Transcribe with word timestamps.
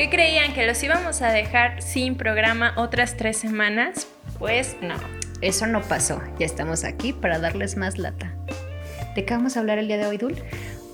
¿Qué 0.00 0.08
creían 0.08 0.54
que 0.54 0.66
los 0.66 0.82
íbamos 0.82 1.20
a 1.20 1.28
dejar 1.28 1.82
sin 1.82 2.16
programa 2.16 2.72
otras 2.78 3.18
tres 3.18 3.36
semanas? 3.36 4.06
Pues 4.38 4.78
no. 4.80 4.94
Eso 5.42 5.66
no 5.66 5.82
pasó. 5.82 6.22
Ya 6.38 6.46
estamos 6.46 6.84
aquí 6.84 7.12
para 7.12 7.38
darles 7.38 7.76
más 7.76 7.98
lata. 7.98 8.32
¿De 9.14 9.26
qué 9.26 9.34
vamos 9.34 9.58
a 9.58 9.60
hablar 9.60 9.76
el 9.76 9.88
día 9.88 9.98
de 9.98 10.06
hoy, 10.06 10.16
Dul? 10.16 10.42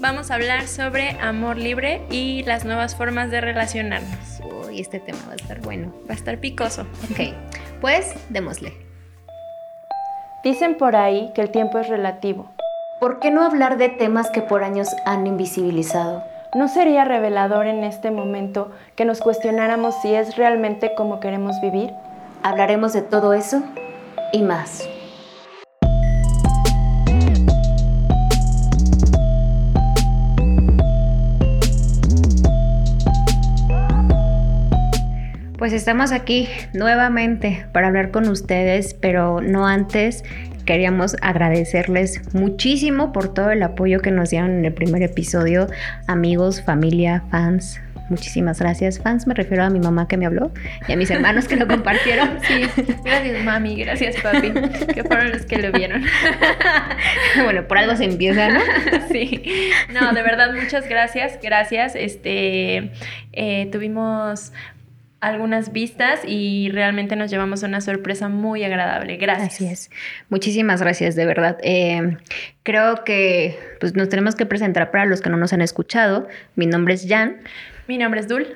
Vamos 0.01 0.33
a 0.33 0.35
hablar 0.35 0.67
sobre 0.67 1.11
amor 1.21 1.57
libre 1.57 2.03
y 2.11 2.43
las 2.43 2.65
nuevas 2.65 2.97
formas 2.97 3.31
de 3.31 3.41
relacionarnos. 3.41 4.41
Uy, 4.43 4.81
este 4.81 4.99
tema 4.99 5.21
va 5.29 5.35
a 5.35 5.37
estar 5.37 5.61
bueno. 5.61 5.95
Va 6.11 6.15
a 6.15 6.17
estar 6.17 6.41
picoso. 6.41 6.83
Ok, 7.09 7.33
pues 7.81 8.13
démosle. 8.29 8.73
Dicen 10.43 10.77
por 10.77 10.97
ahí 10.97 11.31
que 11.33 11.43
el 11.43 11.53
tiempo 11.53 11.79
es 11.79 11.87
relativo. 11.87 12.51
¿Por 12.99 13.21
qué 13.21 13.31
no 13.31 13.45
hablar 13.45 13.79
de 13.79 13.89
temas 13.89 14.31
que 14.31 14.43
por 14.43 14.65
años 14.65 14.89
han 15.05 15.29
invisibilizado? 15.29 16.25
¿No 16.55 16.69
sería 16.69 17.05
revelador 17.05 17.67
en 17.67 17.85
este 17.85 18.11
momento 18.11 18.71
que 18.95 19.05
nos 19.05 19.21
cuestionáramos 19.21 19.95
si 20.01 20.15
es 20.15 20.37
realmente 20.37 20.95
como 20.95 21.21
queremos 21.21 21.61
vivir? 21.61 21.91
Hablaremos 22.43 22.93
de 22.93 23.03
todo 23.03 23.35
eso 23.35 23.63
y 24.33 24.43
más. 24.43 24.89
Pues 35.59 35.73
estamos 35.73 36.13
aquí 36.13 36.49
nuevamente 36.75 37.67
para 37.73 37.89
hablar 37.89 38.13
con 38.13 38.29
ustedes, 38.29 38.95
pero 38.95 39.41
no 39.41 39.67
antes 39.67 40.23
queríamos 40.67 41.17
agradecerles 41.23 42.21
muchísimo 42.35 43.13
por 43.13 43.33
todo 43.33 43.51
el 43.51 43.63
apoyo 43.63 44.01
que 44.01 44.11
nos 44.11 44.31
dieron 44.31 44.51
en 44.51 44.65
el 44.65 44.75
primer 44.75 45.03
episodio, 45.03 45.69
amigos, 46.07 46.63
familia, 46.63 47.25
fans. 47.31 47.81
Muchísimas 48.09 48.61
gracias, 48.61 49.01
fans. 49.01 49.27
Me 49.27 49.35
refiero 49.35 49.65
a 49.65 49.71
mi 49.71 49.81
mamá 49.81 50.07
que 50.07 50.17
me 50.17 50.27
habló 50.27 50.53
y 50.87 50.93
a 50.93 50.97
mis 50.97 51.11
hermanos 51.11 51.49
que 51.49 51.57
lo 51.57 51.67
compartieron. 51.67 52.39
Sí, 52.47 52.63
gracias 53.05 53.45
mami, 53.45 53.77
gracias 53.77 54.17
papi, 54.23 54.53
que 54.95 55.03
fueron 55.03 55.31
los 55.33 55.45
que 55.47 55.59
lo 55.59 55.73
vieron. 55.73 56.05
bueno, 57.43 57.67
por 57.67 57.79
algo 57.79 57.97
se 57.97 58.05
empieza, 58.05 58.49
¿no? 58.51 58.61
sí. 59.11 59.43
No, 59.93 60.13
de 60.13 60.23
verdad, 60.23 60.53
muchas 60.55 60.89
gracias, 60.89 61.39
gracias. 61.43 61.95
Este, 61.97 62.93
eh, 63.33 63.69
tuvimos 63.73 64.53
algunas 65.21 65.73
vistas 65.73 66.21
y 66.27 66.71
realmente 66.71 67.17
nos 67.17 67.31
llevamos 67.31 67.63
una 67.63 67.81
sorpresa 67.81 68.29
muy 68.29 68.65
agradable. 68.65 69.17
Gracias. 69.17 69.55
Así 69.55 69.67
es. 69.67 69.91
Muchísimas 70.29 70.81
gracias, 70.81 71.17
de 71.17 71.27
verdad. 71.27 71.59
Eh, 71.63 72.17
creo 72.63 73.05
que 73.05 73.59
pues, 73.81 73.95
nos 73.95 74.09
tenemos 74.09 74.35
que 74.35 74.47
presentar 74.47 74.91
para 74.91 75.07
los 75.07 75.21
que 75.21 75.31
no 75.31 75.37
nos 75.37 75.53
han 75.53 75.63
escuchado. 75.63 76.29
Mi 76.55 76.67
nombre 76.67 76.95
es 76.95 77.07
Jan. 77.09 77.39
Mi 77.89 77.99
nombre 77.99 78.21
es 78.21 78.29
Dul. 78.29 78.47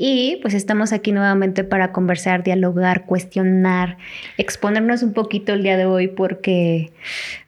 Y 0.00 0.38
pues 0.42 0.54
estamos 0.54 0.92
aquí 0.92 1.10
nuevamente 1.10 1.64
para 1.64 1.90
conversar, 1.90 2.44
dialogar, 2.44 3.04
cuestionar, 3.04 3.98
exponernos 4.36 5.02
un 5.02 5.12
poquito 5.12 5.52
el 5.52 5.64
día 5.64 5.76
de 5.76 5.86
hoy 5.86 6.06
porque 6.06 6.92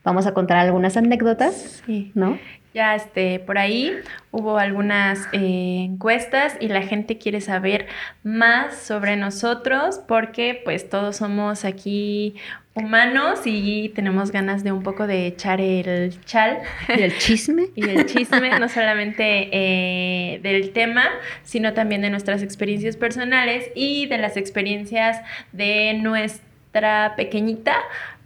vamos 0.03 0.27
a 0.27 0.33
contar 0.33 0.57
algunas 0.57 0.97
anécdotas, 0.97 1.81
sí. 1.85 2.11
¿no? 2.13 2.37
Ya 2.73 2.95
este, 2.95 3.39
por 3.39 3.57
ahí 3.57 3.93
hubo 4.31 4.57
algunas 4.57 5.27
eh, 5.33 5.83
encuestas 5.83 6.55
y 6.61 6.69
la 6.69 6.81
gente 6.81 7.17
quiere 7.17 7.41
saber 7.41 7.87
más 8.23 8.77
sobre 8.77 9.17
nosotros 9.17 9.99
porque 10.07 10.61
pues 10.63 10.89
todos 10.89 11.17
somos 11.17 11.65
aquí 11.65 12.35
humanos 12.73 13.41
y 13.45 13.89
tenemos 13.89 14.31
ganas 14.31 14.63
de 14.63 14.71
un 14.71 14.83
poco 14.83 15.05
de 15.05 15.27
echar 15.27 15.59
el 15.59 16.23
chal. 16.23 16.59
Y 16.87 17.01
el 17.01 17.17
chisme. 17.17 17.67
y 17.75 17.89
el 17.89 18.05
chisme, 18.05 18.57
no 18.59 18.69
solamente 18.69 19.49
eh, 19.51 20.39
del 20.41 20.71
tema, 20.71 21.03
sino 21.43 21.73
también 21.73 22.01
de 22.01 22.09
nuestras 22.09 22.41
experiencias 22.41 22.95
personales 22.95 23.69
y 23.75 24.05
de 24.05 24.17
las 24.17 24.37
experiencias 24.37 25.19
de 25.51 25.99
nuestra 26.01 27.15
pequeñita 27.17 27.75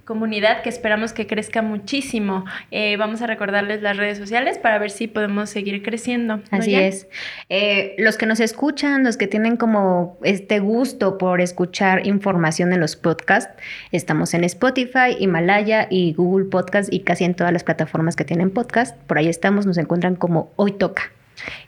comunidad 0.05 0.61
que 0.61 0.69
esperamos 0.69 1.13
que 1.13 1.27
crezca 1.27 1.61
muchísimo. 1.61 2.45
Eh, 2.71 2.95
vamos 2.97 3.21
a 3.21 3.27
recordarles 3.27 3.81
las 3.81 3.97
redes 3.97 4.17
sociales 4.17 4.57
para 4.57 4.77
ver 4.77 4.91
si 4.91 5.07
podemos 5.07 5.49
seguir 5.49 5.81
creciendo. 5.83 6.41
Así 6.51 6.75
es. 6.75 7.07
Eh, 7.49 7.95
los 7.97 8.17
que 8.17 8.25
nos 8.25 8.39
escuchan, 8.39 9.03
los 9.03 9.17
que 9.17 9.27
tienen 9.27 9.57
como 9.57 10.17
este 10.23 10.59
gusto 10.59 11.17
por 11.17 11.41
escuchar 11.41 12.05
información 12.05 12.71
en 12.71 12.79
los 12.79 12.95
podcasts, 12.95 13.53
estamos 13.91 14.33
en 14.33 14.43
Spotify, 14.43 15.17
Himalaya 15.19 15.87
y 15.89 16.13
Google 16.13 16.45
Podcast 16.45 16.93
y 16.93 17.01
casi 17.01 17.23
en 17.23 17.33
todas 17.33 17.51
las 17.51 17.63
plataformas 17.63 18.15
que 18.15 18.23
tienen 18.23 18.51
podcast. 18.51 18.95
Por 19.07 19.17
ahí 19.17 19.27
estamos, 19.27 19.65
nos 19.65 19.77
encuentran 19.77 20.15
como 20.15 20.51
Hoy 20.55 20.73
Toca. 20.73 21.11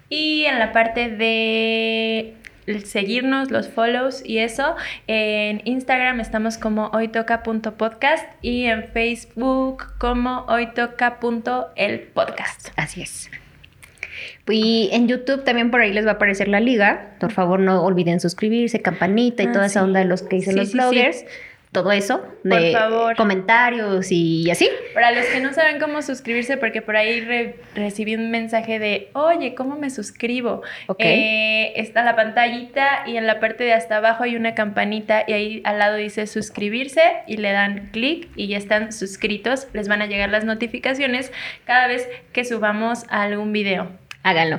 Y 0.09 0.45
en 0.45 0.59
la 0.59 0.71
parte 0.71 1.09
de 1.09 2.35
seguirnos, 2.83 3.51
los 3.51 3.69
follows 3.69 4.21
y 4.25 4.39
eso. 4.39 4.75
En 5.07 5.61
Instagram 5.65 6.19
estamos 6.19 6.57
como 6.57 6.87
hoytoca.podcast 6.87 8.25
y 8.41 8.65
en 8.65 8.89
Facebook 8.89 9.93
como 9.97 10.41
hoytoca.elpodcast. 10.47 12.71
Así 12.75 13.01
es. 13.01 13.29
Y 14.49 14.89
en 14.93 15.07
YouTube 15.07 15.43
también 15.43 15.71
por 15.71 15.81
ahí 15.81 15.93
les 15.93 16.05
va 16.05 16.11
a 16.11 16.13
aparecer 16.13 16.47
la 16.47 16.59
liga. 16.59 17.15
Por 17.19 17.31
favor, 17.31 17.59
no 17.59 17.83
olviden 17.83 18.19
suscribirse, 18.19 18.81
campanita 18.81 19.43
y 19.43 19.47
ah, 19.47 19.51
toda 19.51 19.65
esa 19.65 19.83
onda 19.83 19.99
de 19.99 20.05
los 20.05 20.23
que 20.23 20.37
dicen 20.37 20.55
los 20.55 20.71
bloggers 20.71 21.25
todo 21.71 21.91
eso, 21.91 22.23
de 22.43 22.75
comentarios 23.17 24.11
y 24.11 24.49
así. 24.49 24.69
Para 24.93 25.11
los 25.11 25.25
que 25.25 25.41
no 25.41 25.53
saben 25.53 25.79
cómo 25.79 26.01
suscribirse, 26.01 26.57
porque 26.57 26.81
por 26.81 26.95
ahí 26.95 27.53
recibí 27.75 28.15
un 28.15 28.31
mensaje 28.31 28.79
de, 28.79 29.09
oye, 29.13 29.53
¿cómo 29.53 29.75
me 29.75 29.89
suscribo? 29.89 30.61
Eh, 30.97 31.73
está 31.75 32.03
la 32.03 32.15
pantallita 32.15 33.03
y 33.05 33.17
en 33.17 33.27
la 33.27 33.39
parte 33.39 33.63
de 33.63 33.73
hasta 33.73 33.97
abajo 33.97 34.23
hay 34.23 34.35
una 34.35 34.55
campanita 34.55 35.23
y 35.27 35.33
ahí 35.33 35.61
al 35.65 35.79
lado 35.79 35.97
dice 35.97 36.25
suscribirse 36.25 37.01
y 37.27 37.37
le 37.37 37.51
dan 37.51 37.89
clic 37.91 38.29
y 38.35 38.47
ya 38.47 38.57
están 38.57 38.93
suscritos. 38.93 39.67
Les 39.73 39.87
van 39.87 40.01
a 40.01 40.05
llegar 40.05 40.29
las 40.29 40.45
notificaciones 40.45 41.31
cada 41.65 41.87
vez 41.87 42.07
que 42.31 42.45
subamos 42.45 43.05
algún 43.09 43.51
video. 43.51 43.91
Háganlo 44.23 44.57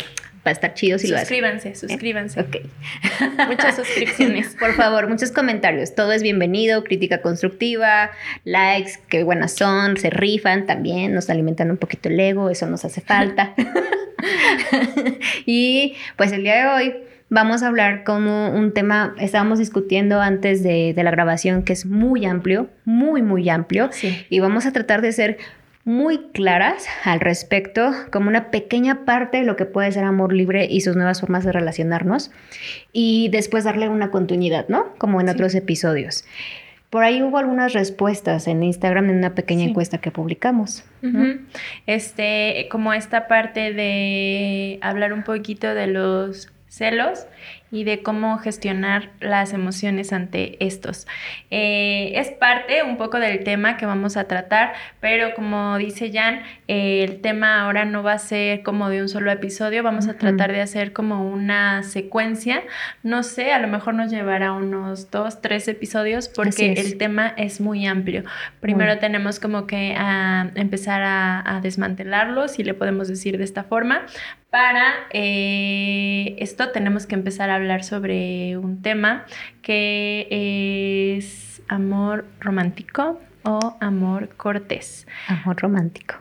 va 0.48 0.50
a 0.50 0.52
estar 0.52 0.74
chido 0.74 0.98
si 0.98 1.08
lo 1.08 1.16
hacen. 1.16 1.26
Suscríbanse, 1.26 1.74
suscríbanse. 1.74 2.40
Ok. 2.40 2.56
Muchas 3.48 3.76
suscripciones. 3.76 4.56
Por 4.58 4.72
favor, 4.74 5.08
muchos 5.08 5.30
comentarios. 5.30 5.94
Todo 5.94 6.12
es 6.12 6.22
bienvenido, 6.22 6.84
crítica 6.84 7.20
constructiva, 7.20 8.10
likes, 8.44 8.92
qué 9.08 9.24
buenas 9.24 9.52
son, 9.52 9.96
se 9.96 10.10
rifan 10.10 10.66
también, 10.66 11.14
nos 11.14 11.28
alimentan 11.30 11.70
un 11.70 11.76
poquito 11.76 12.08
el 12.08 12.18
ego, 12.18 12.50
eso 12.50 12.66
nos 12.66 12.84
hace 12.84 13.00
falta. 13.00 13.54
y 15.46 15.94
pues 16.16 16.32
el 16.32 16.42
día 16.42 16.56
de 16.56 16.66
hoy 16.66 16.94
vamos 17.28 17.62
a 17.62 17.68
hablar 17.68 18.04
como 18.04 18.50
un 18.50 18.72
tema, 18.72 19.14
estábamos 19.18 19.58
discutiendo 19.58 20.20
antes 20.20 20.62
de, 20.62 20.94
de 20.94 21.02
la 21.02 21.10
grabación, 21.10 21.62
que 21.62 21.74
es 21.74 21.84
muy 21.84 22.24
amplio, 22.24 22.70
muy, 22.84 23.22
muy 23.22 23.48
amplio. 23.48 23.90
Sí. 23.92 24.26
Y 24.30 24.40
vamos 24.40 24.66
a 24.66 24.72
tratar 24.72 25.02
de 25.02 25.12
ser 25.12 25.38
muy 25.88 26.18
claras 26.32 26.86
al 27.04 27.18
respecto, 27.18 27.92
como 28.12 28.28
una 28.28 28.50
pequeña 28.50 29.06
parte 29.06 29.38
de 29.38 29.44
lo 29.44 29.56
que 29.56 29.64
puede 29.64 29.90
ser 29.90 30.04
amor 30.04 30.34
libre 30.34 30.66
y 30.70 30.82
sus 30.82 30.94
nuevas 30.96 31.20
formas 31.20 31.44
de 31.44 31.52
relacionarnos, 31.52 32.30
y 32.92 33.30
después 33.30 33.64
darle 33.64 33.88
una 33.88 34.10
continuidad, 34.10 34.68
¿no? 34.68 34.94
Como 34.98 35.20
en 35.20 35.30
otros 35.30 35.54
episodios. 35.54 36.24
Por 36.90 37.04
ahí 37.04 37.22
hubo 37.22 37.38
algunas 37.38 37.72
respuestas 37.72 38.48
en 38.48 38.62
Instagram 38.62 39.10
en 39.10 39.16
una 39.16 39.34
pequeña 39.34 39.64
encuesta 39.64 39.98
que 39.98 40.10
publicamos. 40.10 40.84
Este, 41.86 42.68
como 42.70 42.92
esta 42.92 43.26
parte 43.26 43.72
de 43.72 44.78
hablar 44.82 45.12
un 45.12 45.22
poquito 45.22 45.74
de 45.74 45.86
los 45.86 46.50
celos 46.68 47.26
y 47.70 47.84
de 47.84 48.02
cómo 48.02 48.38
gestionar 48.38 49.10
las 49.20 49.52
emociones 49.52 50.12
ante 50.12 50.64
estos. 50.64 51.06
Eh, 51.50 52.12
es 52.14 52.30
parte 52.30 52.82
un 52.82 52.96
poco 52.96 53.18
del 53.18 53.44
tema 53.44 53.76
que 53.76 53.84
vamos 53.84 54.16
a 54.16 54.24
tratar, 54.24 54.72
pero 55.00 55.34
como 55.34 55.76
dice 55.76 56.10
Jan, 56.12 56.42
eh, 56.66 57.04
el 57.04 57.20
tema 57.20 57.62
ahora 57.62 57.84
no 57.84 58.02
va 58.02 58.12
a 58.12 58.18
ser 58.18 58.62
como 58.62 58.88
de 58.88 59.02
un 59.02 59.08
solo 59.08 59.30
episodio, 59.30 59.82
vamos 59.82 60.08
a 60.08 60.14
tratar 60.14 60.52
de 60.52 60.62
hacer 60.62 60.92
como 60.92 61.28
una 61.28 61.82
secuencia, 61.82 62.62
no 63.02 63.22
sé, 63.22 63.52
a 63.52 63.58
lo 63.58 63.68
mejor 63.68 63.94
nos 63.94 64.10
llevará 64.10 64.52
unos 64.52 65.10
dos, 65.10 65.42
tres 65.42 65.68
episodios 65.68 66.28
porque 66.28 66.72
el 66.72 66.96
tema 66.96 67.34
es 67.36 67.60
muy 67.60 67.86
amplio. 67.86 68.24
Primero 68.60 68.98
tenemos 68.98 69.40
como 69.40 69.66
que 69.66 69.94
a 69.96 70.50
empezar 70.54 71.02
a, 71.02 71.56
a 71.56 71.60
desmantelarlo, 71.60 72.48
si 72.48 72.64
le 72.64 72.72
podemos 72.72 73.08
decir 73.08 73.36
de 73.36 73.44
esta 73.44 73.64
forma, 73.64 74.06
para 74.50 74.94
eh, 75.10 76.36
esto 76.38 76.70
tenemos 76.70 77.06
que 77.06 77.14
empezar 77.14 77.50
a 77.50 77.56
hablar 77.56 77.84
sobre 77.84 78.56
un 78.56 78.80
tema 78.82 79.26
que 79.62 80.26
es 81.16 81.62
amor 81.68 82.24
romántico 82.40 83.20
o 83.42 83.76
amor 83.80 84.30
cortés. 84.36 85.06
Amor 85.26 85.60
romántico. 85.60 86.16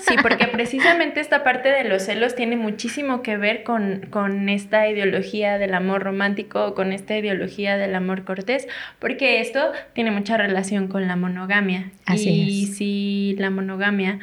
Sí, 0.00 0.16
porque 0.20 0.46
precisamente 0.48 1.20
esta 1.20 1.42
parte 1.42 1.70
de 1.70 1.84
los 1.84 2.02
celos 2.02 2.34
tiene 2.34 2.56
muchísimo 2.56 3.22
que 3.22 3.36
ver 3.36 3.62
con, 3.62 4.06
con, 4.10 4.48
esta 4.48 4.88
ideología 4.88 5.58
del 5.58 5.74
amor 5.74 6.02
romántico, 6.02 6.74
con 6.74 6.92
esta 6.92 7.16
ideología 7.16 7.76
del 7.78 7.94
amor 7.94 8.24
cortés, 8.24 8.68
porque 8.98 9.40
esto 9.40 9.72
tiene 9.94 10.10
mucha 10.10 10.36
relación 10.36 10.88
con 10.88 11.08
la 11.08 11.16
monogamia. 11.16 11.92
Así 12.04 12.30
y 12.30 12.66
si 12.66 13.36
la 13.38 13.50
monogamia 13.50 14.18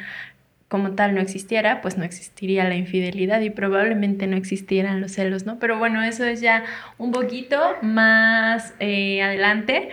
como 0.72 0.92
tal 0.92 1.14
no 1.14 1.20
existiera, 1.20 1.82
pues 1.82 1.98
no 1.98 2.04
existiría 2.04 2.64
la 2.64 2.74
infidelidad 2.74 3.42
y 3.42 3.50
probablemente 3.50 4.26
no 4.26 4.38
existieran 4.38 5.02
los 5.02 5.12
celos, 5.12 5.44
¿no? 5.44 5.58
Pero 5.58 5.78
bueno, 5.78 6.02
eso 6.02 6.24
es 6.24 6.40
ya 6.40 6.64
un 6.96 7.12
poquito 7.12 7.60
más 7.82 8.72
eh, 8.80 9.20
adelante, 9.20 9.90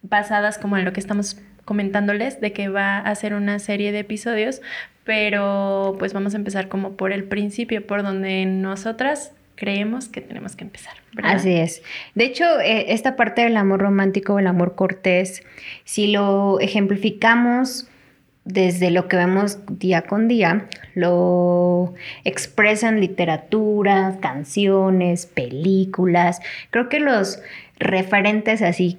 basadas 0.00 0.56
como 0.56 0.78
en 0.78 0.86
lo 0.86 0.94
que 0.94 1.00
estamos 1.00 1.36
comentándoles, 1.66 2.40
de 2.40 2.54
que 2.54 2.68
va 2.68 2.96
a 2.96 3.14
ser 3.14 3.34
una 3.34 3.58
serie 3.58 3.92
de 3.92 3.98
episodios, 3.98 4.62
pero 5.04 5.96
pues 5.98 6.14
vamos 6.14 6.32
a 6.32 6.38
empezar 6.38 6.70
como 6.70 6.96
por 6.96 7.12
el 7.12 7.24
principio, 7.24 7.86
por 7.86 8.02
donde 8.02 8.46
nosotras 8.46 9.32
creemos 9.54 10.08
que 10.08 10.22
tenemos 10.22 10.56
que 10.56 10.64
empezar. 10.64 10.94
Así 11.22 11.52
es. 11.52 11.82
De 12.14 12.24
hecho, 12.24 12.58
eh, 12.60 12.86
esta 12.94 13.16
parte 13.16 13.42
del 13.42 13.58
amor 13.58 13.80
romántico, 13.80 14.38
el 14.38 14.46
amor 14.46 14.76
cortés, 14.76 15.42
si 15.84 16.06
lo 16.06 16.58
ejemplificamos 16.58 17.86
desde 18.44 18.90
lo 18.90 19.08
que 19.08 19.16
vemos 19.16 19.58
día 19.68 20.02
con 20.02 20.28
día, 20.28 20.66
lo 20.94 21.94
expresan 22.24 23.00
literatura, 23.00 24.18
canciones, 24.20 25.26
películas. 25.26 26.40
Creo 26.70 26.88
que 26.88 27.00
los 27.00 27.40
referentes 27.78 28.62
así 28.62 28.98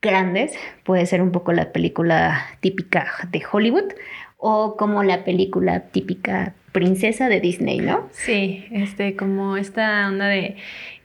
grandes 0.00 0.52
puede 0.84 1.06
ser 1.06 1.22
un 1.22 1.32
poco 1.32 1.52
la 1.52 1.72
película 1.72 2.46
típica 2.60 3.06
de 3.30 3.42
Hollywood 3.50 3.92
o 4.36 4.76
como 4.76 5.02
la 5.02 5.24
película 5.24 5.80
típica 5.80 6.54
princesa 6.72 7.28
de 7.28 7.40
Disney, 7.40 7.78
¿no? 7.78 8.08
Sí, 8.10 8.66
este, 8.72 9.14
como 9.14 9.56
esta 9.56 10.08
onda 10.08 10.26
de 10.26 10.56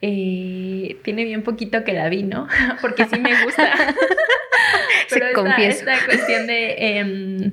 eh, 0.01 0.97
tiene 1.03 1.23
bien 1.25 1.43
poquito 1.43 1.83
que 1.83 1.93
la 1.93 2.09
vi, 2.09 2.23
¿no? 2.23 2.47
Porque 2.81 3.05
sí 3.05 3.19
me 3.19 3.43
gusta. 3.43 3.71
Pero 5.09 5.27
esta, 5.27 5.57
esta, 5.57 6.05
cuestión 6.05 6.47
de 6.47 6.75
em, 6.97 7.51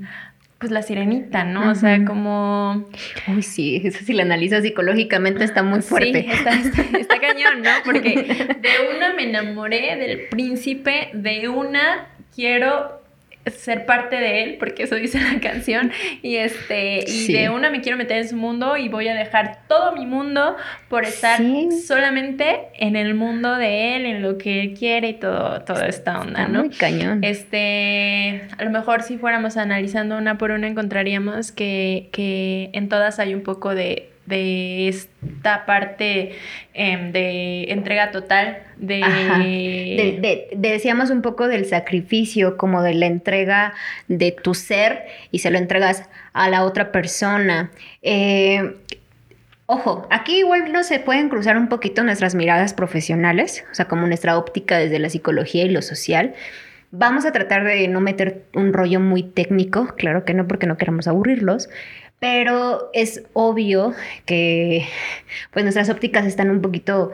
pues 0.58 0.72
la 0.72 0.82
sirenita, 0.82 1.44
¿no? 1.44 1.70
O 1.70 1.74
sea, 1.74 2.04
como... 2.04 2.86
Uy, 3.28 3.42
sí, 3.42 3.82
eso 3.84 4.04
si 4.04 4.14
la 4.14 4.22
analizas 4.22 4.62
psicológicamente 4.62 5.44
está 5.44 5.62
muy 5.62 5.82
fuerte. 5.82 6.22
Sí, 6.22 6.30
está, 6.30 6.52
está, 6.98 7.20
cañón, 7.20 7.62
¿no? 7.62 7.70
Porque 7.84 8.14
de 8.62 8.96
una 8.96 9.12
me 9.12 9.24
enamoré 9.24 9.96
del 9.96 10.28
príncipe, 10.28 11.10
de 11.12 11.48
una 11.48 12.08
quiero 12.34 13.02
ser 13.50 13.86
parte 13.86 14.16
de 14.16 14.42
él, 14.42 14.56
porque 14.58 14.84
eso 14.84 14.96
dice 14.96 15.20
la 15.20 15.40
canción, 15.40 15.92
y 16.22 16.36
este, 16.36 17.04
y 17.06 17.32
de 17.32 17.48
una 17.48 17.70
me 17.70 17.80
quiero 17.80 17.98
meter 17.98 18.18
en 18.18 18.28
su 18.28 18.36
mundo 18.36 18.76
y 18.76 18.88
voy 18.88 19.08
a 19.08 19.14
dejar 19.14 19.60
todo 19.68 19.92
mi 19.94 20.06
mundo 20.06 20.56
por 20.88 21.04
estar 21.04 21.40
solamente 21.86 22.68
en 22.74 22.96
el 22.96 23.14
mundo 23.14 23.56
de 23.56 23.96
él, 23.96 24.06
en 24.06 24.22
lo 24.22 24.38
que 24.38 24.60
él 24.60 24.74
quiere 24.74 25.08
y 25.08 25.14
todo, 25.14 25.62
toda 25.62 25.86
esta 25.86 26.20
onda, 26.20 26.48
¿no? 26.48 26.60
Muy 26.60 26.70
cañón. 26.70 27.22
Este, 27.22 28.42
a 28.56 28.64
lo 28.64 28.70
mejor 28.70 29.02
si 29.02 29.18
fuéramos 29.18 29.56
analizando 29.56 30.16
una 30.16 30.38
por 30.38 30.50
una 30.50 30.66
encontraríamos 30.66 31.52
que, 31.52 32.08
que 32.12 32.70
en 32.72 32.88
todas 32.88 33.18
hay 33.18 33.34
un 33.34 33.42
poco 33.42 33.74
de 33.74 34.10
de 34.26 34.88
esta 34.88 35.64
parte 35.66 36.32
em, 36.74 37.12
de 37.12 37.64
entrega 37.70 38.10
total, 38.10 38.58
de... 38.76 40.48
Decíamos 40.56 41.10
un 41.10 41.22
poco 41.22 41.48
del 41.48 41.64
sacrificio, 41.64 42.56
como 42.56 42.82
de 42.82 42.94
la 42.94 43.06
entrega 43.06 43.74
de 44.08 44.32
tu 44.32 44.54
ser 44.54 45.06
y 45.30 45.38
se 45.38 45.50
lo 45.50 45.58
entregas 45.58 46.08
a 46.32 46.48
la 46.50 46.64
otra 46.64 46.92
persona. 46.92 47.70
Eh, 48.02 48.76
ojo, 49.66 50.06
aquí 50.10 50.38
igual 50.38 50.72
no 50.72 50.82
se 50.82 50.98
pueden 50.98 51.28
cruzar 51.28 51.56
un 51.56 51.68
poquito 51.68 52.02
nuestras 52.02 52.34
miradas 52.34 52.74
profesionales, 52.74 53.64
o 53.70 53.74
sea, 53.74 53.86
como 53.86 54.06
nuestra 54.06 54.36
óptica 54.36 54.78
desde 54.78 54.98
la 54.98 55.10
psicología 55.10 55.64
y 55.64 55.70
lo 55.70 55.82
social. 55.82 56.34
Vamos 56.92 57.26
a 57.26 57.32
tratar 57.32 57.64
de 57.64 57.88
no 57.88 58.00
meter 58.00 58.44
un 58.54 58.72
rollo 58.72 59.00
muy 59.00 59.22
técnico, 59.24 59.88
claro 59.96 60.24
que 60.24 60.34
no, 60.34 60.46
porque 60.46 60.66
no 60.66 60.76
queramos 60.76 61.08
aburrirlos, 61.08 61.68
pero 62.18 62.90
es 62.92 63.24
obvio 63.32 63.94
que 64.24 64.86
pues 65.52 65.64
nuestras 65.64 65.90
ópticas 65.90 66.26
están 66.26 66.50
un 66.50 66.62
poquito 66.62 67.12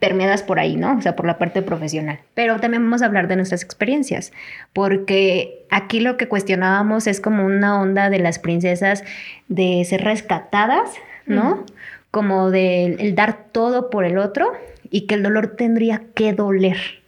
permeadas 0.00 0.42
por 0.42 0.58
ahí, 0.58 0.76
¿no? 0.76 0.96
O 0.96 1.02
sea, 1.02 1.14
por 1.14 1.26
la 1.26 1.38
parte 1.38 1.62
profesional. 1.62 2.20
Pero 2.34 2.58
también 2.58 2.82
vamos 2.82 3.02
a 3.02 3.06
hablar 3.06 3.28
de 3.28 3.36
nuestras 3.36 3.62
experiencias, 3.62 4.32
porque 4.72 5.66
aquí 5.70 6.00
lo 6.00 6.16
que 6.16 6.26
cuestionábamos 6.26 7.06
es 7.06 7.20
como 7.20 7.44
una 7.44 7.80
onda 7.80 8.08
de 8.08 8.18
las 8.18 8.38
princesas 8.38 9.04
de 9.48 9.84
ser 9.84 10.02
rescatadas, 10.02 10.90
¿no? 11.26 11.66
Como 12.10 12.50
de 12.50 12.96
el 12.98 13.14
dar 13.14 13.44
todo 13.52 13.90
por 13.90 14.04
el 14.04 14.18
otro 14.18 14.52
y 14.90 15.02
que 15.02 15.14
el 15.14 15.22
dolor 15.22 15.54
tendría 15.56 16.02
que 16.14 16.32
doler. 16.32 16.99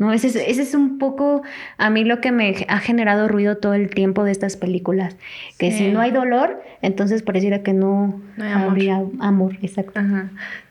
¿No? 0.00 0.14
Ese 0.14 0.50
es, 0.50 0.74
un 0.74 0.98
poco 0.98 1.42
a 1.76 1.90
mí 1.90 2.04
lo 2.04 2.20
que 2.22 2.32
me 2.32 2.64
ha 2.68 2.78
generado 2.78 3.28
ruido 3.28 3.58
todo 3.58 3.74
el 3.74 3.90
tiempo 3.90 4.24
de 4.24 4.32
estas 4.32 4.56
películas, 4.56 5.16
que 5.58 5.70
si 5.70 5.88
no 5.88 6.00
hay 6.00 6.10
dolor, 6.10 6.60
entonces 6.80 7.22
pareciera 7.22 7.62
que 7.62 7.74
no, 7.74 8.20
hay 8.38 8.50
amor. 8.50 8.70
habría 8.70 9.04
amor, 9.20 9.58
exacto. 9.62 10.00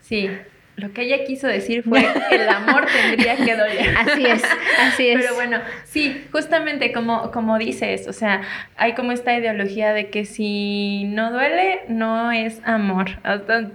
Sí, 0.01 0.29
lo 0.79 0.93
que 0.93 1.01
ella 1.01 1.25
quiso 1.25 1.45
decir 1.47 1.83
fue 1.83 2.05
el 2.31 2.47
amor 2.49 2.85
tendría 3.09 3.35
que 3.35 3.55
doler. 3.55 3.95
Así 3.97 4.25
es, 4.25 4.41
así 4.79 5.09
es. 5.09 5.19
Pero 5.21 5.35
bueno, 5.35 5.59
sí, 5.83 6.25
justamente 6.31 6.91
como, 6.93 7.31
como 7.31 7.57
dices, 7.57 8.07
o 8.07 8.13
sea, 8.13 8.41
hay 8.77 8.93
como 8.93 9.11
esta 9.11 9.37
ideología 9.37 9.93
de 9.93 10.09
que 10.09 10.25
si 10.25 11.03
no 11.05 11.31
duele, 11.31 11.81
no 11.89 12.31
es 12.31 12.61
amor. 12.63 13.19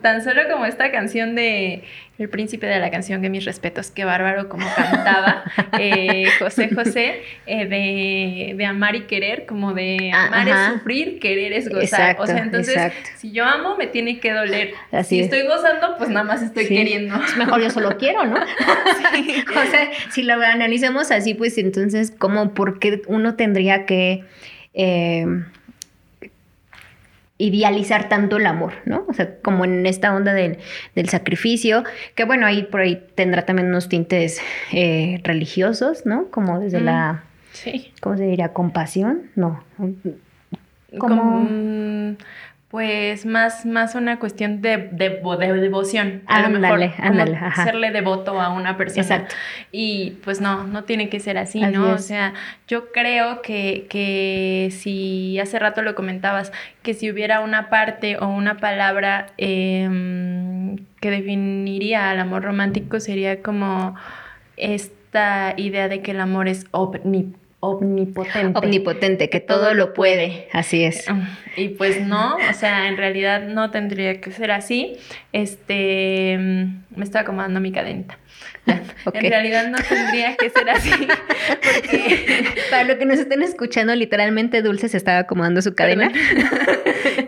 tan 0.00 0.24
solo 0.24 0.42
como 0.50 0.64
esta 0.64 0.90
canción 0.90 1.34
de 1.34 1.84
el 2.16 2.28
príncipe 2.28 2.66
de 2.66 2.78
la 2.78 2.90
canción, 2.90 3.20
que 3.22 3.28
mis 3.28 3.44
respetos, 3.44 3.90
qué 3.90 4.04
bárbaro 4.04 4.48
como 4.48 4.66
cantaba 4.74 5.42
eh, 5.80 6.26
José 6.38 6.70
José, 6.72 7.22
eh, 7.46 8.54
de, 8.56 8.66
amar 8.66 8.94
y 8.94 9.02
querer, 9.02 9.46
como 9.46 9.74
de 9.74 10.12
ah, 10.14 10.26
amar 10.26 10.48
es 10.48 10.78
sufrir, 10.78 11.18
querer 11.18 11.52
es 11.52 11.68
gozar. 11.68 12.16
o 12.20 12.26
sea, 12.26 12.38
entonces, 12.38 12.92
si 13.16 13.32
yo 13.32 13.44
amo, 13.44 13.76
me 13.76 13.88
tiene 13.88 14.20
que 14.20 14.32
doler. 14.32 14.74
si 15.04 15.20
estoy 15.20 15.42
gozando, 15.42 15.96
pues 15.98 16.08
nada 16.10 16.24
más 16.24 16.42
estoy 16.42 16.68
queriendo. 16.68 17.16
Es 17.16 17.36
mejor 17.36 17.60
yo 17.60 17.70
solo 17.70 17.98
quiero, 17.98 18.24
¿no? 18.24 18.36
o 18.36 19.70
sea, 19.70 19.90
si 20.10 20.22
lo 20.22 20.34
analizamos 20.34 21.10
así, 21.10 21.34
pues 21.34 21.58
entonces, 21.58 22.12
¿cómo, 22.16 22.54
por 22.54 22.78
qué 22.78 23.02
uno 23.08 23.34
tendría 23.34 23.86
que... 23.86 24.24
Eh, 24.72 25.26
idealizar 27.38 28.08
tanto 28.08 28.36
el 28.36 28.46
amor, 28.46 28.74
¿no? 28.84 29.04
O 29.08 29.12
sea, 29.12 29.38
como 29.40 29.64
en 29.64 29.86
esta 29.86 30.14
onda 30.14 30.32
del, 30.32 30.58
sacrificio, 31.08 31.84
que 32.14 32.24
bueno, 32.24 32.46
ahí 32.46 32.62
por 32.62 32.80
ahí 32.80 33.04
tendrá 33.14 33.44
también 33.44 33.68
unos 33.68 33.88
tintes 33.88 34.40
eh, 34.72 35.20
religiosos, 35.24 36.06
¿no? 36.06 36.30
Como 36.30 36.60
desde 36.60 36.80
la, 36.80 37.24
sí. 37.52 37.92
¿cómo 38.00 38.16
se 38.16 38.24
diría? 38.24 38.52
Compasión, 38.52 39.30
no. 39.34 39.64
Como 40.98 42.16
pues 42.74 43.24
más, 43.24 43.64
más 43.66 43.94
una 43.94 44.18
cuestión 44.18 44.60
de, 44.60 44.88
de, 44.90 45.10
devoción. 45.60 46.22
A 46.26 46.42
lo 46.42 46.58
mejor, 46.58 46.90
ándale, 46.98 47.38
serle 47.54 47.92
devoto 47.92 48.40
a 48.40 48.48
una 48.48 48.76
persona. 48.76 49.02
Exacto. 49.02 49.36
Y 49.70 50.18
pues 50.24 50.40
no, 50.40 50.64
no 50.64 50.82
tiene 50.82 51.08
que 51.08 51.20
ser 51.20 51.38
así, 51.38 51.60
¿no? 51.60 51.92
O 51.92 51.98
sea, 51.98 52.34
yo 52.66 52.90
creo 52.90 53.42
que, 53.42 53.86
que 53.88 54.70
si 54.72 55.38
hace 55.38 55.60
rato 55.60 55.82
lo 55.82 55.94
comentabas, 55.94 56.50
que 56.82 56.94
si 56.94 57.12
hubiera 57.12 57.42
una 57.42 57.70
parte 57.70 58.16
o 58.18 58.26
una 58.26 58.56
palabra 58.56 59.26
em, 59.36 60.74
que 60.98 61.12
definiría 61.12 62.10
al 62.10 62.18
amor 62.18 62.42
romántico 62.42 62.98
sería 62.98 63.40
como 63.40 63.94
esta 64.56 65.54
idea 65.56 65.86
de 65.86 66.02
que 66.02 66.10
el 66.10 66.18
amor 66.18 66.48
es 66.48 66.66
omnipotente 66.72 67.43
omnipotente. 67.70 68.58
Omnipotente, 68.58 69.30
que 69.30 69.40
todo 69.40 69.74
lo 69.74 69.94
puede, 69.94 70.48
así 70.52 70.84
es. 70.84 71.06
Y 71.56 71.68
pues 71.70 72.00
no, 72.00 72.36
o 72.36 72.52
sea, 72.52 72.88
en 72.88 72.96
realidad 72.96 73.46
no 73.46 73.70
tendría 73.70 74.20
que 74.20 74.30
ser 74.30 74.50
así. 74.50 74.96
Este, 75.32 76.36
mm, 76.38 76.96
me 76.96 77.04
está 77.04 77.20
acomodando 77.20 77.60
mi 77.60 77.72
cadenta. 77.72 78.18
En 79.12 79.30
realidad 79.30 79.68
no 79.68 79.78
tendría 79.78 80.36
que 80.36 80.50
ser 80.50 80.70
así. 80.70 80.90
Porque... 81.62 82.46
Para 82.70 82.84
lo 82.84 82.98
que 82.98 83.04
nos 83.04 83.18
estén 83.18 83.42
escuchando, 83.42 83.94
literalmente 83.94 84.62
Dulce 84.62 84.88
se 84.88 84.96
estaba 84.96 85.18
acomodando 85.18 85.62
su 85.62 85.74
cadena. 85.74 86.10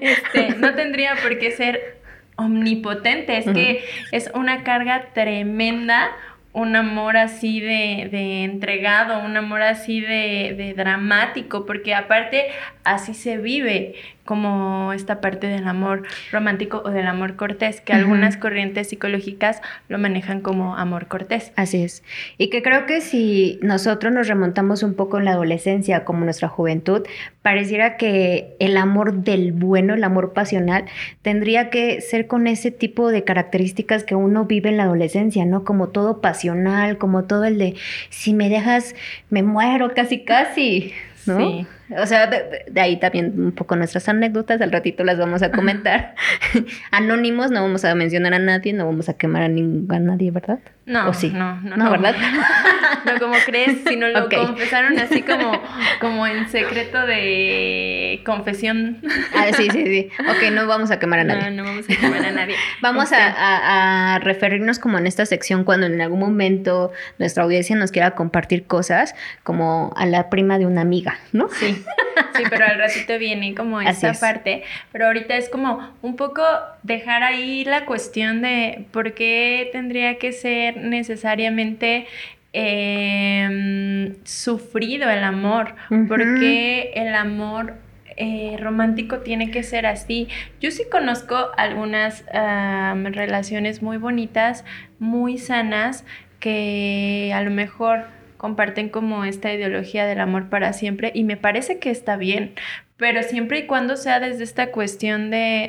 Este, 0.01 0.51
no 0.59 0.75
tendría 0.75 1.15
por 1.17 1.39
qué 1.39 1.51
ser 1.51 1.99
omnipotente. 2.37 3.39
Es 3.39 3.45
que 3.45 3.85
es 4.13 4.31
una 4.35 4.63
carga 4.63 5.09
tremenda 5.15 6.11
un 6.57 6.75
amor 6.75 7.19
así 7.19 7.61
de, 7.61 8.09
de 8.11 8.45
entregado, 8.45 9.21
un 9.21 9.37
amor 9.37 9.61
así 9.61 10.01
de, 10.01 10.55
de, 10.57 10.73
dramático, 10.73 11.67
porque 11.67 11.95
aparte 11.95 12.47
así 12.83 13.13
se 13.13 13.37
vive 13.37 13.95
como 14.27 14.93
esta 14.93 15.23
parte 15.23 15.47
del 15.47 15.67
amor 15.67 16.03
romántico 16.31 16.83
o 16.85 16.91
del 16.91 17.07
amor 17.07 17.37
cortés, 17.37 17.81
que 17.81 17.95
algunas 17.95 18.37
corrientes 18.37 18.89
psicológicas 18.89 19.63
lo 19.89 19.99
manejan 19.99 20.43
como 20.43 20.77
amor 20.77 21.07
cortés. 21.07 21.53
Así 21.57 21.83
es. 21.83 22.03
Y 22.37 22.51
que 22.51 22.63
creo 22.63 22.85
que 22.85 23.01
si 23.01 23.59
nosotros 23.63 24.13
nos 24.13 24.29
remontamos 24.29 24.83
un 24.83 24.93
poco 24.95 25.19
en 25.19 25.25
la 25.25 25.33
adolescencia, 25.33 26.05
como 26.05 26.25
nuestra 26.25 26.49
juventud, 26.49 27.07
pareciera 27.41 27.97
que 27.97 28.57
el 28.59 28.77
amor 28.77 29.15
del 29.23 29.53
bueno, 29.53 29.95
el 29.95 30.05
amor 30.05 30.33
pasional, 30.33 30.85
tendría 31.23 31.71
que 31.71 32.01
ser 32.01 32.27
con 32.27 32.47
ese 32.47 32.71
tipo 32.71 33.11
de 33.11 33.25
características 33.25 34.05
que 34.05 34.15
uno 34.15 34.45
vive 34.45 34.71
en 34.71 34.77
la 34.77 34.83
adolescencia, 34.83 35.45
¿no? 35.45 35.65
Como 35.65 35.89
todo 35.89 36.21
pasional, 36.21 36.99
como 36.99 37.25
todo 37.25 37.45
el 37.45 37.59
de, 37.59 37.77
si 38.11 38.35
me 38.35 38.49
dejas, 38.49 38.95
me 39.31 39.43
muero 39.43 39.95
casi, 39.95 40.25
casi, 40.25 40.93
¿no? 41.27 41.39
Sí. 41.39 41.67
O 41.91 42.07
sea, 42.07 42.27
de, 42.27 42.81
ahí 42.81 42.99
también 42.99 43.35
un 43.39 43.53
poco 43.53 43.77
nuestras 43.77 44.09
anécdotas, 44.09 44.61
al 44.61 44.73
ratito 44.73 45.05
las 45.05 45.19
vamos 45.19 45.43
a 45.43 45.53
comentar. 45.53 46.15
Anónimos, 46.91 47.51
no 47.51 47.63
vamos 47.63 47.85
a 47.85 47.95
mencionar 47.95 48.35
a 48.35 48.39
nadie, 48.39 48.73
no 48.73 48.87
vamos 48.87 49.09
a 49.09 49.15
quemar 49.15 49.43
a, 49.43 49.47
a 49.47 49.49
nadie, 49.49 50.31
¿verdad? 50.31 50.59
No, 50.87 51.13
sí? 51.15 51.31
no, 51.35 51.61
no, 51.63 51.77
no, 51.77 51.91
¿verdad? 51.91 52.15
no, 53.05 53.19
como 53.19 53.35
crees, 53.45 53.79
sino 53.87 54.09
lo 54.09 54.29
confesaron 54.31 54.99
así 54.99 55.23
como, 55.23 55.61
como 56.01 56.27
en 56.27 56.49
secreto 56.49 57.05
de 57.07 58.23
confesión. 58.25 58.99
ah, 59.35 59.47
sí, 59.57 59.69
sí, 59.71 59.85
sí. 59.85 60.09
Ok, 60.21 60.53
no 60.53 60.67
vamos 60.67 60.93
a 60.93 60.99
quemar 60.99 61.21
a 61.21 61.25
nadie. 61.25 61.51
No, 61.51 61.63
no 61.63 61.69
vamos 61.69 61.87
a 61.89 61.89
quemar 61.89 62.25
a 62.25 62.31
nadie. 62.31 62.55
vamos 62.81 63.13
a, 63.13 63.27
a, 63.27 64.15
a, 64.15 64.19
referirnos 64.21 64.79
como 64.79 64.99
en 64.99 65.07
esta 65.07 65.27
sección 65.27 65.65
cuando 65.65 65.87
en 65.87 66.01
algún 66.01 66.21
momento 66.21 66.93
nuestra 67.19 67.45
audiencia 67.45 67.75
nos 67.75 67.91
quiera 67.91 68.13
compartir 68.13 68.67
cosas 68.67 69.15
como 69.43 69.93
a 69.97 70.07
la 70.07 70.31
prima 70.31 70.59
de 70.59 70.67
una 70.67 70.83
amiga, 70.83 71.19
¿no? 71.33 71.49
Sí, 71.49 71.76
sí, 72.37 72.45
pero 72.49 72.65
al 72.65 72.79
ratito 72.79 73.19
viene 73.19 73.55
como 73.55 73.81
esa 73.81 74.13
parte. 74.15 74.63
Pero 74.93 75.07
ahorita 75.07 75.37
es 75.37 75.49
como 75.49 75.95
un 76.03 76.17
poco 76.17 76.43
dejar 76.83 77.23
ahí 77.23 77.65
la 77.65 77.85
cuestión 77.85 78.43
de 78.43 78.87
por 78.93 79.15
qué 79.15 79.69
tendría 79.73 80.19
que 80.19 80.33
ser 80.33 80.77
necesariamente 80.77 82.07
em, 82.53 84.15
sufrido 84.25 85.11
el 85.11 85.25
amor, 85.25 85.75
porque 86.09 86.93
el 86.95 87.15
amor 87.15 87.75
eh, 88.19 88.57
romántico 88.59 89.19
tiene 89.19 89.51
que 89.51 89.63
ser 89.63 89.87
así. 89.87 90.29
Yo 90.61 90.71
sí 90.71 90.85
conozco 90.91 91.51
algunas 91.57 92.25
relaciones 92.33 93.83
muy 93.83 93.99
bonitas, 93.99 94.65
muy 94.99 95.39
sanas, 95.39 96.05
que 96.41 97.33
a 97.35 97.43
lo 97.43 97.51
mejor 97.51 98.16
comparten 98.47 98.91
como 98.91 99.25
esta 99.25 99.53
ideología 99.53 100.07
del 100.07 100.21
amor 100.21 100.49
para 100.49 100.73
siempre 100.73 101.11
y 101.13 101.25
me 101.25 101.37
parece 101.37 101.81
que 101.81 101.91
está 101.91 102.17
bien, 102.17 102.55
pero 102.97 103.25
siempre 103.25 103.59
y 103.59 103.67
cuando 103.67 103.97
sea 103.97 104.21
desde 104.21 104.45
esta 104.45 104.71
cuestión 104.71 105.33
de, 105.33 105.67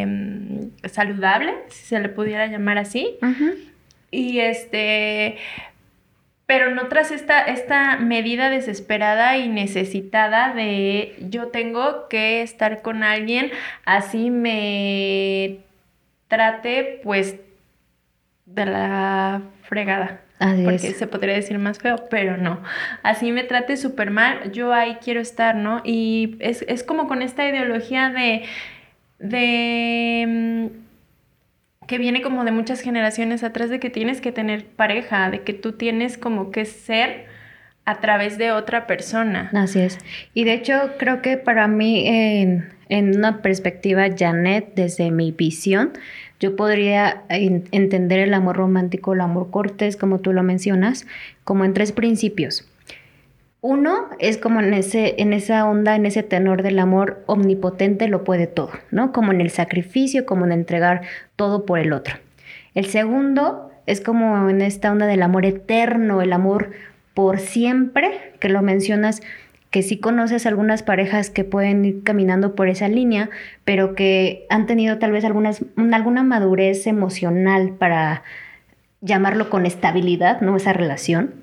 em, 0.00 0.70
saludable, 0.88 1.52
si 1.68 1.84
se 1.84 2.00
le 2.00 2.08
pudiera 2.08 2.46
llamar 2.46 2.78
así, 2.78 3.18
y 4.10 4.38
este, 4.38 5.36
pero 6.46 6.74
no 6.74 6.88
tras 6.88 7.10
esta, 7.10 7.42
esta 7.42 7.98
medida 7.98 8.48
desesperada 8.48 9.36
y 9.36 9.50
necesitada 9.50 10.54
de 10.54 11.14
yo 11.28 11.48
tengo 11.48 12.08
que 12.08 12.40
estar 12.40 12.80
con 12.80 13.02
alguien, 13.02 13.50
así 13.84 14.30
me 14.30 15.58
trate 16.26 17.00
pues 17.04 17.36
de 18.46 18.64
la 18.64 19.42
fregada. 19.64 20.22
Porque 20.40 20.78
se 20.78 21.06
podría 21.06 21.34
decir 21.34 21.58
más 21.58 21.78
feo, 21.78 22.06
pero 22.10 22.36
no. 22.36 22.62
Así 23.02 23.30
me 23.30 23.44
trate 23.44 23.76
súper 23.76 24.10
mal, 24.10 24.50
yo 24.52 24.72
ahí 24.72 24.96
quiero 25.02 25.20
estar, 25.20 25.54
¿no? 25.54 25.82
Y 25.84 26.36
es, 26.40 26.64
es 26.66 26.82
como 26.82 27.06
con 27.06 27.22
esta 27.22 27.46
ideología 27.46 28.10
de, 28.10 28.42
de 29.18 30.24
mm, 30.26 31.86
que 31.86 31.98
viene 31.98 32.22
como 32.22 32.44
de 32.44 32.52
muchas 32.52 32.80
generaciones 32.80 33.42
atrás 33.44 33.68
de 33.68 33.80
que 33.80 33.90
tienes 33.90 34.20
que 34.20 34.32
tener 34.32 34.64
pareja, 34.64 35.30
de 35.30 35.42
que 35.42 35.52
tú 35.52 35.72
tienes 35.72 36.16
como 36.16 36.50
que 36.50 36.64
ser 36.64 37.26
a 37.84 38.00
través 38.00 38.38
de 38.38 38.52
otra 38.52 38.86
persona. 38.86 39.50
Así 39.52 39.80
es. 39.80 39.98
Y 40.32 40.44
de 40.44 40.54
hecho 40.54 40.92
creo 40.98 41.22
que 41.22 41.36
para 41.36 41.66
mí 41.68 42.04
en, 42.06 42.70
una 42.88 43.42
perspectiva 43.42 44.06
Janet, 44.16 44.74
desde 44.74 45.10
mi 45.10 45.32
visión, 45.32 45.92
yo 46.40 46.56
podría 46.56 47.24
entender 47.28 48.18
el 48.18 48.34
amor 48.34 48.56
romántico, 48.56 49.12
el 49.12 49.20
amor 49.20 49.50
cortés, 49.50 49.96
como 49.96 50.18
tú 50.18 50.32
lo 50.32 50.42
mencionas, 50.42 51.06
como 51.44 51.66
en 51.66 51.74
tres 51.74 51.92
principios. 51.92 52.66
Uno 53.60 54.08
es 54.18 54.38
como 54.38 54.60
en, 54.60 54.72
ese, 54.72 55.16
en 55.18 55.34
esa 55.34 55.66
onda, 55.66 55.94
en 55.94 56.06
ese 56.06 56.22
tenor 56.22 56.62
del 56.62 56.78
amor 56.78 57.22
omnipotente, 57.26 58.08
lo 58.08 58.24
puede 58.24 58.46
todo, 58.46 58.70
¿no? 58.90 59.12
Como 59.12 59.32
en 59.32 59.42
el 59.42 59.50
sacrificio, 59.50 60.24
como 60.24 60.46
en 60.46 60.52
entregar 60.52 61.02
todo 61.36 61.66
por 61.66 61.78
el 61.78 61.92
otro. 61.92 62.16
El 62.74 62.86
segundo 62.86 63.70
es 63.84 64.00
como 64.00 64.48
en 64.48 64.62
esta 64.62 64.90
onda 64.90 65.06
del 65.06 65.22
amor 65.22 65.44
eterno, 65.44 66.22
el 66.22 66.32
amor 66.32 66.70
por 67.12 67.38
siempre, 67.38 68.32
que 68.40 68.48
lo 68.48 68.62
mencionas, 68.62 69.20
que 69.70 69.82
sí 69.82 69.98
conoces 69.98 70.46
algunas 70.46 70.82
parejas 70.82 71.30
que 71.30 71.44
pueden 71.44 71.84
ir 71.84 72.02
caminando 72.02 72.54
por 72.54 72.68
esa 72.68 72.88
línea, 72.88 73.30
pero 73.64 73.94
que 73.94 74.46
han 74.50 74.66
tenido 74.66 74.98
tal 74.98 75.12
vez 75.12 75.24
algunas, 75.24 75.64
alguna 75.92 76.22
madurez 76.22 76.86
emocional 76.86 77.74
para 77.78 78.24
llamarlo 79.00 79.48
con 79.48 79.66
estabilidad, 79.66 80.40
¿no? 80.40 80.56
Esa 80.56 80.72
relación 80.72 81.40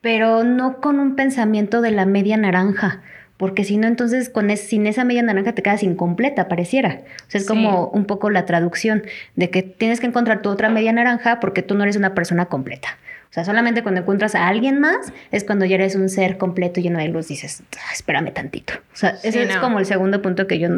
pero 0.00 0.44
no 0.44 0.80
con 0.80 1.00
un 1.00 1.16
pensamiento 1.16 1.80
de 1.80 1.92
la 1.92 2.04
media 2.04 2.36
naranja, 2.36 3.00
porque 3.36 3.64
si 3.64 3.76
no, 3.76 3.86
entonces 3.86 4.28
con 4.28 4.54
sin 4.56 4.86
esa 4.86 5.04
media 5.04 5.22
naranja 5.22 5.52
te 5.52 5.62
quedas 5.62 5.82
incompleta, 5.82 6.48
pareciera. 6.48 7.02
O 7.26 7.30
sea, 7.30 7.40
es 7.40 7.46
como 7.46 7.88
un 7.88 8.04
poco 8.04 8.30
la 8.30 8.44
traducción 8.44 9.04
de 9.36 9.50
que 9.50 9.62
tienes 9.62 10.00
que 10.00 10.06
encontrar 10.06 10.42
tu 10.42 10.50
otra 10.50 10.68
media 10.68 10.92
naranja 10.92 11.40
porque 11.40 11.62
tú 11.62 11.74
no 11.74 11.84
eres 11.84 11.96
una 11.96 12.14
persona 12.14 12.46
completa. 12.46 12.98
O 13.32 13.34
sea, 13.34 13.46
solamente 13.46 13.82
cuando 13.82 14.02
encuentras 14.02 14.34
a 14.34 14.46
alguien 14.46 14.78
más 14.78 15.10
es 15.30 15.44
cuando 15.44 15.64
ya 15.64 15.76
eres 15.76 15.94
un 15.94 16.10
ser 16.10 16.36
completo 16.36 16.82
lleno 16.82 16.98
de 16.98 17.08
luz, 17.08 17.28
dices, 17.28 17.62
ah, 17.78 17.92
espérame 17.94 18.30
tantito. 18.30 18.74
O 18.92 18.96
sea, 18.96 19.16
ese 19.22 19.44
es 19.44 19.56
como 19.56 19.78
el 19.78 19.86
segundo 19.86 20.20
punto 20.20 20.46
que 20.46 20.58
yo 20.58 20.68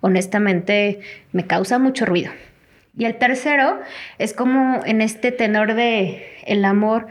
honestamente 0.00 0.98
me 1.30 1.46
causa 1.46 1.78
mucho 1.78 2.04
ruido. 2.04 2.32
Y 2.98 3.04
el 3.04 3.14
tercero 3.14 3.78
es 4.18 4.32
como 4.32 4.80
en 4.84 5.00
este 5.00 5.30
tenor 5.30 5.74
de 5.74 6.26
el 6.44 6.64
amor 6.64 7.06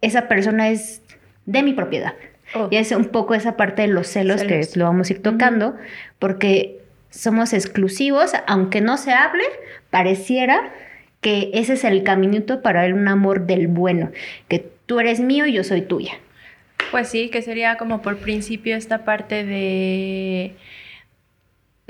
esa 0.00 0.26
persona 0.26 0.70
es 0.70 1.00
de 1.46 1.62
mi 1.62 1.72
propiedad. 1.72 2.14
Oh. 2.56 2.66
Y 2.72 2.78
es 2.78 2.90
un 2.90 3.04
poco 3.04 3.36
esa 3.36 3.56
parte 3.56 3.82
de 3.82 3.88
los 3.88 4.08
celos, 4.08 4.42
que 4.42 4.66
lo 4.74 4.86
vamos 4.86 5.10
a 5.10 5.12
ir 5.12 5.22
tocando, 5.22 5.76
porque 6.18 6.80
somos 7.10 7.52
exclusivos, 7.52 8.32
aunque 8.48 8.80
no 8.80 8.96
se 8.96 9.12
hable, 9.12 9.44
pareciera 9.90 10.72
que 11.22 11.50
ese 11.54 11.74
es 11.74 11.84
el 11.84 12.02
caminito 12.02 12.60
para 12.60 12.84
un 12.92 13.08
amor 13.08 13.46
del 13.46 13.68
bueno, 13.68 14.10
que 14.48 14.68
tú 14.84 15.00
eres 15.00 15.20
mío 15.20 15.46
y 15.46 15.54
yo 15.54 15.64
soy 15.64 15.80
tuya. 15.80 16.12
Pues 16.90 17.08
sí, 17.08 17.30
que 17.30 17.40
sería 17.40 17.78
como 17.78 18.02
por 18.02 18.18
principio 18.18 18.76
esta 18.76 19.04
parte 19.04 19.44
de 19.44 20.54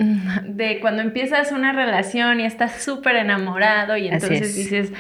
de 0.45 0.81
cuando 0.81 1.03
empiezas 1.03 1.53
una 1.53 1.73
relación 1.73 2.41
y 2.41 2.45
estás 2.45 2.83
súper 2.83 3.17
enamorado 3.17 3.97
y 3.97 4.09
entonces 4.09 4.55
dices, 4.55 4.93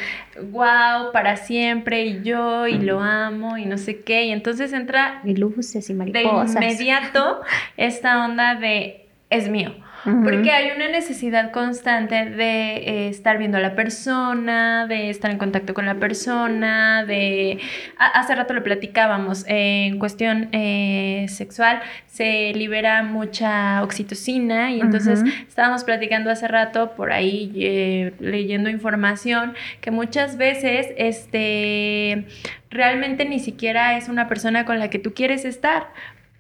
wow, 0.50 1.12
para 1.12 1.36
siempre 1.36 2.04
y 2.04 2.22
yo 2.22 2.66
y 2.66 2.78
lo 2.78 3.00
amo 3.00 3.58
y 3.58 3.64
no 3.64 3.78
sé 3.78 4.00
qué. 4.00 4.24
Y 4.24 4.32
entonces 4.32 4.72
entra 4.72 5.20
y 5.24 5.36
luces 5.36 5.88
y 5.88 5.94
mariposas. 5.94 6.54
de 6.54 6.66
inmediato 6.66 7.40
esta 7.76 8.24
onda 8.24 8.54
de 8.54 9.06
es 9.30 9.48
mío. 9.48 9.74
Porque 10.04 10.50
hay 10.50 10.72
una 10.74 10.88
necesidad 10.88 11.52
constante 11.52 12.26
de 12.30 12.76
eh, 12.76 13.08
estar 13.08 13.38
viendo 13.38 13.58
a 13.58 13.60
la 13.60 13.74
persona, 13.74 14.86
de 14.86 15.10
estar 15.10 15.30
en 15.30 15.38
contacto 15.38 15.74
con 15.74 15.86
la 15.86 15.94
persona, 15.94 17.04
de... 17.04 17.60
hace 17.96 18.34
rato 18.34 18.52
lo 18.52 18.62
platicábamos, 18.62 19.44
en 19.46 19.98
cuestión 19.98 20.48
eh, 20.52 21.26
sexual 21.28 21.82
se 22.06 22.52
libera 22.54 23.02
mucha 23.02 23.82
oxitocina 23.82 24.70
y 24.70 24.80
entonces 24.80 25.22
estábamos 25.48 25.84
platicando 25.84 26.30
hace 26.30 26.46
rato 26.46 26.92
por 26.92 27.12
ahí 27.12 27.52
eh, 27.56 28.12
leyendo 28.20 28.68
información 28.68 29.54
que 29.80 29.90
muchas 29.90 30.36
veces 30.36 30.88
este 30.96 32.26
realmente 32.70 33.24
ni 33.24 33.38
siquiera 33.38 33.96
es 33.96 34.08
una 34.08 34.28
persona 34.28 34.64
con 34.64 34.78
la 34.78 34.90
que 34.90 34.98
tú 34.98 35.14
quieres 35.14 35.44
estar 35.44 35.88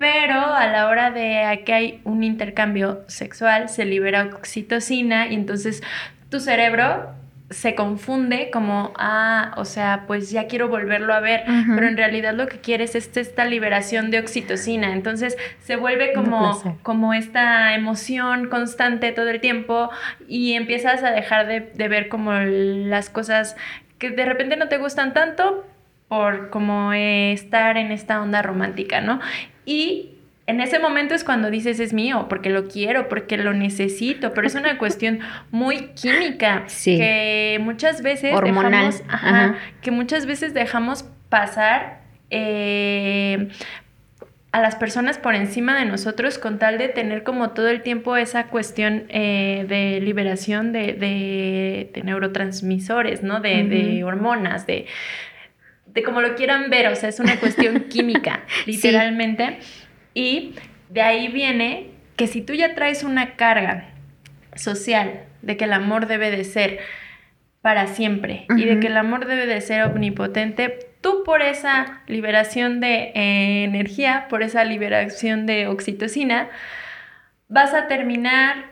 pero 0.02 0.34
a 0.34 0.66
la 0.66 0.88
hora 0.88 1.12
de 1.12 1.62
que 1.64 1.72
hay 1.72 2.00
un 2.02 2.24
intercambio 2.24 3.04
sexual 3.06 3.68
se 3.68 3.84
libera 3.84 4.24
oxitocina 4.34 5.28
y 5.28 5.34
entonces 5.34 5.80
tu 6.28 6.40
cerebro 6.40 7.10
se 7.50 7.76
confunde 7.76 8.50
como, 8.50 8.92
ah, 8.96 9.54
o 9.56 9.64
sea, 9.64 10.02
pues 10.08 10.32
ya 10.32 10.48
quiero 10.48 10.66
volverlo 10.66 11.14
a 11.14 11.20
ver, 11.20 11.44
pero 11.46 11.86
en 11.86 11.96
realidad 11.96 12.34
lo 12.34 12.48
que 12.48 12.58
quieres 12.58 12.96
es 12.96 13.16
esta 13.16 13.44
liberación 13.44 14.10
de 14.10 14.18
oxitocina, 14.18 14.92
entonces 14.92 15.36
se 15.60 15.76
vuelve 15.76 16.12
como, 16.14 16.60
como 16.82 17.14
esta 17.14 17.72
emoción 17.76 18.48
constante 18.48 19.12
todo 19.12 19.28
el 19.28 19.40
tiempo 19.40 19.88
y 20.26 20.54
empiezas 20.54 21.04
a 21.04 21.12
dejar 21.12 21.46
de, 21.46 21.60
de 21.60 21.88
ver 21.88 22.08
como 22.08 22.32
las 22.32 23.08
cosas 23.08 23.54
que 23.98 24.10
de 24.10 24.24
repente 24.24 24.56
no 24.56 24.66
te 24.66 24.78
gustan 24.78 25.12
tanto, 25.12 25.64
por 26.12 26.50
como 26.50 26.92
estar 26.92 27.78
en 27.78 27.90
esta 27.90 28.20
onda 28.20 28.42
romántica, 28.42 29.00
¿no? 29.00 29.18
Y 29.64 30.10
en 30.46 30.60
ese 30.60 30.78
momento 30.78 31.14
es 31.14 31.24
cuando 31.24 31.48
dices 31.48 31.80
es 31.80 31.94
mío, 31.94 32.26
porque 32.28 32.50
lo 32.50 32.68
quiero, 32.68 33.08
porque 33.08 33.38
lo 33.38 33.54
necesito, 33.54 34.34
pero 34.34 34.46
es 34.46 34.54
una 34.54 34.76
cuestión 34.84 35.20
muy 35.50 35.86
química 35.94 36.66
que 36.84 37.58
muchas 37.62 38.02
veces 38.02 38.38
dejamos, 38.38 39.02
que 39.80 39.90
muchas 39.90 40.26
veces 40.26 40.52
dejamos 40.52 41.06
pasar 41.30 42.02
eh, 42.28 43.48
a 44.52 44.60
las 44.60 44.76
personas 44.76 45.16
por 45.16 45.34
encima 45.34 45.78
de 45.78 45.86
nosotros 45.86 46.36
con 46.36 46.58
tal 46.58 46.76
de 46.76 46.88
tener 46.88 47.22
como 47.22 47.52
todo 47.52 47.70
el 47.70 47.80
tiempo 47.80 48.18
esa 48.18 48.48
cuestión 48.48 49.04
eh, 49.08 49.64
de 49.66 49.98
liberación 50.02 50.74
de, 50.74 51.90
neurotransmisores, 52.04 53.22
¿no? 53.22 53.40
De, 53.40 53.64
de 53.64 54.04
hormonas, 54.04 54.66
de 54.66 54.84
de 55.94 56.02
como 56.02 56.20
lo 56.20 56.34
quieran 56.34 56.70
ver, 56.70 56.88
o 56.88 56.96
sea, 56.96 57.08
es 57.08 57.20
una 57.20 57.38
cuestión 57.38 57.80
química, 57.90 58.44
literalmente. 58.66 59.58
Y 60.14 60.54
de 60.88 61.02
ahí 61.02 61.28
viene 61.28 61.90
que 62.16 62.26
si 62.26 62.42
tú 62.42 62.54
ya 62.54 62.74
traes 62.74 63.02
una 63.04 63.36
carga 63.36 63.90
social 64.54 65.24
de 65.42 65.56
que 65.56 65.64
el 65.64 65.72
amor 65.72 66.06
debe 66.06 66.30
de 66.30 66.44
ser 66.44 66.80
para 67.62 67.86
siempre 67.86 68.46
y 68.56 68.64
de 68.64 68.80
que 68.80 68.88
el 68.88 68.96
amor 68.96 69.26
debe 69.26 69.46
de 69.46 69.60
ser 69.60 69.84
omnipotente, 69.84 70.90
tú 71.00 71.22
por 71.24 71.42
esa 71.42 72.02
liberación 72.06 72.80
de 72.80 73.12
eh, 73.14 73.64
energía, 73.64 74.26
por 74.28 74.42
esa 74.42 74.64
liberación 74.64 75.46
de 75.46 75.68
oxitocina, 75.68 76.48
vas 77.48 77.72
a 77.72 77.86
terminar 77.86 78.64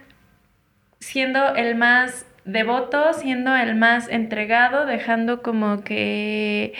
siendo 0.98 1.54
el 1.54 1.76
más 1.76 2.26
devoto, 2.44 3.12
siendo 3.12 3.54
el 3.56 3.76
más 3.76 4.08
entregado, 4.08 4.86
dejando 4.86 5.42
como 5.42 5.84
que 5.84 6.74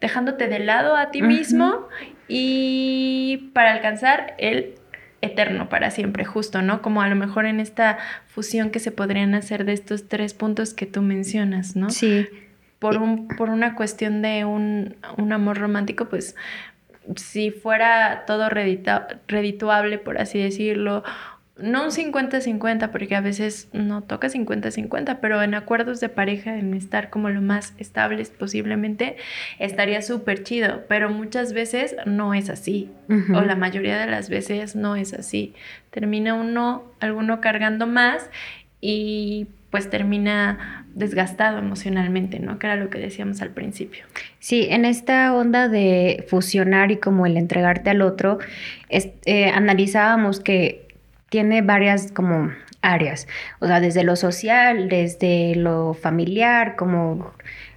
dejándote 0.00 0.48
de 0.48 0.60
lado 0.60 0.96
a 0.96 1.10
ti 1.10 1.22
mismo 1.22 1.88
y 2.28 3.50
para 3.52 3.72
alcanzar 3.72 4.34
el 4.38 4.74
eterno 5.20 5.68
para 5.68 5.90
siempre, 5.90 6.24
justo, 6.24 6.62
¿no? 6.62 6.82
Como 6.82 7.02
a 7.02 7.08
lo 7.08 7.16
mejor 7.16 7.46
en 7.46 7.58
esta 7.58 7.98
fusión 8.26 8.70
que 8.70 8.78
se 8.78 8.92
podrían 8.92 9.34
hacer 9.34 9.64
de 9.64 9.72
estos 9.72 10.08
tres 10.08 10.34
puntos 10.34 10.74
que 10.74 10.86
tú 10.86 11.02
mencionas, 11.02 11.74
¿no? 11.74 11.90
Sí. 11.90 12.28
Por, 12.78 12.98
un, 12.98 13.26
por 13.26 13.50
una 13.50 13.74
cuestión 13.74 14.22
de 14.22 14.44
un, 14.44 14.96
un 15.16 15.32
amor 15.32 15.58
romántico, 15.58 16.08
pues 16.08 16.36
si 17.16 17.50
fuera 17.50 18.24
todo 18.26 18.48
redituable, 18.48 19.98
por 19.98 20.18
así 20.18 20.38
decirlo, 20.38 21.02
no 21.58 21.84
un 21.84 21.90
50-50, 21.90 22.90
porque 22.90 23.16
a 23.16 23.20
veces 23.20 23.68
no 23.72 24.02
toca 24.02 24.28
50-50, 24.28 25.18
pero 25.20 25.42
en 25.42 25.54
acuerdos 25.54 26.00
de 26.00 26.08
pareja, 26.08 26.56
en 26.56 26.74
estar 26.74 27.10
como 27.10 27.28
lo 27.30 27.40
más 27.40 27.74
estables 27.78 28.30
posiblemente, 28.30 29.16
estaría 29.58 30.02
súper 30.02 30.44
chido, 30.44 30.84
pero 30.88 31.10
muchas 31.10 31.52
veces 31.52 31.96
no 32.06 32.34
es 32.34 32.50
así, 32.50 32.90
o 33.34 33.40
la 33.40 33.56
mayoría 33.56 33.98
de 33.98 34.06
las 34.06 34.28
veces 34.28 34.76
no 34.76 34.96
es 34.96 35.14
así. 35.14 35.54
Termina 35.90 36.34
uno, 36.34 36.84
alguno 37.00 37.40
cargando 37.40 37.86
más 37.86 38.28
y 38.80 39.48
pues 39.70 39.90
termina 39.90 40.86
desgastado 40.94 41.58
emocionalmente, 41.58 42.40
¿no? 42.40 42.58
Que 42.58 42.68
era 42.68 42.76
lo 42.76 42.88
que 42.88 42.98
decíamos 42.98 43.42
al 43.42 43.50
principio. 43.50 44.04
Sí, 44.38 44.66
en 44.70 44.84
esta 44.84 45.34
onda 45.34 45.68
de 45.68 46.24
fusionar 46.28 46.90
y 46.90 46.96
como 46.96 47.26
el 47.26 47.36
entregarte 47.36 47.90
al 47.90 48.00
otro, 48.00 48.38
eh, 48.88 49.50
analizábamos 49.50 50.40
que 50.40 50.87
tiene 51.28 51.62
varias 51.62 52.12
como 52.12 52.50
áreas, 52.80 53.26
o 53.60 53.66
sea, 53.66 53.80
desde 53.80 54.04
lo 54.04 54.16
social, 54.16 54.88
desde 54.88 55.54
lo 55.56 55.94
familiar, 55.94 56.76
como 56.76 57.32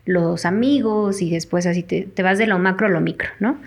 los 0.06 0.46
amigos 0.46 1.22
y 1.22 1.30
después 1.30 1.66
así 1.66 1.84
te, 1.84 2.08
vas 2.22 2.38
de 2.38 2.48
lo 2.48 2.60
macro 2.60 2.88
a 2.88 2.90
lo 2.90 3.02
micro, 3.02 3.30
¿no? 3.40 3.60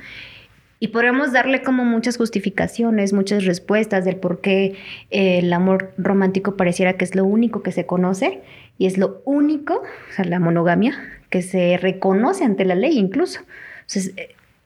Y 0.81 0.89
podríamos 0.89 1.33
darle 1.33 1.63
como 1.63 1.85
muchas 1.85 2.19
justificaciones, 2.19 3.13
muchas 3.13 3.45
respuestas 3.45 4.05
del 4.05 4.17
por 4.17 4.41
qué 4.41 4.77
el 5.11 5.53
amor 5.53 5.93
romántico 5.97 6.57
pareciera 6.57 6.95
que 6.95 7.05
es 7.05 7.15
lo 7.15 7.25
único 7.25 7.63
que 7.63 7.73
se 7.73 7.87
conoce 7.87 8.43
y 8.77 8.87
es 8.87 8.99
lo 8.99 9.23
único, 9.25 9.77
o 9.77 10.13
sea, 10.15 10.25
la 10.25 10.41
monogamia, 10.41 10.99
que 11.31 11.43
se 11.43 11.79
reconoce 11.79 12.45
ante 12.45 12.65
la 12.65 12.75
ley 12.75 12.99
incluso. 12.99 13.41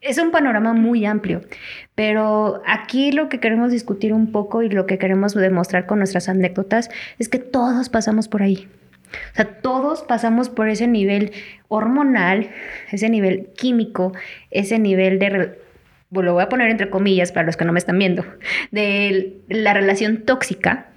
Es 0.00 0.18
un 0.18 0.30
panorama 0.30 0.74
muy 0.74 1.04
amplio, 1.06 1.40
pero 1.94 2.62
aquí 2.66 3.12
lo 3.12 3.28
que 3.28 3.40
queremos 3.40 3.72
discutir 3.72 4.12
un 4.12 4.32
poco 4.32 4.62
y 4.62 4.68
lo 4.68 4.86
que 4.86 4.98
queremos 4.98 5.34
demostrar 5.34 5.86
con 5.86 5.98
nuestras 5.98 6.28
anécdotas 6.28 6.90
es 7.18 7.28
que 7.28 7.38
todos 7.38 7.88
pasamos 7.88 8.28
por 8.28 8.42
ahí. 8.42 8.68
O 9.32 9.36
sea, 9.36 9.46
todos 9.46 10.02
pasamos 10.02 10.48
por 10.50 10.68
ese 10.68 10.86
nivel 10.86 11.32
hormonal, 11.68 12.50
ese 12.90 13.08
nivel 13.08 13.48
químico, 13.56 14.12
ese 14.50 14.78
nivel 14.78 15.18
de, 15.18 15.56
lo 16.10 16.32
voy 16.34 16.42
a 16.42 16.48
poner 16.48 16.70
entre 16.70 16.90
comillas 16.90 17.32
para 17.32 17.46
los 17.46 17.56
que 17.56 17.64
no 17.64 17.72
me 17.72 17.78
están 17.78 17.98
viendo, 17.98 18.24
de 18.70 19.40
la 19.48 19.72
relación 19.72 20.24
tóxica 20.24 20.88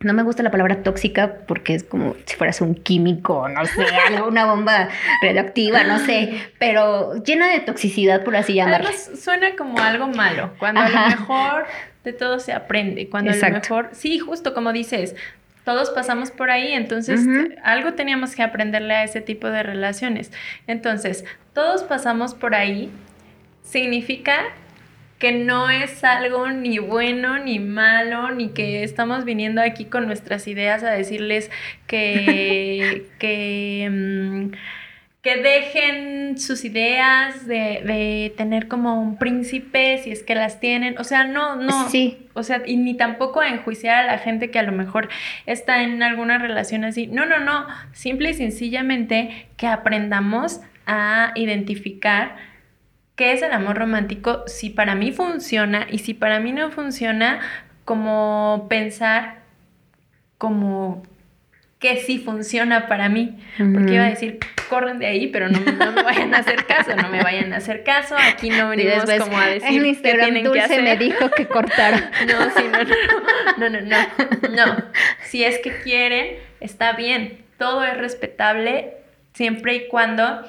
no 0.00 0.12
me 0.12 0.22
gusta 0.22 0.42
la 0.42 0.50
palabra 0.50 0.82
tóxica 0.82 1.38
porque 1.46 1.74
es 1.74 1.82
como 1.82 2.14
si 2.26 2.36
fueras 2.36 2.60
un 2.60 2.74
químico, 2.74 3.48
no 3.48 3.64
sé, 3.64 3.84
algo, 4.06 4.28
una 4.28 4.44
bomba 4.44 4.88
radioactiva, 5.22 5.84
no 5.84 5.98
sé, 5.98 6.50
pero 6.58 7.22
llena 7.24 7.48
de 7.48 7.60
toxicidad, 7.60 8.22
por 8.22 8.36
así 8.36 8.54
llamarlo. 8.54 8.90
suena 9.16 9.56
como 9.56 9.78
algo 9.78 10.08
malo, 10.08 10.52
cuando 10.58 10.82
a 10.82 10.88
lo 10.88 11.06
mejor 11.08 11.66
de 12.04 12.12
todo 12.12 12.38
se 12.40 12.52
aprende, 12.52 13.08
cuando 13.08 13.32
a 13.32 13.34
lo 13.34 13.50
mejor, 13.50 13.88
sí, 13.92 14.18
justo 14.18 14.52
como 14.52 14.72
dices, 14.72 15.16
todos 15.64 15.90
pasamos 15.90 16.30
por 16.30 16.50
ahí, 16.50 16.72
entonces 16.72 17.26
algo 17.64 17.94
teníamos 17.94 18.36
que 18.36 18.42
aprenderle 18.42 18.94
a 18.94 19.02
ese 19.02 19.20
tipo 19.20 19.50
de 19.50 19.64
relaciones. 19.64 20.30
Entonces, 20.68 21.24
todos 21.54 21.82
pasamos 21.82 22.34
por 22.34 22.54
ahí, 22.54 22.88
significa 23.64 24.44
que 25.18 25.32
no 25.32 25.70
es 25.70 26.04
algo 26.04 26.50
ni 26.50 26.78
bueno 26.78 27.38
ni 27.38 27.58
malo, 27.58 28.30
ni 28.32 28.50
que 28.50 28.82
estamos 28.82 29.24
viniendo 29.24 29.62
aquí 29.62 29.86
con 29.86 30.06
nuestras 30.06 30.46
ideas 30.46 30.82
a 30.82 30.90
decirles 30.90 31.50
que, 31.86 33.06
que, 33.18 33.88
mm, 33.90 34.54
que 35.22 35.36
dejen 35.38 36.38
sus 36.38 36.64
ideas 36.64 37.46
de, 37.46 37.82
de, 37.84 38.34
tener 38.36 38.68
como 38.68 39.00
un 39.00 39.16
príncipe, 39.16 39.98
si 39.98 40.10
es 40.10 40.22
que 40.22 40.34
las 40.34 40.60
tienen. 40.60 40.98
O 40.98 41.04
sea, 41.04 41.24
no, 41.24 41.56
no. 41.56 41.88
Sí. 41.88 42.28
O 42.34 42.42
sea, 42.42 42.62
y 42.66 42.76
ni 42.76 42.94
tampoco 42.94 43.42
enjuiciar 43.42 44.04
a 44.04 44.06
la 44.06 44.18
gente 44.18 44.50
que 44.50 44.58
a 44.58 44.62
lo 44.62 44.72
mejor 44.72 45.08
está 45.46 45.82
en 45.82 46.02
alguna 46.02 46.38
relación 46.38 46.84
así. 46.84 47.06
No, 47.06 47.26
no, 47.26 47.38
no. 47.40 47.66
Simple 47.92 48.30
y 48.30 48.34
sencillamente 48.34 49.48
que 49.56 49.66
aprendamos 49.66 50.60
a 50.86 51.32
identificar 51.34 52.36
qué 53.16 53.32
es 53.32 53.42
el 53.42 53.52
amor 53.52 53.78
romántico, 53.78 54.44
si 54.46 54.70
para 54.70 54.94
mí 54.94 55.10
funciona 55.10 55.86
y 55.90 55.98
si 55.98 56.14
para 56.14 56.38
mí 56.38 56.52
no 56.52 56.70
funciona, 56.70 57.40
como 57.84 58.66
pensar 58.68 59.40
como 60.38 61.02
que 61.78 61.96
sí 61.98 62.18
funciona 62.18 62.88
para 62.88 63.08
mí. 63.08 63.38
Porque 63.56 63.94
iba 63.94 64.04
a 64.04 64.10
decir, 64.10 64.38
corren 64.68 64.98
de 64.98 65.06
ahí, 65.06 65.28
pero 65.28 65.48
no, 65.48 65.60
me 65.60 66.02
vayan 66.02 66.34
a 66.34 66.38
hacer 66.38 66.66
caso, 66.66 66.94
no 66.94 67.08
me 67.08 67.22
vayan 67.22 67.52
a 67.52 67.56
hacer 67.56 67.84
caso. 67.84 68.16
Aquí 68.18 68.50
no 68.50 68.68
venimos 68.68 69.04
como 69.18 69.38
a 69.38 69.46
decir 69.46 69.84
en 69.84 69.94
que 69.94 70.12
tienen 70.14 70.44
Dulce 70.44 70.58
que 70.58 70.64
hacer. 70.64 70.82
me 70.82 70.96
dijo 70.96 71.30
que 71.30 71.46
cortara. 71.46 72.10
no, 72.26 72.50
sí, 72.50 72.64
no, 72.70 72.84
no, 73.56 73.70
no, 73.70 73.80
no, 73.80 73.80
no, 73.80 74.66
no. 74.66 74.84
Si 75.22 75.44
es 75.44 75.58
que 75.58 75.72
quieren, 75.78 76.36
está 76.60 76.92
bien. 76.92 77.44
Todo 77.58 77.84
es 77.84 77.96
respetable 77.96 78.94
siempre 79.32 79.74
y 79.74 79.88
cuando 79.88 80.42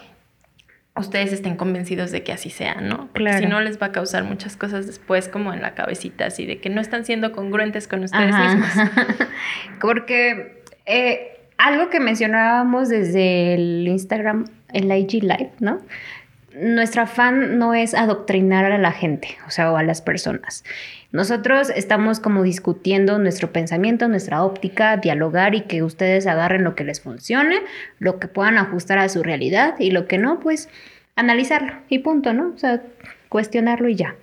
ustedes 0.98 1.34
estén 1.34 1.56
convencidos 1.56 2.12
de 2.12 2.24
que 2.24 2.32
así 2.32 2.50
sea, 2.50 2.82
¿no? 2.82 3.10
Porque 3.14 3.40
si 3.40 3.46
no 3.46 3.62
les 3.62 3.82
va 3.82 3.88
a 3.88 3.92
causar 3.92 4.24
muchas 4.24 4.58
cosas 4.58 4.88
después 4.88 5.28
como 5.28 5.54
en 5.54 5.62
la 5.62 5.74
cabecita, 5.74 6.26
así 6.26 6.46
de 6.46 6.60
que 6.60 6.70
no 6.70 6.82
están 6.82 7.06
siendo 7.06 7.32
congruentes 7.32 7.88
con 7.88 8.04
ustedes 8.04 8.36
mismos. 8.36 8.70
Porque 9.82 10.64
eh, 10.86 11.38
algo 11.58 11.90
que 11.90 12.00
mencionábamos 12.00 12.90
desde 12.90 13.54
el 13.54 13.88
Instagram, 13.88 14.46
el 14.74 14.92
IG 14.92 15.24
Live, 15.24 15.52
¿no? 15.60 15.82
Nuestro 16.60 17.04
afán 17.04 17.60
no 17.60 17.74
es 17.74 17.94
adoctrinar 17.94 18.72
a 18.72 18.78
la 18.78 18.92
gente, 18.92 19.38
o 19.46 19.52
sea, 19.52 19.72
o 19.72 19.78
a 19.78 19.84
las 19.84 20.02
personas. 20.02 20.64
Nosotros 21.12 21.70
estamos 21.70 22.20
como 22.20 22.44
discutiendo 22.44 23.18
nuestro 23.20 23.52
pensamiento, 23.52 24.08
nuestra 24.08 24.44
óptica, 24.44 24.98
dialogar 24.98 25.56
y 25.56 25.62
que 25.62 25.84
ustedes 25.84 26.28
agarren 26.28 26.64
lo 26.64 26.76
que 26.76 26.84
les 26.84 27.00
funcione, 27.00 27.62
lo 28.00 28.20
que 28.20 28.28
puedan 28.28 28.58
ajustar 28.58 28.98
a 29.00 29.08
su 29.08 29.24
realidad 29.24 29.76
y 29.80 29.92
lo 29.92 30.08
que 30.08 30.18
no, 30.18 30.40
pues 30.40 30.70
analizarlo 31.16 31.74
y 31.90 32.00
punto, 32.00 32.34
¿no? 32.34 32.54
O 32.54 32.58
sea, 32.58 32.82
cuestionarlo 33.30 33.88
y 33.88 33.96
ya. 33.96 34.16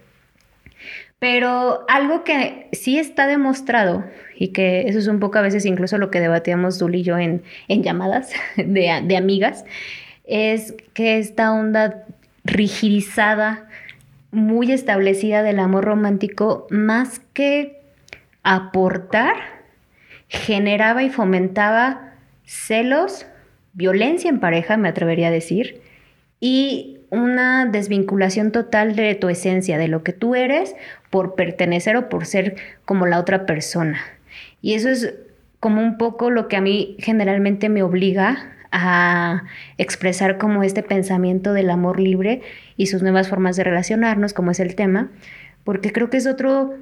Pero 1.18 1.86
algo 1.88 2.22
que 2.22 2.68
sí 2.72 2.98
está 2.98 3.26
demostrado 3.26 4.04
y 4.36 4.48
que 4.48 4.88
eso 4.88 4.98
es 4.98 5.06
un 5.06 5.20
poco 5.20 5.38
a 5.38 5.42
veces 5.42 5.64
incluso 5.64 5.96
lo 5.96 6.10
que 6.10 6.20
debatíamos 6.20 6.78
Dul 6.78 6.96
y 6.96 7.02
yo 7.02 7.16
en, 7.16 7.42
llamadas 7.68 8.32
de, 8.56 9.00
de 9.04 9.16
amigas, 9.16 9.64
es 10.24 10.74
que 10.92 11.18
esta 11.18 11.52
onda 11.52 12.04
rigidizada 12.44 13.68
muy 14.30 14.72
establecida 14.72 15.42
del 15.42 15.58
amor 15.58 15.84
romántico, 15.84 16.66
más 16.70 17.20
que 17.32 17.80
aportar, 18.42 19.36
generaba 20.28 21.02
y 21.02 21.10
fomentaba 21.10 22.14
celos, 22.44 23.26
violencia 23.72 24.28
en 24.28 24.40
pareja, 24.40 24.76
me 24.76 24.88
atrevería 24.88 25.28
a 25.28 25.32
decir, 25.32 25.80
y 26.40 26.98
una 27.10 27.64
desvinculación 27.66 28.50
total 28.50 28.96
de 28.96 29.14
tu 29.14 29.28
esencia, 29.28 29.78
de 29.78 29.88
lo 29.88 30.02
que 30.02 30.12
tú 30.12 30.34
eres, 30.34 30.74
por 31.10 31.36
pertenecer 31.36 31.96
o 31.96 32.08
por 32.08 32.26
ser 32.26 32.56
como 32.84 33.06
la 33.06 33.20
otra 33.20 33.46
persona. 33.46 34.00
Y 34.60 34.74
eso 34.74 34.88
es 34.88 35.14
como 35.60 35.80
un 35.80 35.96
poco 35.96 36.30
lo 36.30 36.48
que 36.48 36.56
a 36.56 36.60
mí 36.60 36.96
generalmente 36.98 37.68
me 37.68 37.82
obliga 37.82 38.53
a 38.74 39.44
expresar 39.78 40.36
como 40.36 40.64
este 40.64 40.82
pensamiento 40.82 41.52
del 41.52 41.70
amor 41.70 42.00
libre 42.00 42.42
y 42.76 42.86
sus 42.86 43.02
nuevas 43.02 43.28
formas 43.28 43.56
de 43.56 43.62
relacionarnos, 43.62 44.34
como 44.34 44.50
es 44.50 44.58
el 44.58 44.74
tema, 44.74 45.10
porque 45.62 45.92
creo 45.92 46.10
que 46.10 46.16
es 46.16 46.26
otro 46.26 46.74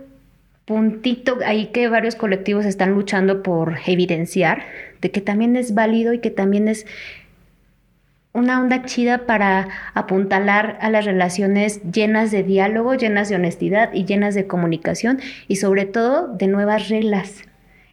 puntito 0.65 1.39
ahí 1.45 1.67
que 1.67 1.89
varios 1.89 2.17
colectivos 2.17 2.65
están 2.65 2.93
luchando 2.93 3.43
por 3.43 3.77
evidenciar, 3.87 4.65
de 5.03 5.11
que 5.11 5.21
también 5.21 5.55
es 5.55 5.75
válido 5.75 6.15
y 6.15 6.21
que 6.21 6.31
también 6.31 6.67
es 6.67 6.87
una 8.33 8.59
onda 8.63 8.87
chida 8.87 9.27
para 9.27 9.69
apuntalar 9.93 10.79
a 10.81 10.89
las 10.89 11.05
relaciones 11.05 11.83
llenas 11.93 12.31
de 12.31 12.43
diálogo, 12.43 12.95
llenas 12.95 13.29
de 13.29 13.35
honestidad 13.37 13.93
y 13.93 14.07
llenas 14.07 14.35
de 14.35 14.47
comunicación 14.47 15.21
y 15.47 15.57
sobre 15.57 15.85
todo 15.85 16.29
de 16.29 16.47
nuevas 16.47 16.89
reglas. 16.89 17.43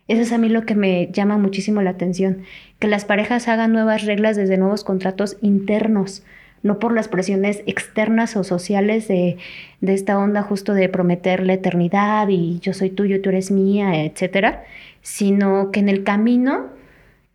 Eso 0.08 0.22
es 0.22 0.32
a 0.32 0.38
mí 0.38 0.48
lo 0.48 0.66
que 0.66 0.76
me 0.76 1.10
llama 1.12 1.38
muchísimo 1.38 1.82
la 1.82 1.92
atención, 1.92 2.44
que 2.80 2.88
las 2.88 3.06
parejas 3.06 3.48
hagan 3.48 3.74
nuevas 3.74 4.06
reglas 4.06 4.36
desde 4.36 4.58
nuevos 4.58 4.84
contratos 4.84 5.38
internos, 5.42 6.24
no 6.64 6.80
por 6.80 6.94
las 6.94 7.08
presiones 7.08 7.62
externas 7.68 8.36
o 8.36 8.44
sociales 8.44 9.08
de, 9.08 9.38
de 9.82 9.94
esta 9.94 10.18
onda 10.18 10.42
justo 10.42 10.74
de 10.74 10.90
prometer 10.90 11.46
la 11.46 11.54
eternidad 11.54 12.28
y 12.30 12.60
yo 12.60 12.74
soy 12.74 12.90
tuyo, 12.90 13.22
tú 13.22 13.30
eres 13.30 13.52
mía, 13.52 14.04
etcétera, 14.04 14.64
sino 15.02 15.72
que 15.72 15.80
en 15.80 15.90
el 15.90 16.04
camino 16.04 16.68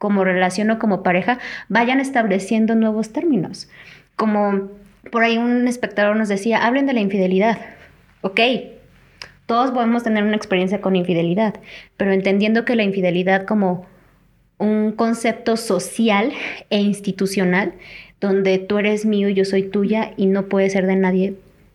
como 0.04 0.22
relación 0.22 0.70
o 0.70 0.78
como 0.78 1.02
pareja, 1.02 1.38
vayan 1.70 1.98
estableciendo 1.98 2.74
nuevos 2.74 3.10
términos. 3.14 3.70
Como 4.16 4.68
por 5.10 5.22
ahí 5.22 5.38
un 5.38 5.66
espectador 5.66 6.14
nos 6.14 6.28
decía, 6.28 6.66
hablen 6.66 6.84
de 6.84 6.92
la 6.92 7.00
infidelidad. 7.00 7.58
Ok, 8.20 8.38
todos 9.46 9.70
podemos 9.70 10.02
tener 10.02 10.22
una 10.22 10.36
experiencia 10.36 10.82
con 10.82 10.94
infidelidad, 10.94 11.54
pero 11.96 12.12
entendiendo 12.12 12.66
que 12.66 12.76
la 12.76 12.82
infidelidad 12.82 13.46
como 13.46 13.86
un 14.58 14.92
concepto 14.92 15.56
social 15.56 16.32
e 16.70 16.80
institucional, 16.80 17.74
donde 18.20 18.58
tú 18.58 18.78
eres 18.78 19.04
mío 19.04 19.28
y 19.28 19.34
yo 19.34 19.44
soy 19.44 19.64
tuya 19.64 20.12
y 20.16 20.26
no 20.26 20.48
puede 20.48 20.70
ser 20.70 20.86
de 20.86 20.96
nadie 20.96 21.34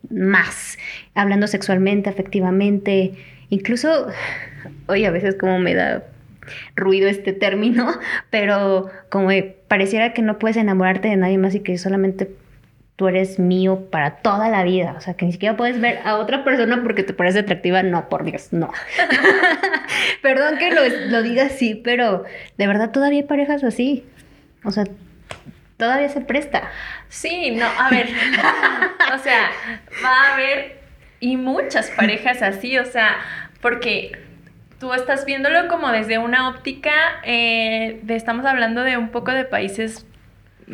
más, 0.09 0.77
hablando 1.13 1.47
sexualmente, 1.47 2.09
afectivamente, 2.09 3.13
incluso, 3.49 4.07
oye, 4.87 5.05
a 5.05 5.11
veces 5.11 5.35
como 5.35 5.59
me 5.59 5.75
da 5.75 6.03
ruido 6.75 7.09
este 7.09 7.33
término, 7.33 7.91
pero 8.29 8.89
como 9.09 9.29
pareciera 9.67 10.13
que 10.13 10.21
no 10.21 10.39
puedes 10.39 10.57
enamorarte 10.57 11.07
de 11.07 11.17
nadie 11.17 11.37
más 11.37 11.53
y 11.55 11.59
que 11.59 11.77
solamente 11.77 12.29
tú 12.99 13.07
eres 13.07 13.39
mío 13.39 13.87
para 13.89 14.17
toda 14.17 14.49
la 14.49 14.65
vida. 14.65 14.93
O 14.97 14.99
sea, 14.99 15.13
que 15.13 15.25
ni 15.25 15.31
siquiera 15.31 15.55
puedes 15.55 15.79
ver 15.79 16.01
a 16.03 16.17
otra 16.17 16.43
persona 16.43 16.83
porque 16.83 17.03
te 17.03 17.13
parece 17.13 17.39
atractiva. 17.39 17.81
No, 17.81 18.09
por 18.09 18.25
Dios, 18.25 18.51
no. 18.51 18.73
Perdón 20.21 20.57
que 20.57 20.69
lo, 20.69 20.81
lo 21.07 21.23
diga 21.23 21.45
así, 21.45 21.75
pero 21.75 22.25
de 22.57 22.67
verdad 22.67 22.91
todavía 22.91 23.21
hay 23.21 23.25
parejas 23.25 23.63
así. 23.63 24.05
O 24.65 24.71
sea, 24.71 24.83
todavía 25.77 26.09
se 26.09 26.19
presta. 26.19 26.63
Sí, 27.07 27.51
no, 27.51 27.65
a 27.65 27.89
ver. 27.89 28.07
o 29.15 29.17
sea, 29.19 29.49
va 30.03 30.09
a 30.09 30.33
haber 30.33 30.81
y 31.21 31.37
muchas 31.37 31.89
parejas 31.91 32.41
así, 32.41 32.77
o 32.77 32.85
sea, 32.85 33.15
porque 33.61 34.11
tú 34.77 34.93
estás 34.93 35.23
viéndolo 35.23 35.69
como 35.69 35.89
desde 35.89 36.17
una 36.17 36.49
óptica, 36.49 36.91
eh, 37.23 38.01
de, 38.03 38.15
estamos 38.17 38.45
hablando 38.45 38.83
de 38.83 38.97
un 38.97 39.07
poco 39.07 39.31
de 39.31 39.45
países 39.45 40.05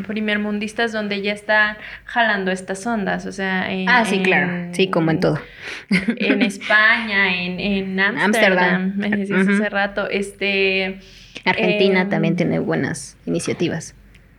primermundistas 0.08 0.91
donde 0.91 1.21
ya 1.21 1.34
están 1.34 1.77
jalando 2.05 2.51
estas 2.51 2.86
ondas, 2.86 3.25
o 3.25 3.31
sea, 3.31 3.71
en, 3.71 3.89
ah, 3.89 4.05
sí, 4.05 4.21
claro, 4.21 4.69
sí, 4.73 4.89
como 4.89 5.12
en 5.12 5.19
todo. 5.19 5.39
En 6.17 6.41
España, 6.41 7.36
en, 7.36 7.60
en 7.60 7.99
Ámsterdam, 7.99 8.93
me 8.97 9.10
decías 9.10 9.47
hace 9.47 9.69
rato, 9.69 10.10
este... 10.10 10.99
Argentina 11.43 12.01
em, 12.01 12.10
también 12.10 12.36
tiene 12.36 12.60
buenas 12.60 13.17
iniciativas 13.25 13.95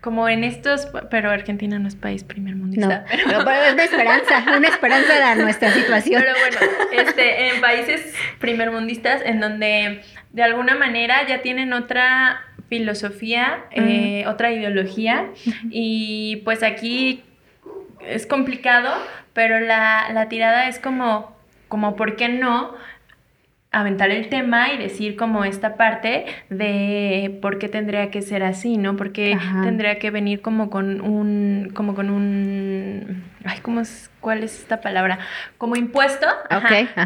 como 0.07 0.29
en 0.29 0.45
estos, 0.45 0.87
pero 1.11 1.33
Argentina 1.33 1.81
no 1.81 1.89
es 1.89 1.97
país 1.97 2.23
primer 2.23 2.55
mundista. 2.55 3.05
No, 3.27 3.45
pero, 3.45 3.51
es 3.51 3.73
una 3.73 3.83
esperanza, 3.83 4.45
una 4.57 4.69
esperanza 4.69 5.35
de 5.35 5.43
nuestra 5.43 5.73
situación. 5.73 6.23
Pero 6.23 6.37
bueno, 6.39 6.59
este, 6.93 7.49
en 7.49 7.61
países 7.61 8.15
primer 8.39 8.71
mundistas 8.71 9.21
en 9.25 9.41
donde 9.41 10.03
de 10.31 10.43
alguna 10.45 10.77
manera 10.77 11.27
ya 11.27 11.43
tienen 11.43 11.73
otra 11.73 12.46
filosofía, 12.69 13.65
eh, 13.71 14.25
otra 14.27 14.53
ideología 14.53 15.31
y 15.71 16.43
pues 16.45 16.63
aquí 16.63 17.23
es 18.01 18.27
complicado, 18.27 18.93
pero 19.33 19.61
la, 19.61 20.09
la 20.13 20.29
tirada 20.29 20.69
es 20.69 20.79
como, 20.79 21.37
como, 21.69 21.97
¿por 21.97 22.17
qué 22.17 22.29
no? 22.29 22.75
aventar 23.77 24.11
el 24.11 24.29
tema 24.29 24.73
y 24.73 24.79
decir 24.79 25.17
como 25.17 25.45
esta 25.45 25.77
parte 25.77 26.25
de 26.49 27.39
por 27.43 27.59
qué 27.59 27.69
tendría 27.69 28.11
que 28.11 28.23
ser 28.23 28.43
así, 28.43 28.79
¿no? 28.79 28.97
Porque 28.97 29.39
tendría 29.63 29.99
que 29.99 30.11
venir 30.11 30.41
como 30.41 30.71
con 30.71 31.01
un, 31.03 31.71
como 31.75 31.95
con 31.95 32.09
un, 32.09 33.25
ay, 33.45 33.59
¿cómo 33.61 33.81
es, 33.81 34.11
cuál 34.21 34.43
es 34.45 34.61
esta 34.61 34.81
palabra? 34.81 35.19
Como 35.59 35.77
impuesto, 35.77 36.27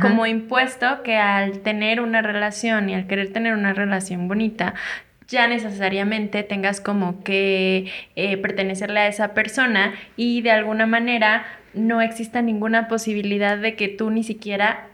como 0.00 0.26
impuesto 0.26 1.02
que 1.02 1.16
al 1.16 1.58
tener 1.60 2.00
una 2.00 2.22
relación 2.22 2.88
y 2.88 2.94
al 2.94 3.06
querer 3.06 3.32
tener 3.32 3.54
una 3.54 3.72
relación 3.72 4.28
bonita, 4.28 4.74
ya 5.30 5.46
necesariamente 5.46 6.42
tengas 6.42 6.80
como 6.80 7.22
que 7.22 7.90
eh, 8.16 8.36
pertenecerle 8.36 9.00
a 9.00 9.06
esa 9.06 9.32
persona 9.32 9.94
y 10.16 10.42
de 10.42 10.50
alguna 10.50 10.86
manera 10.86 11.46
no 11.72 12.02
exista 12.02 12.42
ninguna 12.42 12.88
posibilidad 12.88 13.56
de 13.56 13.76
que 13.76 13.88
tú 13.88 14.10
ni 14.10 14.24
siquiera 14.24 14.88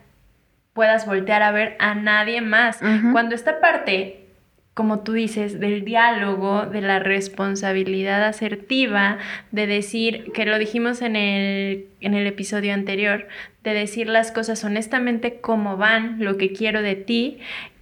puedas 0.75 1.07
voltear 1.07 1.43
a 1.43 1.53
ver 1.53 1.75
a 1.79 1.95
nadie 1.95 2.43
más. 2.43 2.81
Cuando 3.13 3.35
esta 3.35 3.61
parte, 3.61 4.27
como 4.75 5.01
tú 5.01 5.15
dices, 5.15 5.59
del 5.59 5.87
diálogo, 5.87 6.67
de 6.67 6.83
la 6.83 6.99
responsabilidad 6.99 8.23
asertiva, 8.23 9.17
de 9.53 9.67
decir, 9.67 10.31
que 10.35 10.45
lo 10.45 10.59
dijimos 10.59 11.01
en 11.01 11.17
el, 11.17 11.87
en 12.03 12.13
el 12.13 12.27
episodio 12.27 12.75
anterior, 12.75 13.27
de 13.65 13.73
decir 13.73 14.07
las 14.07 14.33
cosas 14.33 14.63
honestamente 14.65 15.41
como 15.41 15.79
van, 15.79 16.23
lo 16.23 16.37
que 16.37 16.53
quiero 16.53 16.83
de 16.83 16.95
ti, 16.95 17.39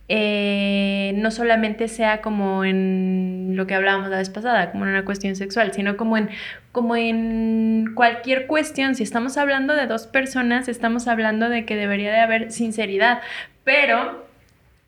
eh, 0.08 1.12
no 1.16 1.30
solamente 1.30 1.88
sea 1.88 2.20
como 2.20 2.64
en 2.64 3.52
lo 3.56 3.66
que 3.66 3.74
hablábamos 3.74 4.10
la 4.10 4.18
vez 4.18 4.28
pasada, 4.28 4.70
como 4.70 4.84
en 4.84 4.90
una 4.90 5.04
cuestión 5.04 5.34
sexual, 5.34 5.72
sino 5.72 5.96
como 5.96 6.18
en, 6.18 6.28
como 6.72 6.96
en 6.96 7.92
cualquier 7.94 8.46
cuestión. 8.46 8.94
Si 8.94 9.02
estamos 9.02 9.38
hablando 9.38 9.74
de 9.74 9.86
dos 9.86 10.06
personas, 10.06 10.68
estamos 10.68 11.08
hablando 11.08 11.48
de 11.48 11.64
que 11.64 11.76
debería 11.76 12.12
de 12.12 12.20
haber 12.20 12.52
sinceridad, 12.52 13.22
pero 13.64 14.23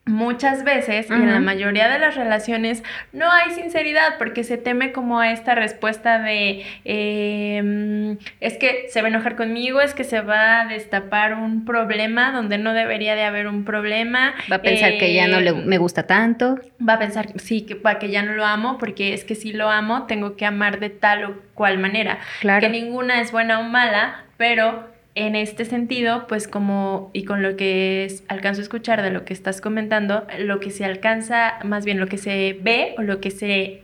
muchas 0.07 0.63
veces, 0.63 1.11
y 1.11 1.13
en 1.13 1.33
la 1.33 1.41
mayoría 1.41 1.89
de 1.89 1.99
las 1.99 2.15
relaciones, 2.15 2.85
no 3.13 3.31
hay 3.31 3.51
sinceridad 3.51 4.19
porque 4.19 4.45
se 4.45 4.57
teme 4.57 4.93
como 4.93 5.19
a 5.19 5.33
esta 5.33 5.57
respuesta 5.57 6.21
de 6.21 6.65
em, 6.85 8.17
es 8.41 8.57
que 8.57 8.87
se 8.89 9.03
va 9.03 9.09
a 9.09 9.11
enojar 9.11 9.35
conmigo, 9.35 9.81
es 9.81 9.95
que 9.95 10.05
se 10.05 10.21
va 10.21 10.61
a 10.61 10.67
destapar 10.67 11.35
un 11.35 11.65
problema 11.65 12.31
donde 12.31 12.57
no 12.57 12.73
debería 12.73 13.17
de 13.17 13.25
haber 13.25 13.49
un 13.49 13.65
problema. 13.65 14.35
Va 14.51 14.57
a 14.57 14.63
pensar 14.63 14.97
que 14.97 15.13
ya 15.13 15.27
no 15.27 15.41
le, 15.41 15.51
em, 15.51 15.67
me 15.67 15.79
gusta 15.79 16.05
tanto. 16.05 16.57
Va 16.89 16.95
a 16.95 16.99
pensar, 17.01 17.33
sí, 17.41 17.63
que, 17.63 17.81
que 17.99 18.09
ya 18.09 18.23
no 18.23 18.35
lo 18.35 18.47
amo 18.47 18.79
porque 18.79 19.13
es 19.13 19.25
que 19.25 19.35
si 19.35 19.53
lo 19.53 19.71
amo 19.71 20.07
tengo 20.07 20.37
que 20.37 20.47
amar 20.47 20.79
de 20.79 20.91
tal 20.91 21.25
o 21.25 21.35
cual 21.55 21.79
manera. 21.79 22.21
Claro. 22.41 22.61
Que 22.61 22.69
ninguna 22.69 23.21
es 23.21 23.33
buena 23.33 23.59
o 23.59 23.65
mala, 23.65 24.25
pero 24.37 24.96
en 25.17 25.35
este 25.35 25.65
sentido, 25.65 26.27
pues 26.29 26.47
como, 26.47 27.11
y 27.15 27.25
con 27.25 27.43
lo 27.43 27.57
que 27.57 28.15
alcanzo 28.29 28.61
a 28.61 28.65
escuchar 28.65 29.03
de 29.03 29.11
lo 29.11 29.25
que 29.25 29.33
estás 29.33 29.63
comentando, 29.63 30.27
lo 30.39 30.61
que 30.61 30.71
se 30.71 30.85
alcanza, 30.85 31.55
más 31.65 31.87
bien 31.87 31.99
lo 31.99 32.07
que 32.07 32.19
se 32.19 32.59
ve 32.61 32.95
o 32.99 33.03
lo 33.03 33.19
que 33.19 33.31
se, 33.31 33.83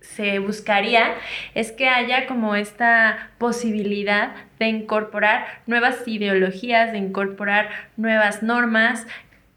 se 0.00 0.38
buscaría 0.38 1.14
es 1.54 1.72
que 1.72 1.88
haya 1.88 2.26
como 2.26 2.54
esta 2.54 3.30
posibilidad 3.38 4.34
de 4.58 4.68
incorporar 4.68 5.46
nuevas 5.66 6.06
ideologías, 6.06 6.92
de 6.92 6.98
incorporar 6.98 7.70
nuevas 7.96 8.42
normas 8.42 9.06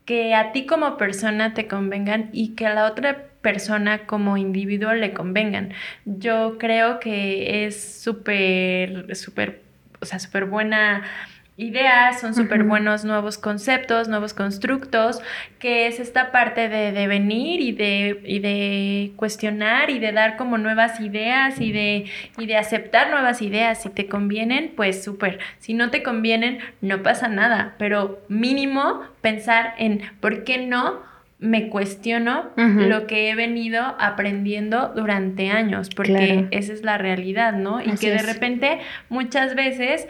que 0.06 0.34
a 0.34 0.54
ti 0.54 0.66
como 0.66 0.96
persona 0.96 1.54
te 1.54 1.68
convengan 1.68 2.30
y 2.32 2.56
que 2.56 2.66
a 2.66 2.74
la 2.74 2.86
otra 2.86 3.26
persona 3.42 4.06
como 4.06 4.38
individuo 4.38 4.94
le 4.94 5.14
convengan. 5.14 5.74
Yo 6.06 6.58
creo 6.58 7.02
que 7.02 7.66
es 7.66 8.02
súper, 8.02 9.14
súper 9.18 9.69
o 10.02 10.06
sea, 10.06 10.20
súper 10.20 10.46
buena 10.46 11.04
idea, 11.60 12.14
son 12.14 12.34
súper 12.34 12.64
buenos 12.64 13.04
nuevos 13.04 13.38
conceptos, 13.38 14.08
nuevos 14.08 14.34
constructos, 14.34 15.20
que 15.60 15.88
es 15.88 16.00
esta 16.00 16.32
parte 16.32 16.70
de, 16.70 17.08
venir 17.08 17.60
y 17.60 17.74
de, 17.74 18.22
y 18.24 18.40
de 18.40 19.12
cuestionar 19.18 19.90
y 19.90 20.00
de 20.00 20.14
dar 20.14 20.38
como 20.38 20.58
nuevas 20.58 21.02
ideas 21.02 21.60
y 21.60 21.74
de, 21.74 22.06
y 22.38 22.46
de 22.46 22.56
aceptar 22.56 23.10
nuevas 23.10 23.42
ideas. 23.42 23.82
Si 23.84 23.90
te 23.90 24.08
convienen, 24.08 24.72
pues 24.74 25.04
súper. 25.04 25.40
Si 25.60 25.74
no 25.74 25.90
te 25.90 26.02
convienen, 26.02 26.60
no 26.80 27.04
pasa 27.04 27.28
nada, 27.28 27.76
pero 27.78 28.22
mínimo 28.30 29.02
pensar 29.20 29.74
en 29.78 30.02
por 30.22 30.46
qué 30.46 30.66
no 30.66 31.09
me 31.40 31.70
cuestiono 31.70 32.50
lo 32.58 33.08
que 33.08 33.30
he 33.30 33.36
venido 33.36 33.96
aprendiendo 33.98 34.92
durante 34.94 35.50
años, 35.50 35.90
porque 35.90 36.48
esa 36.52 36.74
es 36.74 36.84
la 36.84 36.98
realidad, 36.98 37.54
¿no? 37.54 37.82
Y 37.82 37.96
que 37.96 38.12
de 38.12 38.22
repente 38.22 38.80
muchas 39.08 39.56
veces, 39.56 40.08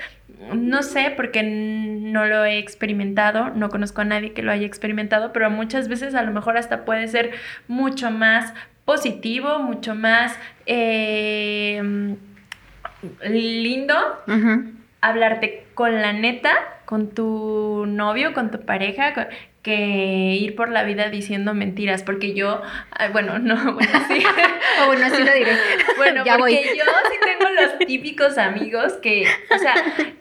no 0.55 0.81
sé, 0.81 1.13
porque 1.15 1.43
no 1.43 2.25
lo 2.25 2.45
he 2.45 2.57
experimentado, 2.57 3.51
no 3.51 3.69
conozco 3.69 4.01
a 4.01 4.05
nadie 4.05 4.33
que 4.33 4.41
lo 4.41 4.51
haya 4.51 4.65
experimentado, 4.65 5.31
pero 5.31 5.51
muchas 5.51 5.87
veces 5.87 6.15
a 6.15 6.23
lo 6.23 6.31
mejor 6.31 6.57
hasta 6.57 6.83
puede 6.83 7.07
ser 7.07 7.31
mucho 7.67 8.09
más 8.09 8.51
positivo, 8.83 9.59
mucho 9.59 9.93
más 9.93 10.35
eh, 10.65 12.15
lindo 13.23 13.95
hablarte 15.01 15.65
con 15.73 16.01
la 16.01 16.13
neta, 16.13 16.51
con 16.85 17.09
tu 17.09 17.85
novio, 17.87 18.33
con 18.33 18.51
tu 18.51 18.61
pareja, 18.61 19.13
que 19.61 20.37
ir 20.39 20.55
por 20.55 20.69
la 20.69 20.83
vida 20.83 21.09
diciendo 21.09 21.53
mentiras, 21.53 22.03
porque 22.03 22.33
yo, 22.33 22.61
bueno, 23.11 23.39
no, 23.39 23.55
bueno, 23.73 23.91
sí. 24.07 24.23
o 24.83 24.87
bueno, 24.87 25.05
así 25.05 25.23
lo 25.23 25.33
diré. 25.33 25.51
Bueno, 25.97 26.23
porque 26.37 26.77
yo 26.77 26.85
sí 27.11 27.17
tengo 27.23 27.49
los 27.51 27.77
típicos 27.79 28.37
amigos 28.37 28.93
que, 29.01 29.27
o 29.53 29.59
sea, 29.59 29.75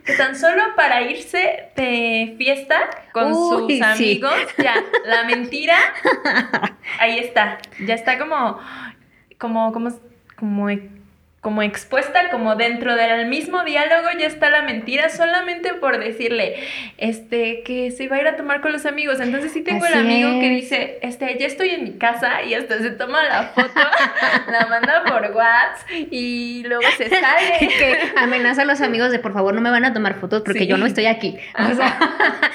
que 0.04 0.12
tan 0.14 0.34
solo 0.34 0.74
para 0.74 1.02
irse 1.02 1.70
de 1.76 2.34
fiesta 2.36 2.80
con 3.12 3.32
sus 3.32 3.80
amigos, 3.80 4.34
ya, 4.58 4.74
la 5.04 5.22
mentira, 5.22 5.76
ahí 6.98 7.20
está, 7.20 7.58
ya 7.86 7.94
está 7.94 8.18
como, 8.18 8.58
como, 9.38 9.72
como, 9.72 9.90
como 10.36 10.68
como 11.48 11.62
expuesta, 11.62 12.28
como 12.30 12.56
dentro 12.56 12.94
del 12.94 13.26
mismo 13.26 13.64
diálogo 13.64 14.08
ya 14.18 14.26
está 14.26 14.50
la 14.50 14.60
mentira 14.60 15.08
solamente 15.08 15.72
por 15.72 15.98
decirle, 15.98 16.56
este, 16.98 17.62
que 17.62 17.90
se 17.90 18.04
iba 18.04 18.16
a 18.16 18.20
ir 18.20 18.26
a 18.26 18.36
tomar 18.36 18.60
con 18.60 18.70
los 18.70 18.84
amigos. 18.84 19.18
Entonces 19.18 19.52
sí 19.52 19.62
tengo 19.62 19.86
el 19.86 19.94
amigo 19.94 20.28
que 20.40 20.50
dice, 20.50 20.98
este, 21.00 21.38
ya 21.40 21.46
estoy 21.46 21.70
en 21.70 21.84
mi 21.84 21.92
casa 21.92 22.42
y 22.42 22.52
hasta 22.52 22.80
se 22.80 22.90
toma 22.90 23.22
la 23.22 23.44
foto, 23.44 23.70
la 24.52 24.66
manda 24.66 25.04
por 25.04 25.34
WhatsApp 25.34 25.88
y 26.10 26.64
luego 26.66 26.82
se 26.98 27.08
sale. 27.08 27.58
que 27.78 27.96
amenaza 28.18 28.60
a 28.60 28.64
los 28.66 28.82
amigos 28.82 29.10
de 29.10 29.18
por 29.18 29.32
favor 29.32 29.54
no 29.54 29.62
me 29.62 29.70
van 29.70 29.86
a 29.86 29.94
tomar 29.94 30.20
fotos 30.20 30.42
porque 30.42 30.66
yo 30.66 30.76
no 30.76 30.84
estoy 30.84 31.06
aquí. 31.06 31.38
O 31.58 31.74
sea, 31.74 31.98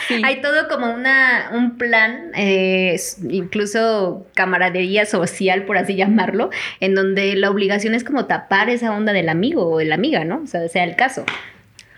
hay 0.24 0.40
todo 0.40 0.68
como 0.68 0.94
una, 0.94 1.50
un 1.52 1.80
plan, 1.80 2.30
eh, 2.36 2.96
incluso 3.28 4.28
camaradería 4.36 5.08
social, 5.08 5.64
por 5.64 5.80
así 5.80 5.96
llamarlo, 5.96 6.52
en 6.80 6.94
donde 6.94 7.36
la 7.36 7.50
obligación 7.50 7.96
es 7.96 8.04
como 8.04 8.28
tapar 8.28 8.70
esa 8.70 8.83
onda 8.92 9.14
del 9.14 9.30
amigo 9.30 9.70
o 9.70 9.78
de 9.78 9.86
la 9.86 9.96
amiga, 9.96 10.26
¿no? 10.26 10.42
O 10.44 10.48
sea, 10.48 10.68
sea 10.68 10.84
el 10.84 10.96
caso. 10.96 11.26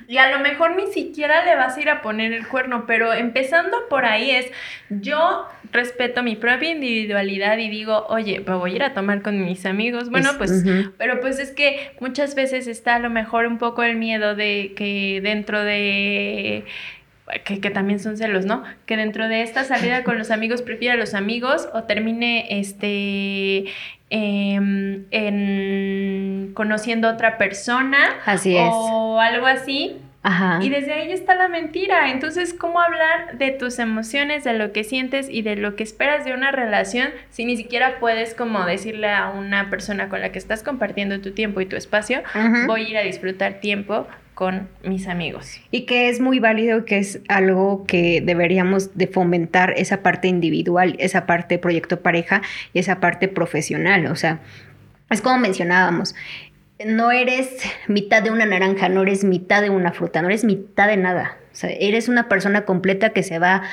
Y 0.08 0.18
a 0.18 0.30
lo 0.30 0.40
mejor 0.40 0.76
ni 0.76 0.92
siquiera 0.92 1.44
le 1.46 1.56
vas 1.56 1.78
a 1.78 1.82
ir 1.82 1.90
a 1.90 2.02
poner 2.02 2.32
el 2.32 2.48
cuerno, 2.48 2.86
pero 2.86 3.12
empezando 3.14 3.76
por 3.90 4.06
ahí 4.06 4.32
es, 4.32 4.52
yo 4.90 5.48
respeto 5.72 6.22
mi 6.22 6.36
propia 6.36 6.72
individualidad 6.72 7.58
y 7.58 7.70
digo, 7.70 8.06
oye, 8.10 8.44
me 8.46 8.56
voy 8.56 8.74
a 8.74 8.76
ir 8.76 8.84
a 8.84 8.94
tomar 8.94 9.24
con 9.24 9.44
mis 9.44 9.66
amigos. 9.66 10.10
Bueno, 10.10 10.32
pues, 10.38 10.64
pero 10.98 11.20
pues 11.22 11.40
es 11.40 11.52
que 11.52 11.96
muchas 12.00 12.36
veces 12.36 12.68
está 12.68 12.96
a 12.96 13.00
lo 13.00 13.10
mejor 13.10 13.48
un 13.48 13.58
poco 13.58 13.82
el 13.82 13.96
miedo 13.96 14.36
de 14.36 14.74
que 14.76 15.22
dentro 15.24 15.64
de 15.64 16.66
que, 17.44 17.60
que, 17.60 17.72
también 17.72 18.00
son 18.00 18.18
celos, 18.18 18.46
¿no? 18.46 18.64
Que 18.86 18.98
dentro 18.98 19.28
de 19.28 19.42
esta 19.42 19.64
salida 19.64 20.04
con 20.04 20.20
los 20.20 20.30
amigos 20.30 20.62
prefiera 20.62 20.94
a 20.94 20.98
los 20.98 21.16
amigos 21.16 21.68
o 21.74 21.84
termine 21.84 22.60
este 22.60 23.66
em, 24.10 25.06
en 25.12 26.52
conociendo 26.54 27.08
a 27.08 27.14
otra 27.14 27.38
persona. 27.38 27.98
Así 28.26 28.58
es. 28.58 28.70
O 28.72 29.20
algo 29.20 29.46
así. 29.46 29.98
Ajá. 30.24 30.60
Y 30.60 30.70
desde 30.70 30.94
ahí 30.94 31.12
está 31.12 31.36
la 31.36 31.48
mentira. 31.48 32.10
Entonces, 32.10 32.56
¿cómo 32.56 32.82
hablar 32.82 33.38
de 33.38 33.52
tus 33.52 33.78
emociones, 33.78 34.44
de 34.44 34.54
lo 34.54 34.72
que 34.72 34.84
sientes 34.84 35.30
y 35.30 35.44
de 35.44 35.56
lo 35.56 35.76
que 35.76 35.84
esperas 35.84 36.26
de 36.26 36.34
una 36.34 36.50
relación 36.50 37.10
si 37.30 37.46
ni 37.46 37.56
siquiera 37.56 38.00
puedes 38.00 38.34
como 38.34 38.66
decirle 38.66 39.12
a 39.12 39.30
una 39.30 39.70
persona 39.70 40.10
con 40.10 40.22
la 40.22 40.32
que 40.32 40.40
estás 40.40 40.64
compartiendo 40.64 41.22
tu 41.22 41.32
tiempo 41.32 41.62
y 41.62 41.68
tu 41.68 41.76
espacio, 41.76 42.24
voy 42.66 42.86
a 42.86 42.90
ir 42.90 42.98
a 42.98 43.02
disfrutar 43.02 43.60
tiempo 43.60 44.08
con 44.36 44.68
mis 44.84 45.08
amigos. 45.08 45.60
Y 45.72 45.86
que 45.86 46.10
es 46.10 46.20
muy 46.20 46.40
válido, 46.40 46.86
que 46.86 47.00
es 47.00 47.22
algo 47.30 47.86
que 47.86 48.22
deberíamos 48.22 48.96
de 48.96 49.08
fomentar 49.08 49.74
esa 49.78 50.04
parte 50.04 50.28
individual, 50.28 50.96
esa 51.00 51.26
parte 51.26 51.58
proyecto 51.58 52.02
pareja 52.02 52.42
y 52.74 52.80
esa 52.80 53.00
parte 53.00 53.28
profesional. 53.30 54.06
O 54.08 54.16
sea, 54.16 54.42
es 55.10 55.22
como 55.22 55.40
mencionábamos, 55.40 56.16
no 56.86 57.12
eres 57.12 57.50
mitad 57.88 58.22
de 58.22 58.32
una 58.32 58.46
naranja, 58.46 58.90
no 58.90 59.04
eres 59.04 59.24
mitad 59.24 59.62
de 59.62 59.70
una 59.70 59.94
fruta, 59.94 60.22
no 60.22 60.28
eres 60.28 60.44
mitad 60.44 60.88
de 60.88 60.98
nada. 60.98 61.38
O 61.54 61.56
sea, 61.56 61.70
eres 61.70 62.10
una 62.10 62.28
persona 62.28 62.66
completa 62.66 63.12
que 63.12 63.24
se 63.24 63.40
va 63.40 63.64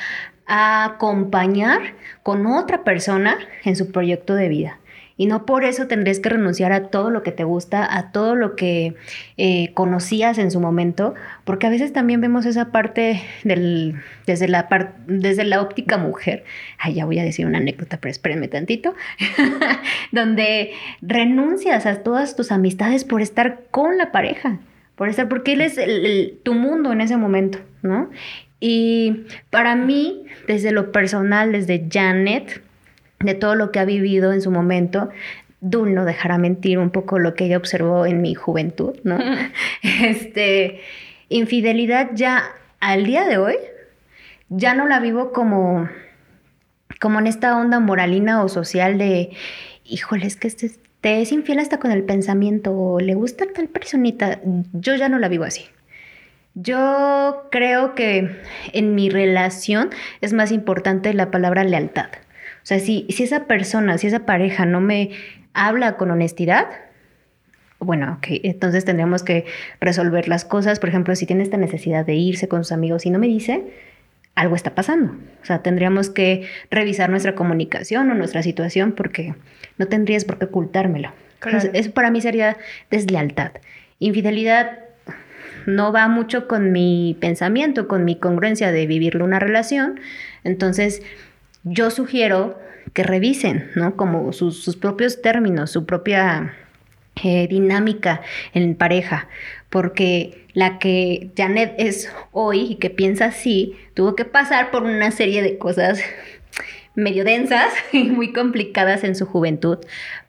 a 0.45 0.85
acompañar 0.85 1.81
con 2.23 2.47
otra 2.47 2.83
persona 2.83 3.37
en 3.65 3.75
su 3.75 3.91
proyecto 3.91 4.35
de 4.35 4.47
vida. 4.47 4.79
Y 5.15 5.27
no 5.27 5.45
por 5.45 5.63
eso 5.63 5.87
tendrías 5.87 6.19
que 6.19 6.29
renunciar 6.29 6.71
a 6.71 6.87
todo 6.87 7.11
lo 7.11 7.21
que 7.21 7.31
te 7.31 7.43
gusta, 7.43 7.97
a 7.97 8.11
todo 8.11 8.35
lo 8.35 8.55
que 8.55 8.95
eh, 9.37 9.71
conocías 9.73 10.39
en 10.39 10.49
su 10.49 10.59
momento, 10.59 11.13
porque 11.43 11.67
a 11.67 11.69
veces 11.69 11.93
también 11.93 12.19
vemos 12.19 12.45
esa 12.45 12.71
parte 12.71 13.21
del, 13.43 13.95
desde, 14.25 14.47
la 14.47 14.67
desde 15.05 15.43
la 15.43 15.61
óptica 15.61 15.97
mujer. 15.97 16.43
Ay, 16.79 16.95
ya 16.95 17.05
voy 17.05 17.19
a 17.19 17.23
decir 17.23 17.45
una 17.45 17.59
anécdota, 17.59 17.97
pero 17.97 18.11
espérenme 18.11 18.47
tantito. 18.47 18.95
donde 20.11 20.71
renuncias 21.01 21.85
a 21.85 22.03
todas 22.03 22.35
tus 22.35 22.51
amistades 22.51 23.03
por 23.03 23.21
estar 23.21 23.61
con 23.71 23.97
la 23.97 24.11
pareja, 24.11 24.59
por 24.95 25.09
estar, 25.09 25.27
porque 25.27 25.53
él 25.53 25.61
es 25.61 25.79
tu 26.43 26.53
mundo 26.53 26.91
en 26.91 27.01
ese 27.01 27.17
momento, 27.17 27.59
¿no? 27.81 28.09
Y 28.59 29.25
para 29.49 29.75
mí, 29.75 30.23
desde 30.47 30.71
lo 30.71 30.91
personal, 30.91 31.51
desde 31.51 31.85
Janet, 31.91 32.61
de 33.23 33.33
todo 33.33 33.55
lo 33.55 33.71
que 33.71 33.79
ha 33.79 33.85
vivido 33.85 34.33
en 34.33 34.41
su 34.41 34.51
momento, 34.51 35.09
Dul 35.61 35.93
no 35.93 36.03
dejará 36.03 36.37
mentir 36.37 36.77
un 36.77 36.89
poco 36.89 37.19
lo 37.19 37.35
que 37.35 37.45
ella 37.45 37.57
observó 37.57 38.05
en 38.05 38.21
mi 38.21 38.35
juventud, 38.35 38.97
¿no? 39.03 39.17
este, 40.03 40.81
infidelidad 41.29 42.11
ya 42.13 42.43
al 42.79 43.05
día 43.05 43.25
de 43.25 43.37
hoy, 43.37 43.55
ya 44.49 44.75
no 44.75 44.87
la 44.87 44.99
vivo 44.99 45.31
como, 45.31 45.89
como 46.99 47.19
en 47.19 47.27
esta 47.27 47.57
onda 47.57 47.79
moralina 47.79 48.43
o 48.43 48.49
social 48.49 48.97
de, 48.97 49.31
híjole, 49.85 50.27
es 50.27 50.35
que 50.35 50.49
este, 50.49 50.71
te 50.99 51.21
es 51.21 51.31
infiel 51.31 51.59
hasta 51.59 51.79
con 51.79 51.91
el 51.91 52.03
pensamiento, 52.03 52.73
o 52.73 52.99
le 52.99 53.13
gusta 53.13 53.45
tal 53.53 53.67
personita, 53.67 54.41
yo 54.73 54.95
ya 54.95 55.09
no 55.09 55.17
la 55.17 55.29
vivo 55.29 55.45
así. 55.45 55.65
Yo 56.55 57.47
creo 57.51 57.95
que 57.95 58.29
en 58.73 58.95
mi 58.95 59.09
relación 59.09 59.89
es 60.21 60.33
más 60.33 60.51
importante 60.51 61.13
la 61.13 61.31
palabra 61.31 61.63
lealtad. 61.63 62.07
O 62.63 62.65
sea, 62.65 62.79
si, 62.79 63.05
si 63.09 63.23
esa 63.23 63.45
persona, 63.45 63.97
si 63.97 64.07
esa 64.07 64.25
pareja 64.25 64.65
no 64.65 64.79
me 64.79 65.11
habla 65.53 65.97
con 65.97 66.11
honestidad, 66.11 66.67
bueno, 67.79 68.17
ok, 68.17 68.39
entonces 68.43 68.85
tendríamos 68.85 69.21
que 69.23 69.45
resolver 69.81 70.29
las 70.29 70.45
cosas. 70.45 70.79
Por 70.79 70.87
ejemplo, 70.87 71.15
si 71.15 71.25
tiene 71.25 71.43
esta 71.43 71.57
necesidad 71.57 72.05
de 72.05 72.15
irse 72.15 72.47
con 72.47 72.63
sus 72.63 72.71
amigos 72.71 73.05
y 73.05 73.09
no 73.09 73.19
me 73.19 73.27
dice, 73.27 73.63
algo 74.35 74.55
está 74.55 74.73
pasando. 74.75 75.13
O 75.41 75.45
sea, 75.45 75.61
tendríamos 75.61 76.09
que 76.09 76.47
revisar 76.71 77.09
nuestra 77.09 77.35
comunicación 77.35 78.09
o 78.09 78.15
nuestra 78.15 78.41
situación 78.41 78.93
porque 78.93 79.35
no 79.77 79.87
tendrías 79.87 80.25
por 80.25 80.39
qué 80.39 80.45
ocultármelo. 80.45 81.11
eso 81.73 81.91
para 81.91 82.09
mí 82.09 82.21
sería 82.21 82.57
deslealtad. 82.89 83.51
Infidelidad 83.99 84.79
no 85.65 85.91
va 85.91 86.07
mucho 86.07 86.47
con 86.47 86.71
mi 86.71 87.17
pensamiento, 87.19 87.87
con 87.87 88.05
mi 88.05 88.17
congruencia 88.17 88.71
de 88.71 88.87
vivirle 88.87 89.23
una 89.23 89.39
relación. 89.39 89.99
Entonces, 90.43 91.01
yo 91.63 91.89
sugiero 91.91 92.59
que 92.93 93.03
revisen, 93.03 93.71
¿no? 93.75 93.95
Como 93.95 94.33
sus, 94.33 94.75
propios 94.75 95.21
términos, 95.21 95.71
su 95.71 95.85
propia 95.85 96.53
eh, 97.23 97.47
dinámica 97.47 98.21
en 98.53 98.75
pareja, 98.75 99.27
porque 99.69 100.45
la 100.53 100.77
que 100.77 101.31
Janet 101.35 101.73
es 101.77 102.11
hoy 102.31 102.71
y 102.71 102.75
que 102.75 102.89
piensa 102.89 103.25
así, 103.25 103.75
tuvo 103.93 104.15
que 104.15 104.25
pasar 104.25 104.71
por 104.71 104.83
una 104.83 105.11
serie 105.11 105.41
de 105.41 105.57
cosas 105.57 105.99
medio 106.95 107.23
densas 107.23 107.73
y 107.91 108.03
muy 108.03 108.33
complicadas 108.33 109.03
en 109.03 109.15
su 109.15 109.25
juventud 109.25 109.79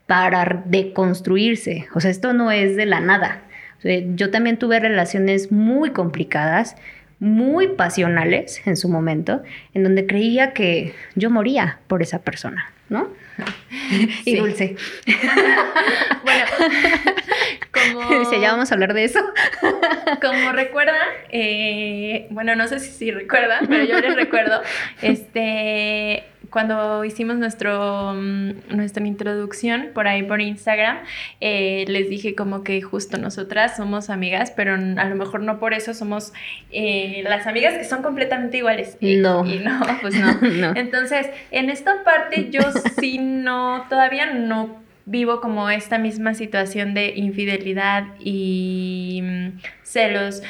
para 0.06 0.62
deconstruirse. 0.66 1.88
O 1.94 2.00
sea, 2.00 2.10
esto 2.10 2.32
no 2.32 2.50
es 2.50 2.76
de 2.76 2.86
la 2.86 3.00
nada. 3.00 3.42
yo 3.82 4.30
también 4.30 4.58
tuve 4.58 4.80
relaciones 4.80 5.52
muy 5.52 5.90
complicadas, 5.90 6.76
muy 7.24 7.68
pasionales 7.68 8.60
en 8.66 8.76
su 8.76 8.90
momento, 8.90 9.42
en 9.72 9.82
donde 9.82 10.06
creía 10.06 10.52
que 10.52 10.94
yo 11.14 11.30
moría 11.30 11.78
por 11.86 12.02
esa 12.02 12.20
persona, 12.20 12.70
¿no? 12.90 13.08
y 14.26 14.36
dulce. 14.36 14.76
bueno, 16.22 16.44
como... 17.72 18.30
ya 18.40 18.52
vamos 18.52 18.70
a 18.70 18.74
hablar 18.74 18.92
de 18.92 19.04
eso. 19.04 19.20
como 20.20 20.52
recuerdan, 20.52 21.08
eh, 21.30 22.26
bueno, 22.28 22.56
no 22.56 22.68
sé 22.68 22.78
si, 22.78 22.90
si 22.90 23.10
recuerdan, 23.10 23.66
pero 23.68 23.84
yo 23.84 23.98
les 24.00 24.14
recuerdo, 24.14 24.60
este 25.00 26.24
cuando 26.54 27.04
hicimos 27.04 27.34
nuestro, 27.34 28.14
mm, 28.14 28.76
nuestra 28.76 29.04
introducción 29.04 29.88
por 29.92 30.06
ahí 30.06 30.22
por 30.22 30.40
Instagram, 30.40 30.98
eh, 31.40 31.84
les 31.88 32.08
dije 32.08 32.36
como 32.36 32.62
que 32.62 32.80
justo 32.80 33.18
nosotras 33.18 33.76
somos 33.76 34.08
amigas, 34.08 34.52
pero 34.52 34.74
a 34.74 35.04
lo 35.08 35.16
mejor 35.16 35.40
no 35.40 35.58
por 35.58 35.74
eso 35.74 35.94
somos 35.94 36.32
eh, 36.70 37.24
las 37.24 37.48
amigas 37.48 37.74
que 37.74 37.82
son 37.82 38.04
completamente 38.04 38.58
iguales. 38.58 38.96
No. 39.00 39.44
Y 39.44 39.58
no, 39.58 39.80
pues 40.00 40.14
no. 40.42 40.76
Entonces, 40.76 41.28
en 41.50 41.70
esta 41.70 42.04
parte 42.04 42.50
yo 42.50 42.60
sí 43.00 43.18
no, 43.18 43.86
todavía 43.90 44.26
no 44.32 44.80
vivo 45.06 45.40
como 45.40 45.70
esta 45.70 45.98
misma 45.98 46.34
situación 46.34 46.94
de 46.94 47.14
infidelidad 47.16 48.04
y 48.20 49.22
mm, 49.24 49.48
celos 49.82 50.40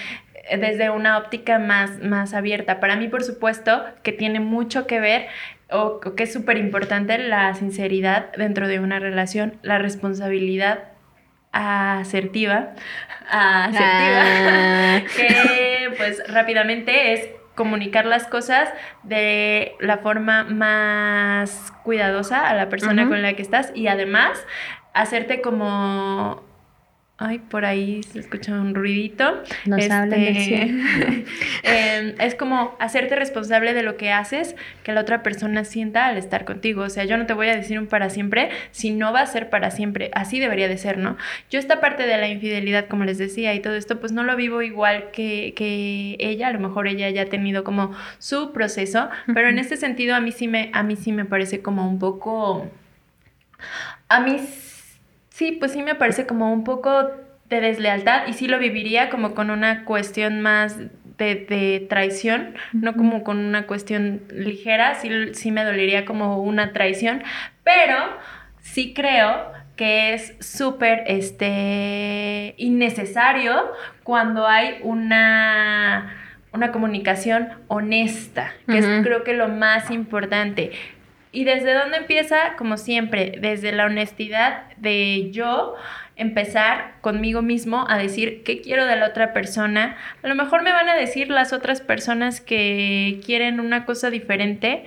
eh, 0.50 0.58
desde 0.58 0.90
una 0.90 1.16
óptica 1.16 1.58
más, 1.58 2.02
más 2.02 2.34
abierta. 2.34 2.78
Para 2.78 2.96
mí, 2.96 3.08
por 3.08 3.24
supuesto, 3.24 3.84
que 4.02 4.12
tiene 4.12 4.40
mucho 4.40 4.86
que 4.86 5.00
ver 5.00 5.28
o, 5.70 6.00
que 6.00 6.22
es 6.22 6.32
súper 6.32 6.58
importante 6.58 7.18
la 7.18 7.54
sinceridad 7.54 8.32
dentro 8.36 8.68
de 8.68 8.80
una 8.80 8.98
relación, 8.98 9.58
la 9.62 9.78
responsabilidad 9.78 10.84
asertiva, 11.52 12.70
asertiva, 13.30 14.22
ah. 14.22 15.02
que 15.16 15.94
pues 15.96 16.22
rápidamente 16.28 17.12
es 17.12 17.28
comunicar 17.54 18.04
las 18.04 18.26
cosas 18.26 18.68
de 19.04 19.74
la 19.80 19.98
forma 19.98 20.44
más 20.44 21.72
cuidadosa 21.84 22.48
a 22.48 22.54
la 22.54 22.68
persona 22.68 23.08
con 23.08 23.22
la 23.22 23.34
que 23.34 23.42
estás 23.42 23.70
y 23.74 23.86
además 23.86 24.44
hacerte 24.92 25.40
como 25.40 26.42
Ay, 27.26 27.38
por 27.38 27.64
ahí 27.64 28.02
se 28.02 28.18
escucha 28.18 28.52
un 28.52 28.74
ruidito. 28.74 29.42
Nos 29.64 29.80
este, 29.80 29.94
hablan 29.94 30.20
em, 31.62 32.14
es 32.18 32.34
como 32.34 32.76
hacerte 32.78 33.16
responsable 33.16 33.72
de 33.72 33.82
lo 33.82 33.96
que 33.96 34.12
haces, 34.12 34.54
que 34.82 34.92
la 34.92 35.00
otra 35.00 35.22
persona 35.22 35.64
sienta 35.64 36.06
al 36.06 36.18
estar 36.18 36.44
contigo. 36.44 36.82
O 36.82 36.90
sea, 36.90 37.04
yo 37.04 37.16
no 37.16 37.24
te 37.24 37.32
voy 37.32 37.48
a 37.48 37.56
decir 37.56 37.78
un 37.78 37.86
para 37.86 38.10
siempre 38.10 38.50
si 38.72 38.90
no 38.90 39.12
va 39.14 39.20
a 39.20 39.26
ser 39.26 39.48
para 39.48 39.70
siempre. 39.70 40.10
Así 40.12 40.38
debería 40.38 40.68
de 40.68 40.76
ser, 40.76 40.98
¿no? 40.98 41.16
Yo 41.50 41.58
esta 41.58 41.80
parte 41.80 42.06
de 42.06 42.18
la 42.18 42.28
infidelidad, 42.28 42.88
como 42.88 43.04
les 43.04 43.16
decía, 43.16 43.54
y 43.54 43.60
todo 43.60 43.74
esto, 43.74 44.00
pues 44.00 44.12
no 44.12 44.22
lo 44.22 44.36
vivo 44.36 44.60
igual 44.60 45.10
que, 45.10 45.54
que 45.56 46.16
ella. 46.18 46.48
A 46.48 46.52
lo 46.52 46.60
mejor 46.60 46.88
ella 46.88 47.08
ya 47.08 47.22
ha 47.22 47.26
tenido 47.26 47.64
como 47.64 47.94
su 48.18 48.52
proceso, 48.52 49.08
pero 49.32 49.48
en 49.48 49.58
este 49.58 49.78
sentido 49.78 50.14
a 50.14 50.20
mí 50.20 50.30
sí 50.30 50.46
me, 50.46 50.68
a 50.74 50.82
mí 50.82 50.96
sí 50.96 51.10
me 51.10 51.24
parece 51.24 51.62
como 51.62 51.88
un 51.88 51.98
poco... 51.98 52.70
A 54.08 54.20
mí 54.20 54.36
Sí, 54.38 54.73
pues 55.52 55.72
sí 55.72 55.82
me 55.82 55.94
parece 55.94 56.26
como 56.26 56.52
un 56.52 56.64
poco 56.64 57.10
de 57.48 57.60
deslealtad 57.60 58.26
y 58.28 58.32
sí 58.34 58.46
lo 58.46 58.58
viviría 58.58 59.10
como 59.10 59.34
con 59.34 59.50
una 59.50 59.84
cuestión 59.84 60.40
más 60.40 60.78
de, 61.18 61.86
traición, 61.88 62.54
no 62.72 62.94
como 62.94 63.22
con 63.24 63.38
una 63.38 63.66
cuestión 63.66 64.22
ligera, 64.30 64.94
sí, 64.96 65.34
sí 65.34 65.50
me 65.50 65.64
dolería 65.64 66.04
como 66.04 66.42
una 66.42 66.72
traición, 66.72 67.22
pero 67.62 67.96
sí 68.60 68.94
creo 68.94 69.52
que 69.76 70.14
es 70.14 70.34
súper 70.40 71.04
este, 71.06 72.54
innecesario 72.56 73.72
cuando 74.02 74.46
hay 74.46 74.76
una, 74.82 76.16
una 76.52 76.70
comunicación 76.72 77.48
honesta, 77.68 78.52
que 78.68 78.78
es 78.78 78.86
creo 79.02 79.24
que 79.24 79.34
lo 79.34 79.48
más 79.48 79.90
importante. 79.90 80.70
¿Y 81.34 81.42
desde 81.42 81.74
dónde 81.74 81.96
empieza? 81.96 82.54
Como 82.56 82.76
siempre, 82.76 83.38
desde 83.40 83.72
la 83.72 83.86
honestidad 83.86 84.68
de 84.76 85.32
yo 85.32 85.74
empezar 86.14 86.94
conmigo 87.00 87.42
mismo 87.42 87.86
a 87.88 87.98
decir 87.98 88.44
qué 88.44 88.60
quiero 88.60 88.86
de 88.86 88.94
la 88.94 89.08
otra 89.08 89.32
persona. 89.32 89.96
A 90.22 90.28
lo 90.28 90.36
mejor 90.36 90.62
me 90.62 90.70
van 90.70 90.88
a 90.88 90.94
decir 90.94 91.30
las 91.30 91.52
otras 91.52 91.80
personas 91.80 92.40
que 92.40 93.20
quieren 93.26 93.58
una 93.58 93.84
cosa 93.84 94.10
diferente 94.10 94.84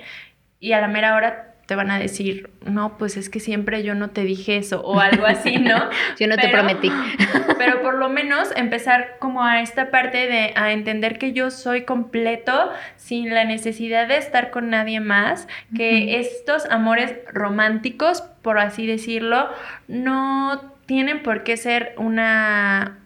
y 0.62 0.72
a 0.72 0.80
la 0.80 0.88
mera 0.88 1.18
hora 1.18 1.54
te 1.68 1.76
van 1.76 1.92
a 1.92 2.00
decir, 2.00 2.50
no, 2.66 2.98
pues 2.98 3.18
es 3.18 3.30
que 3.30 3.42
siempre 3.42 3.84
yo 3.84 3.94
no 3.94 4.10
te 4.12 4.24
dije 4.24 4.56
eso 4.56 4.82
o 4.82 5.02
algo 5.02 5.26
así, 5.26 5.58
¿no? 5.58 5.78
yo 6.20 6.28
no 6.28 6.38
te 6.38 6.48
prometí. 6.48 6.90
pero 7.58 7.82
por 7.82 7.96
lo 7.96 8.08
menos 8.08 8.54
empezar 8.56 9.18
como 9.20 9.44
a 9.44 9.62
esta 9.62 9.92
parte 9.92 10.28
de 10.28 10.54
a 10.56 10.72
entender 10.72 11.20
que 11.20 11.34
yo 11.34 11.52
soy 11.52 11.84
completo 11.84 12.72
sin 12.96 13.34
la 13.34 13.44
necesidad 13.44 14.08
de 14.08 14.16
estar 14.16 14.50
con 14.50 14.70
nadie 14.70 15.02
más, 15.02 15.50
que 15.76 16.22
estos 16.22 16.66
amores 16.68 17.16
románticos, 17.34 18.22
por 18.42 18.60
así 18.60 18.88
decirlo, 18.88 19.50
no 19.90 20.74
tienen 20.86 21.22
por 21.22 21.44
qué 21.44 21.58
ser 21.58 21.96
una, 21.98 23.00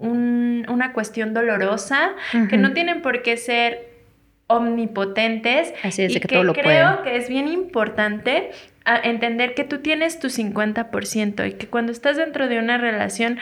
una 0.00 0.92
cuestión 0.92 1.34
dolorosa, 1.34 2.14
que 2.50 2.56
no 2.56 2.72
tienen 2.72 3.00
por 3.00 3.22
qué 3.22 3.36
ser 3.36 3.97
omnipotentes 4.48 5.72
Así 5.82 6.02
es, 6.02 6.16
y 6.16 6.20
que, 6.20 6.28
todo 6.28 6.42
lo 6.42 6.52
creo 6.52 7.02
que 7.02 7.16
es 7.16 7.28
bien 7.28 7.46
importante 7.46 8.50
entender 9.04 9.54
que 9.54 9.64
tú 9.64 9.78
tienes 9.78 10.18
tu 10.18 10.28
50% 10.28 11.48
y 11.48 11.52
que 11.52 11.66
cuando 11.66 11.92
estás 11.92 12.16
dentro 12.16 12.48
de 12.48 12.58
una 12.58 12.78
relación 12.78 13.38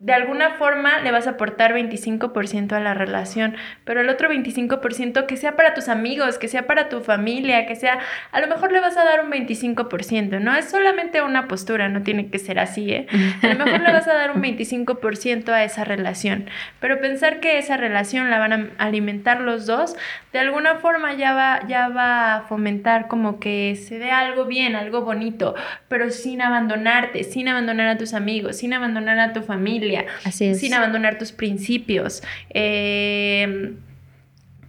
de 0.00 0.12
alguna 0.12 0.50
forma 0.50 1.00
le 1.00 1.10
vas 1.10 1.26
a 1.26 1.30
aportar 1.30 1.74
25% 1.74 2.72
a 2.72 2.78
la 2.78 2.94
relación, 2.94 3.56
pero 3.84 4.00
el 4.00 4.08
otro 4.08 4.30
25% 4.30 5.26
que 5.26 5.36
sea 5.36 5.56
para 5.56 5.74
tus 5.74 5.88
amigos, 5.88 6.38
que 6.38 6.46
sea 6.46 6.68
para 6.68 6.88
tu 6.88 7.00
familia, 7.00 7.66
que 7.66 7.74
sea, 7.74 7.98
a 8.30 8.40
lo 8.40 8.46
mejor 8.46 8.70
le 8.70 8.78
vas 8.78 8.96
a 8.96 9.04
dar 9.04 9.24
un 9.24 9.32
25%, 9.32 10.40
no 10.40 10.54
es 10.54 10.70
solamente 10.70 11.20
una 11.20 11.48
postura, 11.48 11.88
no 11.88 12.02
tiene 12.02 12.30
que 12.30 12.38
ser 12.38 12.60
así, 12.60 12.92
¿eh? 12.92 13.06
A 13.42 13.48
lo 13.48 13.64
mejor 13.64 13.80
le 13.80 13.92
vas 13.92 14.06
a 14.06 14.14
dar 14.14 14.30
un 14.30 14.40
25% 14.40 15.48
a 15.48 15.64
esa 15.64 15.82
relación, 15.82 16.48
pero 16.78 17.00
pensar 17.00 17.40
que 17.40 17.58
esa 17.58 17.76
relación 17.76 18.30
la 18.30 18.38
van 18.38 18.52
a 18.52 18.68
alimentar 18.78 19.40
los 19.40 19.66
dos, 19.66 19.96
de 20.32 20.38
alguna 20.38 20.76
forma 20.76 21.14
ya 21.14 21.34
va, 21.34 21.66
ya 21.66 21.88
va 21.88 22.36
a 22.36 22.40
fomentar 22.42 23.08
como 23.08 23.40
que 23.40 23.74
se 23.74 23.98
dé 23.98 24.12
algo 24.12 24.44
bien, 24.44 24.76
algo 24.76 25.00
bonito, 25.00 25.56
pero 25.88 26.10
sin 26.10 26.40
abandonarte, 26.40 27.24
sin 27.24 27.48
abandonar 27.48 27.88
a 27.88 27.98
tus 27.98 28.14
amigos, 28.14 28.58
sin 28.58 28.74
abandonar 28.74 29.18
a 29.18 29.32
tu 29.32 29.42
familia 29.42 29.87
sin 30.30 30.74
abandonar 30.74 31.18
tus 31.18 31.32
principios. 31.32 32.22
Em, 32.50 33.76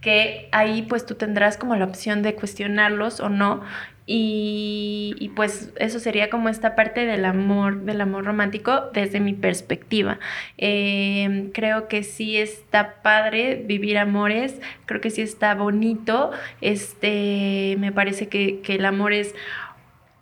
que 0.00 0.48
ahí 0.52 0.82
pues 0.82 1.04
tú 1.04 1.14
tendrás 1.14 1.58
como 1.58 1.76
la 1.76 1.84
opción 1.84 2.22
de 2.22 2.34
cuestionarlos 2.34 3.20
o 3.20 3.28
no. 3.28 3.62
Y, 4.12 5.30
pues 5.36 5.70
eso 5.76 6.00
sería 6.00 6.30
como 6.30 6.48
esta 6.48 6.74
parte 6.74 7.06
del 7.06 7.24
amor, 7.24 7.82
del 7.82 8.00
amor 8.00 8.24
romántico 8.24 8.90
desde 8.92 9.20
mi 9.20 9.34
perspectiva. 9.34 10.18
Em, 10.58 11.52
creo 11.52 11.86
que 11.86 12.02
sí 12.02 12.36
está 12.36 13.02
padre 13.02 13.62
vivir 13.64 13.98
amores, 13.98 14.60
creo 14.86 15.00
que 15.00 15.10
sí 15.10 15.22
está 15.22 15.54
bonito. 15.54 16.32
Este, 16.60 17.76
me 17.78 17.92
parece 17.92 18.26
que, 18.26 18.60
que 18.62 18.74
el 18.74 18.84
amor 18.84 19.12
es 19.12 19.32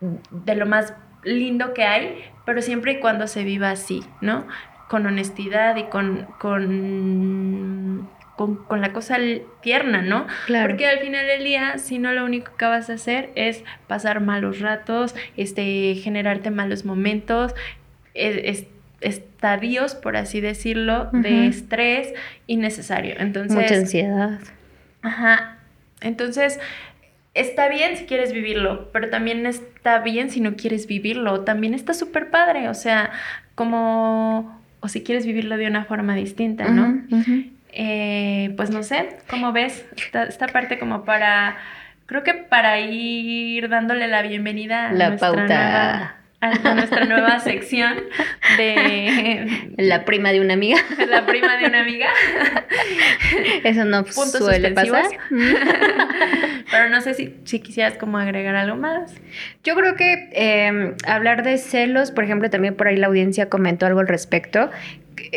de 0.01 0.55
lo 0.55 0.67
más 0.67 0.93
lindo 1.25 1.73
que 1.73 1.85
hay, 1.85 2.25
pero 2.45 2.63
siempre 2.63 2.93
y 2.93 3.01
cuando 3.01 3.27
se 3.27 3.45
viva 3.45 3.71
así, 3.71 4.05
¿no? 4.21 4.47
Con 4.89 5.07
honestidad 5.07 5.77
y 5.77 5.85
con, 5.85 6.27
con, 6.39 8.09
con, 8.37 8.81
la 8.81 8.93
cosa 8.93 9.19
tierna, 9.61 10.03
¿no? 10.03 10.27
Claro. 10.47 10.69
Porque 10.69 10.87
al 10.87 10.99
final 11.01 11.27
del 11.27 11.45
día, 11.45 11.79
si 11.79 11.99
no 11.99 12.13
lo 12.13 12.25
único 12.25 12.57
que 12.57 12.65
vas 12.65 12.89
a 12.89 12.95
hacer 12.95 13.31
es 13.35 13.65
pasar 13.87 14.21
malos 14.21 14.61
ratos, 14.61 15.15
este, 15.37 15.95
generarte 15.97 16.51
malos 16.51 16.85
momentos, 16.85 17.55
estadios, 18.15 19.95
por 19.95 20.17
así 20.17 20.41
decirlo, 20.41 21.11
de 21.13 21.47
estrés 21.47 22.15
innecesario. 22.47 23.15
Entonces, 23.19 23.57
Mucha 23.57 23.75
ansiedad. 23.75 24.41
Ajá. 25.03 25.59
Entonces, 26.01 26.59
está 27.35 27.69
bien 27.69 27.97
si 27.97 28.07
quieres 28.07 28.33
vivirlo, 28.33 28.91
pero 28.93 29.11
también 29.11 29.47
está 29.47 29.99
bien 30.01 30.31
si 30.31 30.41
no 30.41 30.57
quieres 30.57 30.87
vivirlo. 30.87 31.41
También 31.41 31.75
está 31.75 31.93
súper 31.93 32.31
padre. 32.31 32.69
O 32.69 32.75
sea, 32.75 33.11
como 33.55 34.58
o 34.81 34.89
si 34.89 35.03
quieres 35.03 35.27
vivirlo 35.27 35.57
de 35.57 35.67
una 35.67 35.85
forma 35.85 36.15
distinta, 36.15 36.69
¿no? 36.69 37.03
Eh, 37.73 38.55
pues 38.57 38.71
no 38.71 38.83
sé, 38.83 39.19
¿cómo 39.29 39.53
ves 39.53 39.87
esta, 40.15 40.47
parte 40.49 40.79
como 40.79 41.05
para, 41.05 41.57
creo 42.07 42.23
que 42.23 42.35
para 42.35 42.81
ir 42.81 43.69
dándole 43.69 44.09
la 44.09 44.23
bienvenida 44.23 44.89
a 44.89 44.93
la 44.93 45.09
nuestra 45.11 45.33
pauta. 45.33 46.17
A 46.41 46.75
nuestra 46.75 47.05
nueva 47.05 47.41
sección 47.45 47.97
de 48.57 49.75
la 49.77 50.05
prima 50.05 50.31
de 50.33 50.41
una 50.41 50.55
amiga. 50.55 50.79
La 51.09 51.27
prima 51.27 51.57
de 51.57 51.67
una 51.67 51.81
amiga. 51.81 52.07
Eso 53.65 53.85
no 53.85 54.05
suele 54.07 54.71
pasar. 54.71 55.07
Pero 56.71 56.91
no 56.91 57.01
sé 57.01 57.15
si, 57.15 57.35
si, 57.45 57.61
quisieras 57.61 57.95
como 57.95 58.19
agregar 58.19 58.55
algo 58.55 58.77
más. 58.77 59.15
Yo 59.65 59.75
creo 59.75 59.97
que 59.97 60.29
em, 60.33 60.95
hablar 61.07 61.43
de 61.43 61.57
celos, 61.59 62.11
por 62.11 62.25
ejemplo, 62.25 62.51
también 62.51 62.77
por 62.77 62.89
ahí 62.89 62.97
la 62.97 63.07
audiencia 63.07 63.49
comentó 63.49 63.87
algo 63.87 64.01
al 64.01 64.09
respecto. 64.09 64.71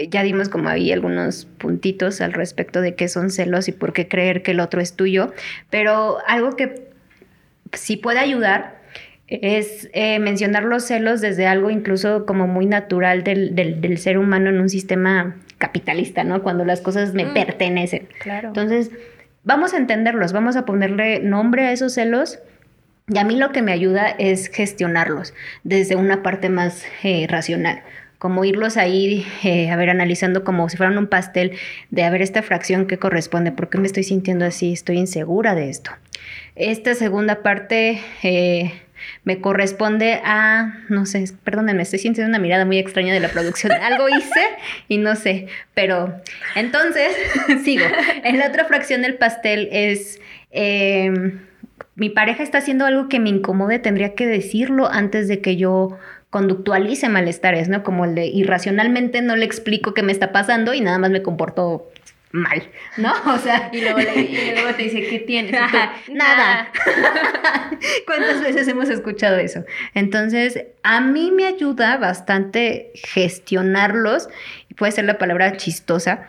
Ya 0.10 0.22
dimos 0.24 0.50
como 0.50 0.70
ahí 0.70 0.92
algunos 0.92 1.46
puntitos 1.58 2.22
al 2.22 2.34
respecto 2.34 2.82
de 2.82 2.96
qué 2.96 3.08
son 3.08 3.32
celos 3.32 3.68
y 3.68 3.72
por 3.72 3.94
qué 3.94 4.08
creer 4.08 4.44
que 4.44 4.52
el 4.52 4.60
otro 4.60 4.82
es 4.82 4.96
tuyo. 4.96 5.34
Pero 5.70 6.20
algo 6.28 6.56
que 6.56 6.90
sí 7.74 7.98
puede 7.98 8.20
ayudar 8.20 8.81
es 9.42 9.90
eh, 9.94 10.20
mencionar 10.20 10.64
los 10.64 10.84
celos 10.84 11.22
desde 11.22 11.48
algo 11.48 11.70
incluso 11.70 12.26
como 12.26 12.48
muy 12.48 12.66
natural 12.66 13.24
del, 13.24 13.56
del, 13.56 13.98
ser 13.98 14.18
humano 14.18 14.50
en 14.50 14.60
un 14.60 14.70
sistema 14.70 15.38
capitalista, 15.58 16.24
¿no? 16.26 16.44
Cuando 16.44 16.66
las 16.66 16.82
cosas 16.82 17.14
me 17.14 17.26
mm. 17.26 17.34
pertenecen. 17.34 18.10
Claro. 18.20 18.50
Entonces, 18.50 18.92
vamos 19.44 19.74
a 19.74 19.78
entenderlos, 19.78 20.34
vamos 20.34 20.58
a 20.58 20.66
ponerle 20.66 21.20
nombre 21.20 21.66
a 21.66 21.72
esos 21.72 21.94
celos. 21.94 22.40
Y 23.08 23.18
a 23.18 23.24
mí 23.24 23.38
lo 23.38 23.52
que 23.52 23.62
me 23.62 23.72
ayuda 23.72 24.08
es 24.08 24.50
gestionarlos 24.50 25.34
desde 25.64 25.96
una 25.96 26.24
parte 26.24 26.50
más 26.50 26.86
eh, 27.04 27.26
racional 27.30 27.84
como 28.22 28.46
irlos 28.46 28.78
ahí, 28.78 29.26
eh, 29.44 29.72
a 29.72 29.76
ver, 29.76 29.90
analizando 29.90 30.44
como 30.44 30.70
si 30.70 30.78
fueran 30.78 30.96
un 31.00 31.08
pastel, 31.08 31.54
de 31.90 32.04
a 32.04 32.12
ver 32.12 32.22
esta 32.22 32.44
fracción 32.44 32.86
que 32.86 33.00
corresponde, 33.00 33.52
¿por 33.52 33.68
qué 33.68 33.80
me 33.80 33.88
estoy 33.88 34.04
sintiendo 34.04 34.46
así? 34.46 34.74
Estoy 34.74 35.00
insegura 35.00 35.56
de 35.56 35.72
esto. 35.72 35.90
Esta 36.56 36.94
segunda 36.94 37.42
parte, 37.42 38.00
eh, 38.22 38.74
me 39.24 39.40
corresponde 39.42 40.22
a, 40.24 40.80
no 40.90 41.06
sé, 41.06 41.26
perdónenme, 41.44 41.84
estoy 41.84 42.00
sintiendo 42.00 42.30
una 42.30 42.40
mirada 42.40 42.66
muy 42.66 42.78
extraña 42.78 43.14
de 43.14 43.20
la 43.20 43.30
producción. 43.30 43.72
Algo 43.82 44.10
hice 44.10 44.48
y 44.88 44.98
no 44.98 45.16
sé, 45.16 45.48
pero 45.74 46.22
entonces 46.56 47.16
sigo. 47.64 47.86
En 48.24 48.40
la 48.40 48.48
otra 48.48 48.66
fracción 48.66 49.02
del 49.02 49.16
pastel 49.16 49.70
es... 49.72 50.20
Em, 50.52 51.40
mi 51.96 52.10
pareja 52.10 52.42
está 52.42 52.60
haciendo 52.60 52.86
algo 52.86 53.10
que 53.10 53.20
me 53.20 53.30
incomode, 53.30 53.78
tendría 53.78 54.16
que 54.16 54.26
decirlo 54.26 54.90
antes 54.90 55.28
de 55.28 55.42
que 55.42 55.56
yo 55.56 56.00
conductualice 56.32 57.10
malestares, 57.10 57.68
¿no? 57.70 57.84
Como 57.84 58.06
el 58.06 58.16
de 58.16 58.26
irracionalmente 58.26 59.22
no 59.22 59.36
le 59.36 59.46
explico 59.46 59.94
qué 59.94 60.02
me 60.02 60.14
está 60.14 60.32
pasando 60.32 60.74
y 60.74 60.82
nada 60.82 60.98
más 60.98 61.12
me 61.12 61.22
comporto 61.22 61.92
mal, 62.32 62.64
¿no? 62.98 63.14
O 63.34 63.38
sea, 63.38 63.70
y 63.74 63.82
luego, 63.82 64.00
te 64.76 64.84
dice, 64.84 65.08
¿qué 65.08 65.20
tienes? 65.20 65.52
Nada. 66.10 66.72
¿Cuántas 68.06 68.42
veces 68.42 68.68
hemos 68.68 68.90
escuchado 68.90 69.38
eso? 69.38 69.64
Entonces, 69.94 70.66
a 70.84 71.02
mí 71.02 71.32
me 71.32 71.46
ayuda 71.46 71.98
bastante 71.98 72.92
gestionarlos, 72.96 74.30
puede 74.78 74.92
ser 74.92 75.06
la 75.06 75.18
palabra 75.18 75.58
chistosa, 75.58 76.28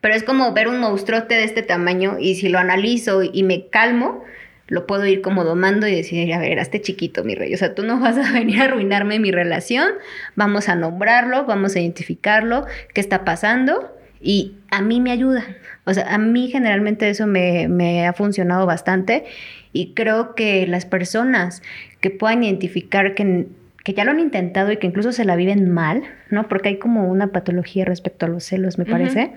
pero 0.00 0.14
es 0.14 0.22
como 0.22 0.52
ver 0.52 0.68
un 0.68 0.80
monstruote 0.80 1.34
de 1.34 1.44
este 1.44 1.62
tamaño 1.62 2.16
y 2.18 2.34
si 2.34 2.48
lo 2.48 2.58
analizo 2.58 3.22
y 3.22 3.42
me 3.42 3.68
calmo, 3.68 4.24
lo 4.68 4.86
puedo 4.86 5.04
ir 5.04 5.20
como 5.20 5.44
domando 5.44 5.86
y 5.86 5.94
decir, 5.94 6.32
a 6.32 6.38
ver, 6.38 6.58
este 6.58 6.80
chiquito, 6.80 7.24
mi 7.24 7.34
rey, 7.34 7.52
o 7.52 7.58
sea, 7.58 7.74
tú 7.74 7.82
no 7.84 8.00
vas 8.00 8.16
a 8.16 8.32
venir 8.32 8.60
a 8.60 8.64
arruinarme 8.64 9.18
mi 9.18 9.30
relación, 9.30 9.90
vamos 10.34 10.68
a 10.68 10.74
nombrarlo, 10.74 11.44
vamos 11.44 11.76
a 11.76 11.80
identificarlo, 11.80 12.66
qué 12.94 13.00
está 13.00 13.24
pasando 13.24 13.92
y 14.22 14.54
a 14.70 14.80
mí 14.80 15.00
me 15.00 15.10
ayuda. 15.10 15.44
O 15.84 15.92
sea, 15.92 16.14
a 16.14 16.18
mí 16.18 16.48
generalmente 16.48 17.10
eso 17.10 17.26
me, 17.26 18.06
ha 18.06 18.12
funcionado 18.12 18.66
bastante 18.66 19.24
y 19.72 19.94
creo 19.94 20.34
que 20.34 20.66
las 20.66 20.86
personas 20.86 21.62
que 22.00 22.10
puedan 22.10 22.44
identificar 22.44 23.14
que, 23.14 23.46
que 23.84 23.94
ya 23.94 24.04
lo 24.04 24.12
han 24.12 24.20
intentado 24.20 24.70
y 24.70 24.76
que 24.76 24.86
incluso 24.86 25.12
se 25.12 25.24
la 25.24 25.34
viven 25.34 25.70
mal, 25.70 26.04
¿no? 26.30 26.48
Porque 26.48 26.70
hay 26.70 26.78
como 26.78 27.08
una 27.08 27.28
patología 27.28 27.84
respecto 27.84 28.26
a 28.26 28.28
los 28.28 28.44
celos, 28.44 28.78
me 28.78 28.84
parece. 28.84 29.32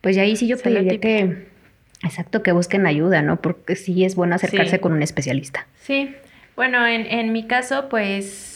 Pues 0.00 0.16
ya 0.16 0.22
ahí 0.22 0.34
sí 0.34 0.46
yo 0.46 0.56
pediría 0.56 0.98
que, 0.98 1.46
exacto, 2.02 2.42
que 2.42 2.52
busquen 2.52 2.86
ayuda, 2.86 3.20
¿no? 3.22 3.40
Porque 3.40 3.76
sí 3.76 4.04
es 4.04 4.14
bueno 4.14 4.34
acercarse 4.34 4.80
con 4.80 4.92
un 4.92 5.02
especialista. 5.02 5.66
Sí, 5.80 6.14
bueno, 6.56 6.86
en, 6.86 7.06
en 7.06 7.32
mi 7.32 7.46
caso, 7.46 7.88
pues 7.90 8.51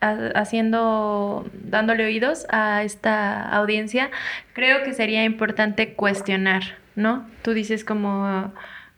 haciendo, 0.00 1.48
dándole 1.52 2.04
oídos 2.04 2.46
a 2.50 2.82
esta 2.82 3.48
audiencia, 3.50 4.10
creo 4.52 4.82
que 4.82 4.92
sería 4.92 5.24
importante 5.24 5.94
cuestionar, 5.94 6.62
¿no? 6.94 7.26
Tú 7.42 7.52
dices 7.54 7.84
como 7.84 8.52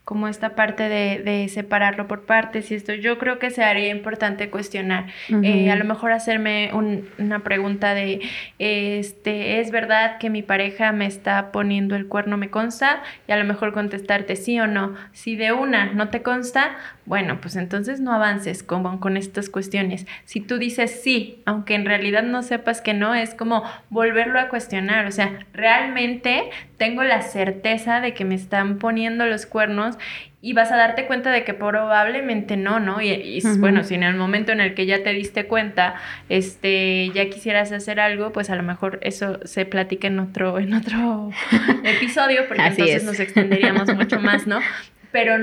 como 0.09 0.27
esta 0.27 0.55
parte 0.55 0.89
de, 0.89 1.21
de, 1.23 1.47
separarlo 1.49 2.07
por 2.07 2.25
partes 2.25 2.71
y 2.71 2.73
esto, 2.73 2.95
yo 2.95 3.19
creo 3.19 3.37
que 3.37 3.51
sería 3.51 3.89
importante 3.89 4.49
cuestionar, 4.49 5.05
eh, 5.43 5.69
a 5.69 5.75
lo 5.75 5.85
mejor 5.85 6.13
hacerme 6.13 6.71
una 6.73 7.43
pregunta 7.43 7.93
de, 7.93 8.19
este, 8.57 9.59
¿es 9.59 9.69
verdad 9.69 10.17
que 10.17 10.31
mi 10.31 10.41
pareja 10.41 10.91
me 10.93 11.05
está 11.05 11.51
poniendo 11.51 11.95
el 11.95 12.07
cuerno, 12.07 12.37
me 12.37 12.49
consta? 12.49 13.03
Y 13.27 13.33
a 13.33 13.37
lo 13.37 13.45
mejor 13.45 13.71
contestarte 13.71 14.35
sí 14.35 14.59
o 14.59 14.65
no. 14.65 14.95
Si 15.13 15.35
de 15.35 15.51
una 15.51 15.93
no 15.93 16.09
te 16.09 16.23
consta, 16.23 16.75
bueno, 17.09 17.41
pues 17.41 17.55
entonces 17.55 17.99
no 17.99 18.13
avances 18.13 18.61
con, 18.61 18.99
con 18.99 19.17
estas 19.17 19.49
cuestiones. 19.49 20.05
Si 20.25 20.41
tú 20.41 20.59
dices 20.59 21.01
sí, 21.03 21.41
aunque 21.43 21.73
en 21.73 21.85
realidad 21.85 22.21
no 22.21 22.43
sepas 22.43 22.81
que 22.81 22.93
no, 22.93 23.15
es 23.15 23.33
como 23.33 23.63
volverlo 23.89 24.39
a 24.39 24.47
cuestionar, 24.47 25.07
o 25.07 25.11
sea, 25.11 25.39
realmente 25.51 26.51
tengo 26.77 27.03
la 27.03 27.23
certeza 27.23 27.99
de 27.99 28.13
que 28.13 28.25
me 28.25 28.35
están 28.35 28.77
poniendo 28.77 29.25
los 29.25 29.47
cuernos 29.47 29.97
y 30.39 30.53
vas 30.53 30.71
a 30.71 30.77
darte 30.77 31.07
cuenta 31.07 31.31
de 31.31 31.43
que 31.43 31.55
probablemente 31.55 32.57
no, 32.57 32.79
¿no? 32.79 33.01
Y, 33.01 33.41
bueno, 33.57 33.83
si 33.83 33.95
en 33.95 34.03
el 34.03 34.13
momento 34.13 34.51
en 34.51 34.61
el 34.61 34.75
que 34.75 34.85
ya 34.85 35.01
te 35.01 35.11
diste 35.11 35.47
cuenta, 35.47 35.95
este, 36.29 37.09
ya 37.15 37.27
quisieras 37.31 37.71
hacer 37.71 37.99
algo, 37.99 38.31
pues 38.33 38.51
a 38.51 38.55
lo 38.55 38.61
mejor 38.61 38.99
eso 39.01 39.39
se 39.45 39.65
platica 39.65 40.05
en 40.05 40.19
otro, 40.19 40.59
en 40.59 40.75
otro 40.75 41.31
episodio, 41.83 42.47
porque 42.47 42.67
entonces 42.67 43.03
nos 43.03 43.19
extenderíamos 43.19 43.95
mucho 43.95 44.19
más, 44.19 44.45
¿no? 44.45 44.59
Pero 45.11 45.39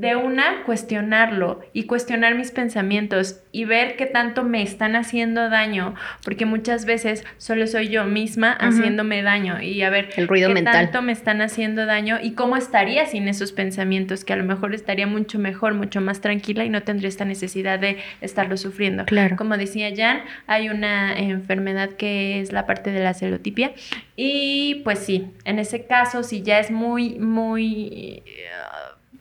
de 0.00 0.16
una, 0.16 0.62
cuestionarlo 0.64 1.60
y 1.74 1.84
cuestionar 1.84 2.34
mis 2.34 2.52
pensamientos 2.52 3.40
y 3.52 3.66
ver 3.66 3.96
qué 3.96 4.06
tanto 4.06 4.44
me 4.44 4.62
están 4.62 4.96
haciendo 4.96 5.50
daño, 5.50 5.94
porque 6.24 6.46
muchas 6.46 6.86
veces 6.86 7.22
solo 7.36 7.66
soy 7.66 7.88
yo 7.88 8.04
misma 8.04 8.52
haciéndome 8.52 9.22
daño 9.22 9.60
y 9.60 9.82
a 9.82 9.90
ver 9.90 10.08
el 10.16 10.26
ruido 10.26 10.48
qué 10.48 10.54
mental. 10.54 10.72
tanto 10.72 11.02
me 11.02 11.12
están 11.12 11.42
haciendo 11.42 11.84
daño 11.84 12.18
y 12.22 12.32
cómo 12.32 12.56
estaría 12.56 13.04
sin 13.04 13.28
esos 13.28 13.52
pensamientos, 13.52 14.24
que 14.24 14.32
a 14.32 14.36
lo 14.36 14.44
mejor 14.44 14.74
estaría 14.74 15.06
mucho 15.06 15.38
mejor, 15.38 15.74
mucho 15.74 16.00
más 16.00 16.22
tranquila 16.22 16.64
y 16.64 16.70
no 16.70 16.82
tendría 16.82 17.10
esta 17.10 17.26
necesidad 17.26 17.78
de 17.78 17.98
estarlo 18.22 18.56
sufriendo. 18.56 19.04
Claro. 19.04 19.36
Como 19.36 19.58
decía 19.58 19.90
Jan, 19.94 20.22
hay 20.46 20.70
una 20.70 21.12
enfermedad 21.12 21.90
que 21.90 22.40
es 22.40 22.52
la 22.52 22.64
parte 22.64 22.90
de 22.90 23.00
la 23.00 23.12
celotipia 23.12 23.72
y 24.16 24.80
pues 24.82 25.00
sí, 25.00 25.26
en 25.44 25.58
ese 25.58 25.84
caso 25.84 26.22
si 26.22 26.40
ya 26.40 26.58
es 26.58 26.70
muy, 26.70 27.18
muy 27.18 28.22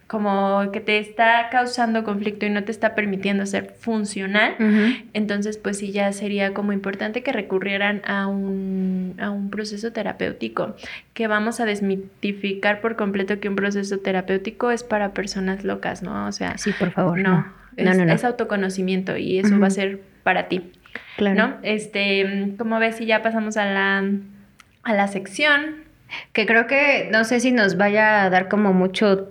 como 0.10 0.72
que 0.74 0.80
te 0.80 0.98
está 0.98 1.50
causando 1.52 2.04
conflicto 2.04 2.48
y 2.48 2.50
no 2.50 2.64
te 2.64 2.72
está 2.72 2.96
permitiendo 2.96 3.46
ser 3.46 3.76
funcional, 3.78 4.56
entonces 5.14 5.60
pues 5.60 5.78
sí 5.78 5.92
ya 5.92 6.12
sería 6.14 6.56
como 6.56 6.74
importante 6.74 7.22
que 7.22 7.32
recurrieran 7.32 8.02
a 8.08 8.26
un, 8.26 9.14
a 9.20 9.30
un 9.30 9.52
proceso 9.52 9.92
terapéutico, 9.92 10.76
que 11.14 11.28
vamos 11.28 11.60
a 11.60 11.66
desmitificar 11.66 12.82
por 12.82 12.96
completo 12.96 13.40
que 13.40 13.50
un 13.50 13.56
proceso 13.56 14.00
terapéutico 14.00 14.72
es 14.72 14.82
para 14.84 15.14
personas 15.14 15.64
locas, 15.64 16.02
¿no? 16.02 16.26
O 16.26 16.32
sea, 16.32 16.58
sí, 16.58 16.72
por 16.72 16.90
favor. 16.90 17.20
No, 17.20 17.46
Es, 17.78 18.24
autoconocimiento 18.24 19.16
y 19.16 19.38
eso 19.38 19.60
va 19.60 19.68
a 19.68 19.70
ser 19.70 20.02
para 20.24 20.48
ti. 20.48 20.72
Claro. 21.18 21.36
¿No? 21.36 21.58
Este, 21.62 22.56
como 22.58 22.80
ves, 22.80 22.96
si 22.96 23.06
ya 23.06 23.22
pasamos 23.22 23.58
a 23.58 23.66
la, 23.66 24.04
a 24.82 24.94
la 24.96 25.08
sección. 25.08 25.88
Que 26.34 26.48
creo 26.48 26.66
que 26.66 27.08
no 27.12 27.24
sé 27.24 27.40
si 27.40 27.52
nos 27.52 27.78
vaya 27.78 28.24
a 28.24 28.32
dar 28.32 28.50
como 28.50 28.74
mucho 28.74 29.30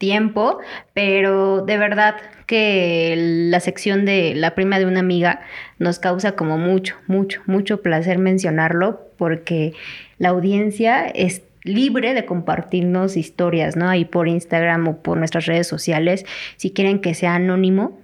tiempo, 0.00 0.58
pero 0.94 1.60
de 1.60 1.76
verdad 1.76 2.16
que 2.46 3.14
la 3.50 3.60
sección 3.60 4.06
de 4.06 4.34
la 4.34 4.54
prima 4.54 4.78
de 4.78 4.86
una 4.86 5.00
amiga 5.00 5.42
nos 5.78 5.98
causa 5.98 6.32
como 6.32 6.56
mucho, 6.56 6.96
mucho, 7.06 7.42
mucho 7.46 7.82
placer 7.82 8.18
mencionarlo 8.18 9.02
porque 9.18 9.74
la 10.18 10.30
audiencia 10.30 11.06
es 11.06 11.42
libre 11.64 12.14
de 12.14 12.24
compartirnos 12.24 13.18
historias, 13.18 13.76
¿no? 13.76 13.90
Ahí 13.90 14.06
por 14.06 14.26
Instagram 14.26 14.88
o 14.88 14.96
por 15.02 15.18
nuestras 15.18 15.44
redes 15.44 15.66
sociales. 15.66 16.24
Si 16.56 16.70
quieren 16.70 17.00
que 17.00 17.14
sea 17.14 17.34
anónimo, 17.34 18.00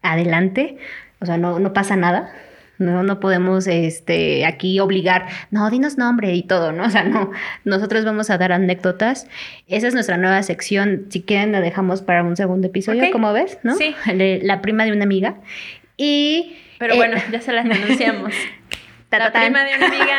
adelante. 0.00 0.78
O 1.20 1.26
sea, 1.26 1.36
no, 1.36 1.58
no 1.58 1.74
pasa 1.74 1.94
nada. 1.94 2.32
No, 2.78 3.02
no 3.02 3.20
podemos 3.20 3.66
este, 3.66 4.44
aquí 4.44 4.80
obligar, 4.80 5.26
no, 5.50 5.70
dinos 5.70 5.96
nombre 5.96 6.34
y 6.34 6.42
todo, 6.42 6.72
¿no? 6.72 6.84
O 6.94 6.96
sea, 6.96 7.04
no, 7.04 7.32
nosotros 7.64 8.04
vamos 8.04 8.30
a 8.30 8.38
dar 8.38 8.52
anécdotas. 8.52 9.26
Esa 9.68 9.88
es 9.88 9.94
nuestra 9.94 10.16
nueva 10.16 10.42
sección. 10.42 11.06
Si 11.08 11.22
quieren, 11.22 11.52
la 11.52 11.60
dejamos 11.60 12.02
para 12.02 12.22
un 12.22 12.36
segundo 12.36 12.66
episodio, 12.66 13.10
como 13.10 13.32
ves, 13.32 13.58
¿no? 13.62 13.74
Sí. 13.74 13.94
La 14.42 14.60
prima 14.60 14.84
de 14.84 14.92
una 14.92 15.04
amiga. 15.04 15.36
Y. 15.96 16.56
Pero 16.78 16.96
bueno, 16.96 17.16
eh, 17.16 17.24
ya 17.32 17.40
se 17.40 17.52
las 17.52 17.64
anunciamos. 17.70 18.32
la 19.10 19.32
prima 19.32 19.64
de 19.64 19.76
una 19.76 19.86
amiga 19.86 20.16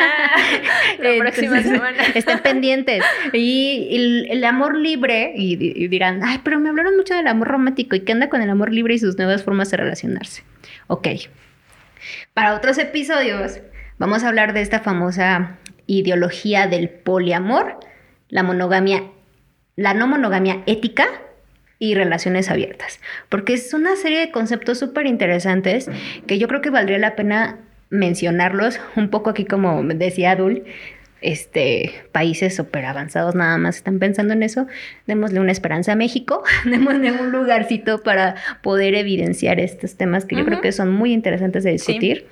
la 0.98 1.18
próxima 1.18 1.62
semana. 1.62 2.02
Estén 2.14 2.40
pendientes. 2.40 3.04
Y, 3.32 4.26
el, 4.30 4.44
amor 4.44 4.76
libre, 4.76 5.32
y, 5.36 5.54
y, 5.54 5.88
dirán, 5.88 6.20
ay, 6.24 6.40
pero 6.42 6.58
me 6.58 6.68
hablaron 6.70 6.96
mucho 6.96 7.14
del 7.14 7.26
amor 7.26 7.48
romántico 7.48 7.96
y 7.96 8.00
qué 8.00 8.12
anda 8.12 8.28
con 8.28 8.42
el 8.42 8.50
amor 8.50 8.72
libre 8.72 8.94
y 8.94 8.98
sus 8.98 9.16
nuevas 9.16 9.44
formas 9.44 9.70
de 9.70 9.76
relacionarse. 9.76 10.42
Ok, 10.88 11.08
para 12.34 12.54
otros 12.54 12.78
episodios 12.78 13.60
vamos 13.98 14.24
a 14.24 14.28
hablar 14.28 14.52
de 14.52 14.60
esta 14.60 14.80
famosa 14.80 15.58
ideología 15.86 16.66
del 16.66 16.88
poliamor, 16.88 17.78
la 18.28 18.42
monogamia, 18.42 19.04
la 19.76 19.94
no 19.94 20.06
monogamia 20.06 20.62
ética 20.66 21.06
y 21.78 21.94
relaciones 21.94 22.50
abiertas, 22.50 23.00
porque 23.28 23.52
es 23.52 23.72
una 23.74 23.96
serie 23.96 24.20
de 24.20 24.30
conceptos 24.30 24.78
súper 24.78 25.06
interesantes 25.06 25.90
que 26.26 26.38
yo 26.38 26.48
creo 26.48 26.62
que 26.62 26.70
valdría 26.70 26.98
la 26.98 27.16
pena 27.16 27.58
mencionarlos 27.90 28.80
un 28.96 29.10
poco 29.10 29.30
aquí 29.30 29.44
como 29.44 29.82
decía 29.82 30.32
Adul, 30.32 30.64
este, 31.26 31.92
países 32.12 32.54
súper 32.54 32.84
avanzados 32.84 33.34
nada 33.34 33.58
más 33.58 33.76
están 33.76 33.98
pensando 33.98 34.32
en 34.32 34.44
eso, 34.44 34.68
démosle 35.06 35.40
una 35.40 35.50
esperanza 35.50 35.92
a 35.92 35.96
México, 35.96 36.44
démosle 36.64 37.10
un 37.12 37.32
lugarcito 37.32 38.02
para 38.02 38.36
poder 38.62 38.94
evidenciar 38.94 39.58
estos 39.58 39.96
temas 39.96 40.24
que 40.24 40.36
yo 40.36 40.44
creo 40.44 40.60
que 40.60 40.70
son 40.70 40.92
muy 40.92 41.12
interesantes 41.12 41.64
de 41.64 41.72
discutir. 41.72 42.26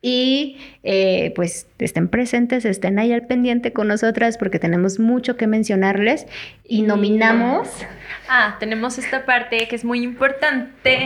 Y 0.00 0.58
eh, 0.84 1.32
pues 1.34 1.66
estén 1.78 2.08
presentes, 2.08 2.64
estén 2.64 3.00
ahí 3.00 3.12
al 3.12 3.26
pendiente 3.26 3.72
con 3.72 3.88
nosotras 3.88 4.38
porque 4.38 4.60
tenemos 4.60 5.00
mucho 5.00 5.36
que 5.36 5.46
mencionarles 5.46 6.26
y 6.64 6.82
nominamos... 6.82 7.68
Ah, 8.30 8.56
tenemos 8.60 8.98
esta 8.98 9.24
parte 9.24 9.66
que 9.68 9.74
es 9.74 9.84
muy 9.84 10.02
importante. 10.02 10.98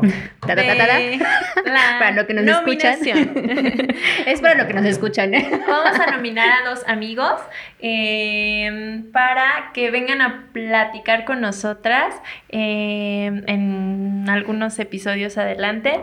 para 0.40 2.12
lo 2.12 2.26
que 2.26 2.34
nos 2.34 2.46
escuchan. 2.46 2.98
es 4.26 4.40
para 4.40 4.54
lo 4.54 4.66
que 4.66 4.74
nos 4.74 4.84
escuchan. 4.84 5.32
Vamos 5.66 5.98
a 5.98 6.12
nominar 6.12 6.62
a 6.62 6.70
dos 6.70 6.84
amigos 6.86 7.34
em, 7.80 9.10
para 9.10 9.70
que 9.74 9.90
vengan 9.90 10.22
a 10.22 10.46
platicar 10.52 11.24
con 11.24 11.40
nosotras 11.40 12.14
em, 12.48 13.42
en 13.46 14.24
algunos 14.28 14.78
episodios 14.78 15.36
adelante 15.36 16.00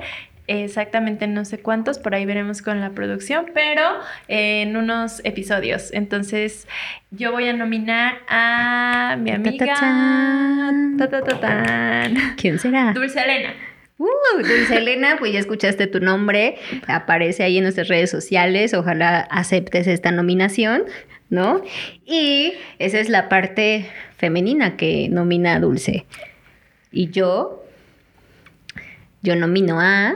exactamente 0.48 1.28
no 1.28 1.46
sé 1.46 1.60
cuántos, 1.60 2.00
por 2.00 2.16
ahí 2.16 2.26
veremos 2.26 2.62
con 2.62 2.82
la 2.82 2.92
producción, 2.92 3.48
pero 3.54 4.00
en 4.28 4.78
unos 4.78 5.22
episodios. 5.24 5.92
Entonces, 5.94 6.68
yo 7.12 7.32
voy 7.32 7.48
a 7.48 7.54
nominar 7.54 8.20
a 8.28 9.18
mi 9.20 9.32
amiga. 9.32 9.78
¿Quién 12.38 12.60
será? 12.60 12.94
Dulce 12.94 13.22
Elena. 13.22 13.54
Uh, 13.98 14.08
Dulce 14.38 14.78
Elena, 14.78 15.16
pues 15.18 15.32
ya 15.32 15.40
escuchaste 15.40 15.88
tu 15.88 16.02
nombre, 16.02 16.58
aparece 16.88 17.44
ahí 17.44 17.58
en 17.58 17.64
nuestras 17.64 17.88
redes 17.88 18.12
sociales, 18.12 18.74
ojalá 18.74 19.20
aceptes 19.32 19.88
esta 19.88 20.12
nominación, 20.12 20.84
¿no? 21.30 21.62
Y 22.06 22.54
esa 22.78 23.00
es 23.00 23.08
la 23.08 23.30
parte 23.30 23.90
femenina 24.18 24.76
que 24.76 25.08
nomina 25.10 25.56
a 25.56 25.60
Dulce. 25.60 26.06
Y 26.92 27.10
yo, 27.10 27.65
yo 29.26 29.36
nomino 29.36 29.82
a 29.82 30.16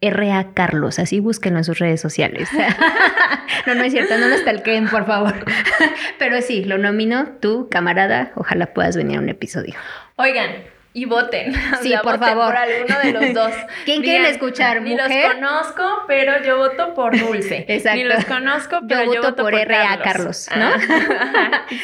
R.A. 0.00 0.52
Carlos, 0.54 0.98
así 0.98 1.20
búsquenlo 1.20 1.58
en 1.58 1.64
sus 1.64 1.78
redes 1.78 2.00
sociales. 2.00 2.48
no, 3.66 3.74
no 3.74 3.84
es 3.84 3.92
cierto, 3.92 4.16
no 4.18 4.28
lo 4.28 4.36
stalkeen, 4.36 4.88
por 4.88 5.06
favor. 5.06 5.44
Pero 6.18 6.40
sí, 6.42 6.64
lo 6.64 6.78
nomino, 6.78 7.28
tú, 7.40 7.68
camarada, 7.70 8.32
ojalá 8.34 8.72
puedas 8.74 8.96
venir 8.96 9.18
a 9.18 9.20
un 9.20 9.28
episodio. 9.28 9.74
Oigan, 10.16 10.50
y 10.92 11.04
voten. 11.04 11.52
Sí, 11.82 11.94
por 12.02 12.18
favor. 12.18 12.46
Por 12.46 12.56
alguno 12.56 12.98
de 13.02 13.12
los 13.12 13.34
dos. 13.34 13.52
¿Quién 13.84 14.02
quiere 14.02 14.30
escuchar? 14.30 14.80
Ni 14.80 14.96
los 14.96 15.08
conozco, 15.08 15.82
pero 16.08 16.42
yo 16.42 16.56
voto 16.56 16.94
por 16.94 17.18
Dulce. 17.18 17.66
Exacto. 17.68 17.98
Ni 17.98 18.04
los 18.04 18.24
conozco, 18.24 18.80
pero 18.88 19.12
yo, 19.12 19.22
voto, 19.22 19.36
por, 19.36 19.54
R.A. 19.54 20.00
Carlos, 20.00 20.48
¿no? 20.56 20.70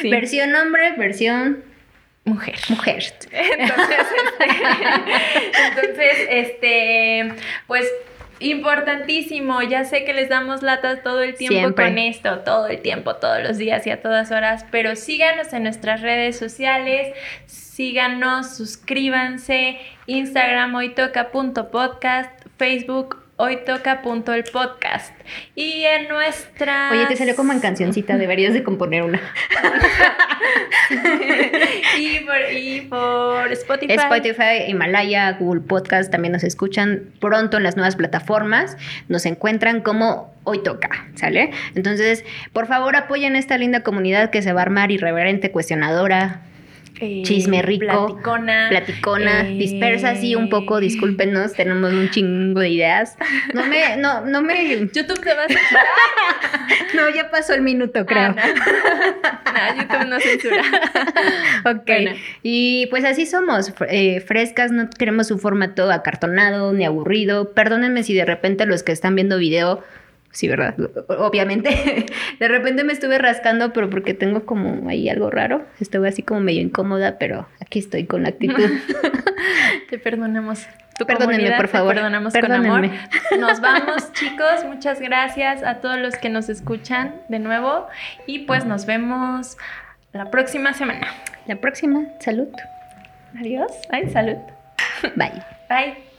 sí. 0.01 0.09
Versión 0.09 0.55
hombre, 0.55 0.93
versión 0.97 1.63
mujer. 2.25 2.55
Mujer. 2.69 3.03
Entonces, 3.31 3.99
este, 5.59 5.59
entonces, 5.67 6.27
este, 6.29 7.33
pues 7.67 7.85
importantísimo. 8.39 9.61
Ya 9.61 9.85
sé 9.85 10.05
que 10.05 10.13
les 10.13 10.29
damos 10.29 10.61
latas 10.61 11.01
todo 11.03 11.21
el 11.21 11.35
tiempo 11.35 11.75
con 11.75 11.97
esto, 11.97 12.39
todo 12.39 12.67
el 12.67 12.81
tiempo, 12.81 13.15
todos 13.15 13.41
los 13.41 13.57
días 13.57 13.85
y 13.87 13.91
a 13.91 14.01
todas 14.01 14.31
horas, 14.31 14.65
pero 14.71 14.95
síganos 14.95 15.53
en 15.53 15.63
nuestras 15.63 16.01
redes 16.01 16.37
sociales, 16.37 17.15
síganos, 17.45 18.55
suscríbanse, 18.55 19.79
Instagram 20.07 20.75
hoytoca.podcast, 20.75 22.31
Facebook 22.57 23.22
hoy 23.43 23.57
toca 23.65 24.01
punto 24.01 24.33
el 24.33 24.45
podcast. 24.45 25.13
Y 25.53 25.83
en 25.83 26.07
nuestra... 26.07 26.89
Oye, 26.91 27.05
te 27.07 27.17
salió 27.17 27.35
como 27.35 27.51
en 27.51 27.59
cancioncita, 27.59 28.17
deberías 28.17 28.53
de 28.53 28.63
componer 28.63 29.03
una. 29.03 29.19
y, 31.99 32.81
por, 32.81 33.51
Spotify. 33.51 33.93
Spotify, 33.93 34.63
Himalaya, 34.67 35.33
Google 35.33 35.61
Podcast 35.61 36.09
también 36.09 36.31
nos 36.31 36.45
escuchan 36.45 37.11
pronto 37.19 37.57
en 37.57 37.63
las 37.63 37.75
nuevas 37.75 37.97
plataformas. 37.97 38.77
Nos 39.09 39.25
encuentran 39.25 39.81
como 39.81 40.33
hoy 40.45 40.63
toca, 40.63 41.07
¿sale? 41.15 41.51
Entonces, 41.75 42.23
por 42.53 42.67
favor, 42.67 42.95
apoyen 42.95 43.35
esta 43.35 43.57
linda 43.57 43.81
comunidad 43.81 44.29
que 44.29 44.41
se 44.41 44.53
va 44.53 44.61
a 44.61 44.63
armar 44.63 44.91
irreverente, 44.91 45.51
cuestionadora, 45.51 46.43
eh, 46.99 47.23
chisme 47.23 47.61
rico, 47.61 47.85
platicona, 47.85 48.67
platicona 48.69 49.49
eh, 49.49 49.57
dispersa 49.57 50.11
así 50.11 50.35
un 50.35 50.49
poco, 50.49 50.79
discúlpenos, 50.79 51.53
tenemos 51.57 51.91
un 51.91 52.09
chingo 52.09 52.59
de 52.59 52.69
ideas. 52.69 53.17
No 53.53 53.65
me, 53.65 53.97
no, 53.97 54.21
no 54.25 54.41
me. 54.41 54.87
YouTube 54.93 55.19
te 55.21 55.33
va 55.33 55.43
a 55.43 55.47
censurar. 55.47 55.85
no, 56.95 57.09
ya 57.09 57.29
pasó 57.29 57.53
el 57.53 57.61
minuto, 57.61 58.05
creo. 58.05 58.35
Ah, 58.37 59.73
no. 59.75 59.81
YouTube 59.81 60.07
no 60.07 60.19
censura. 60.19 60.63
ok. 61.65 62.17
Y 62.43 62.87
pues 62.87 63.03
así 63.05 63.25
somos, 63.25 63.73
eh, 63.89 64.21
frescas, 64.21 64.71
no 64.71 64.89
queremos 64.89 65.31
un 65.31 65.39
formato 65.39 65.91
acartonado 65.91 66.73
ni 66.73 66.85
aburrido. 66.85 67.53
Perdónenme 67.53 68.03
si 68.03 68.13
de 68.13 68.25
repente 68.25 68.65
los 68.65 68.83
que 68.83 68.91
están 68.91 69.15
viendo 69.15 69.37
video 69.37 69.83
sí, 70.33 70.47
¿verdad? 70.49 70.75
Obviamente. 71.07 72.05
De 72.39 72.47
repente 72.47 72.83
me 72.83 72.91
estuve 72.91 73.17
rascando, 73.17 73.71
pero 73.71 73.89
porque 73.89 74.13
tengo 74.13 74.45
como 74.45 74.89
ahí 74.89 75.07
algo 75.07 75.29
raro. 75.29 75.65
Estuve 75.79 76.09
así 76.09 76.23
como 76.23 76.41
medio 76.41 76.61
incómoda, 76.61 77.17
pero 77.17 77.47
aquí 77.61 77.79
estoy 77.79 78.05
con 78.05 78.25
actitud. 78.25 78.69
Te 79.89 79.97
perdonamos. 79.97 80.67
Tu 80.97 81.05
Perdónenme, 81.05 81.53
por 81.53 81.67
favor. 81.67 81.93
Te 81.93 81.95
perdonamos 81.95 82.33
con 82.33 82.51
amor. 82.51 82.89
Nos 83.39 83.61
vamos, 83.61 84.11
chicos. 84.13 84.63
Muchas 84.65 84.99
gracias 84.99 85.63
a 85.63 85.75
todos 85.75 85.97
los 85.97 86.15
que 86.17 86.29
nos 86.29 86.49
escuchan 86.49 87.15
de 87.29 87.39
nuevo. 87.39 87.87
Y 88.27 88.39
pues 88.39 88.65
nos 88.65 88.85
vemos 88.85 89.57
la 90.11 90.29
próxima 90.29 90.73
semana. 90.73 91.07
La 91.47 91.55
próxima. 91.55 92.05
Salud. 92.19 92.47
Adiós. 93.39 93.71
Ay, 93.89 94.09
salud. 94.09 94.37
Bye. 95.15 95.43
Bye. 95.69 96.12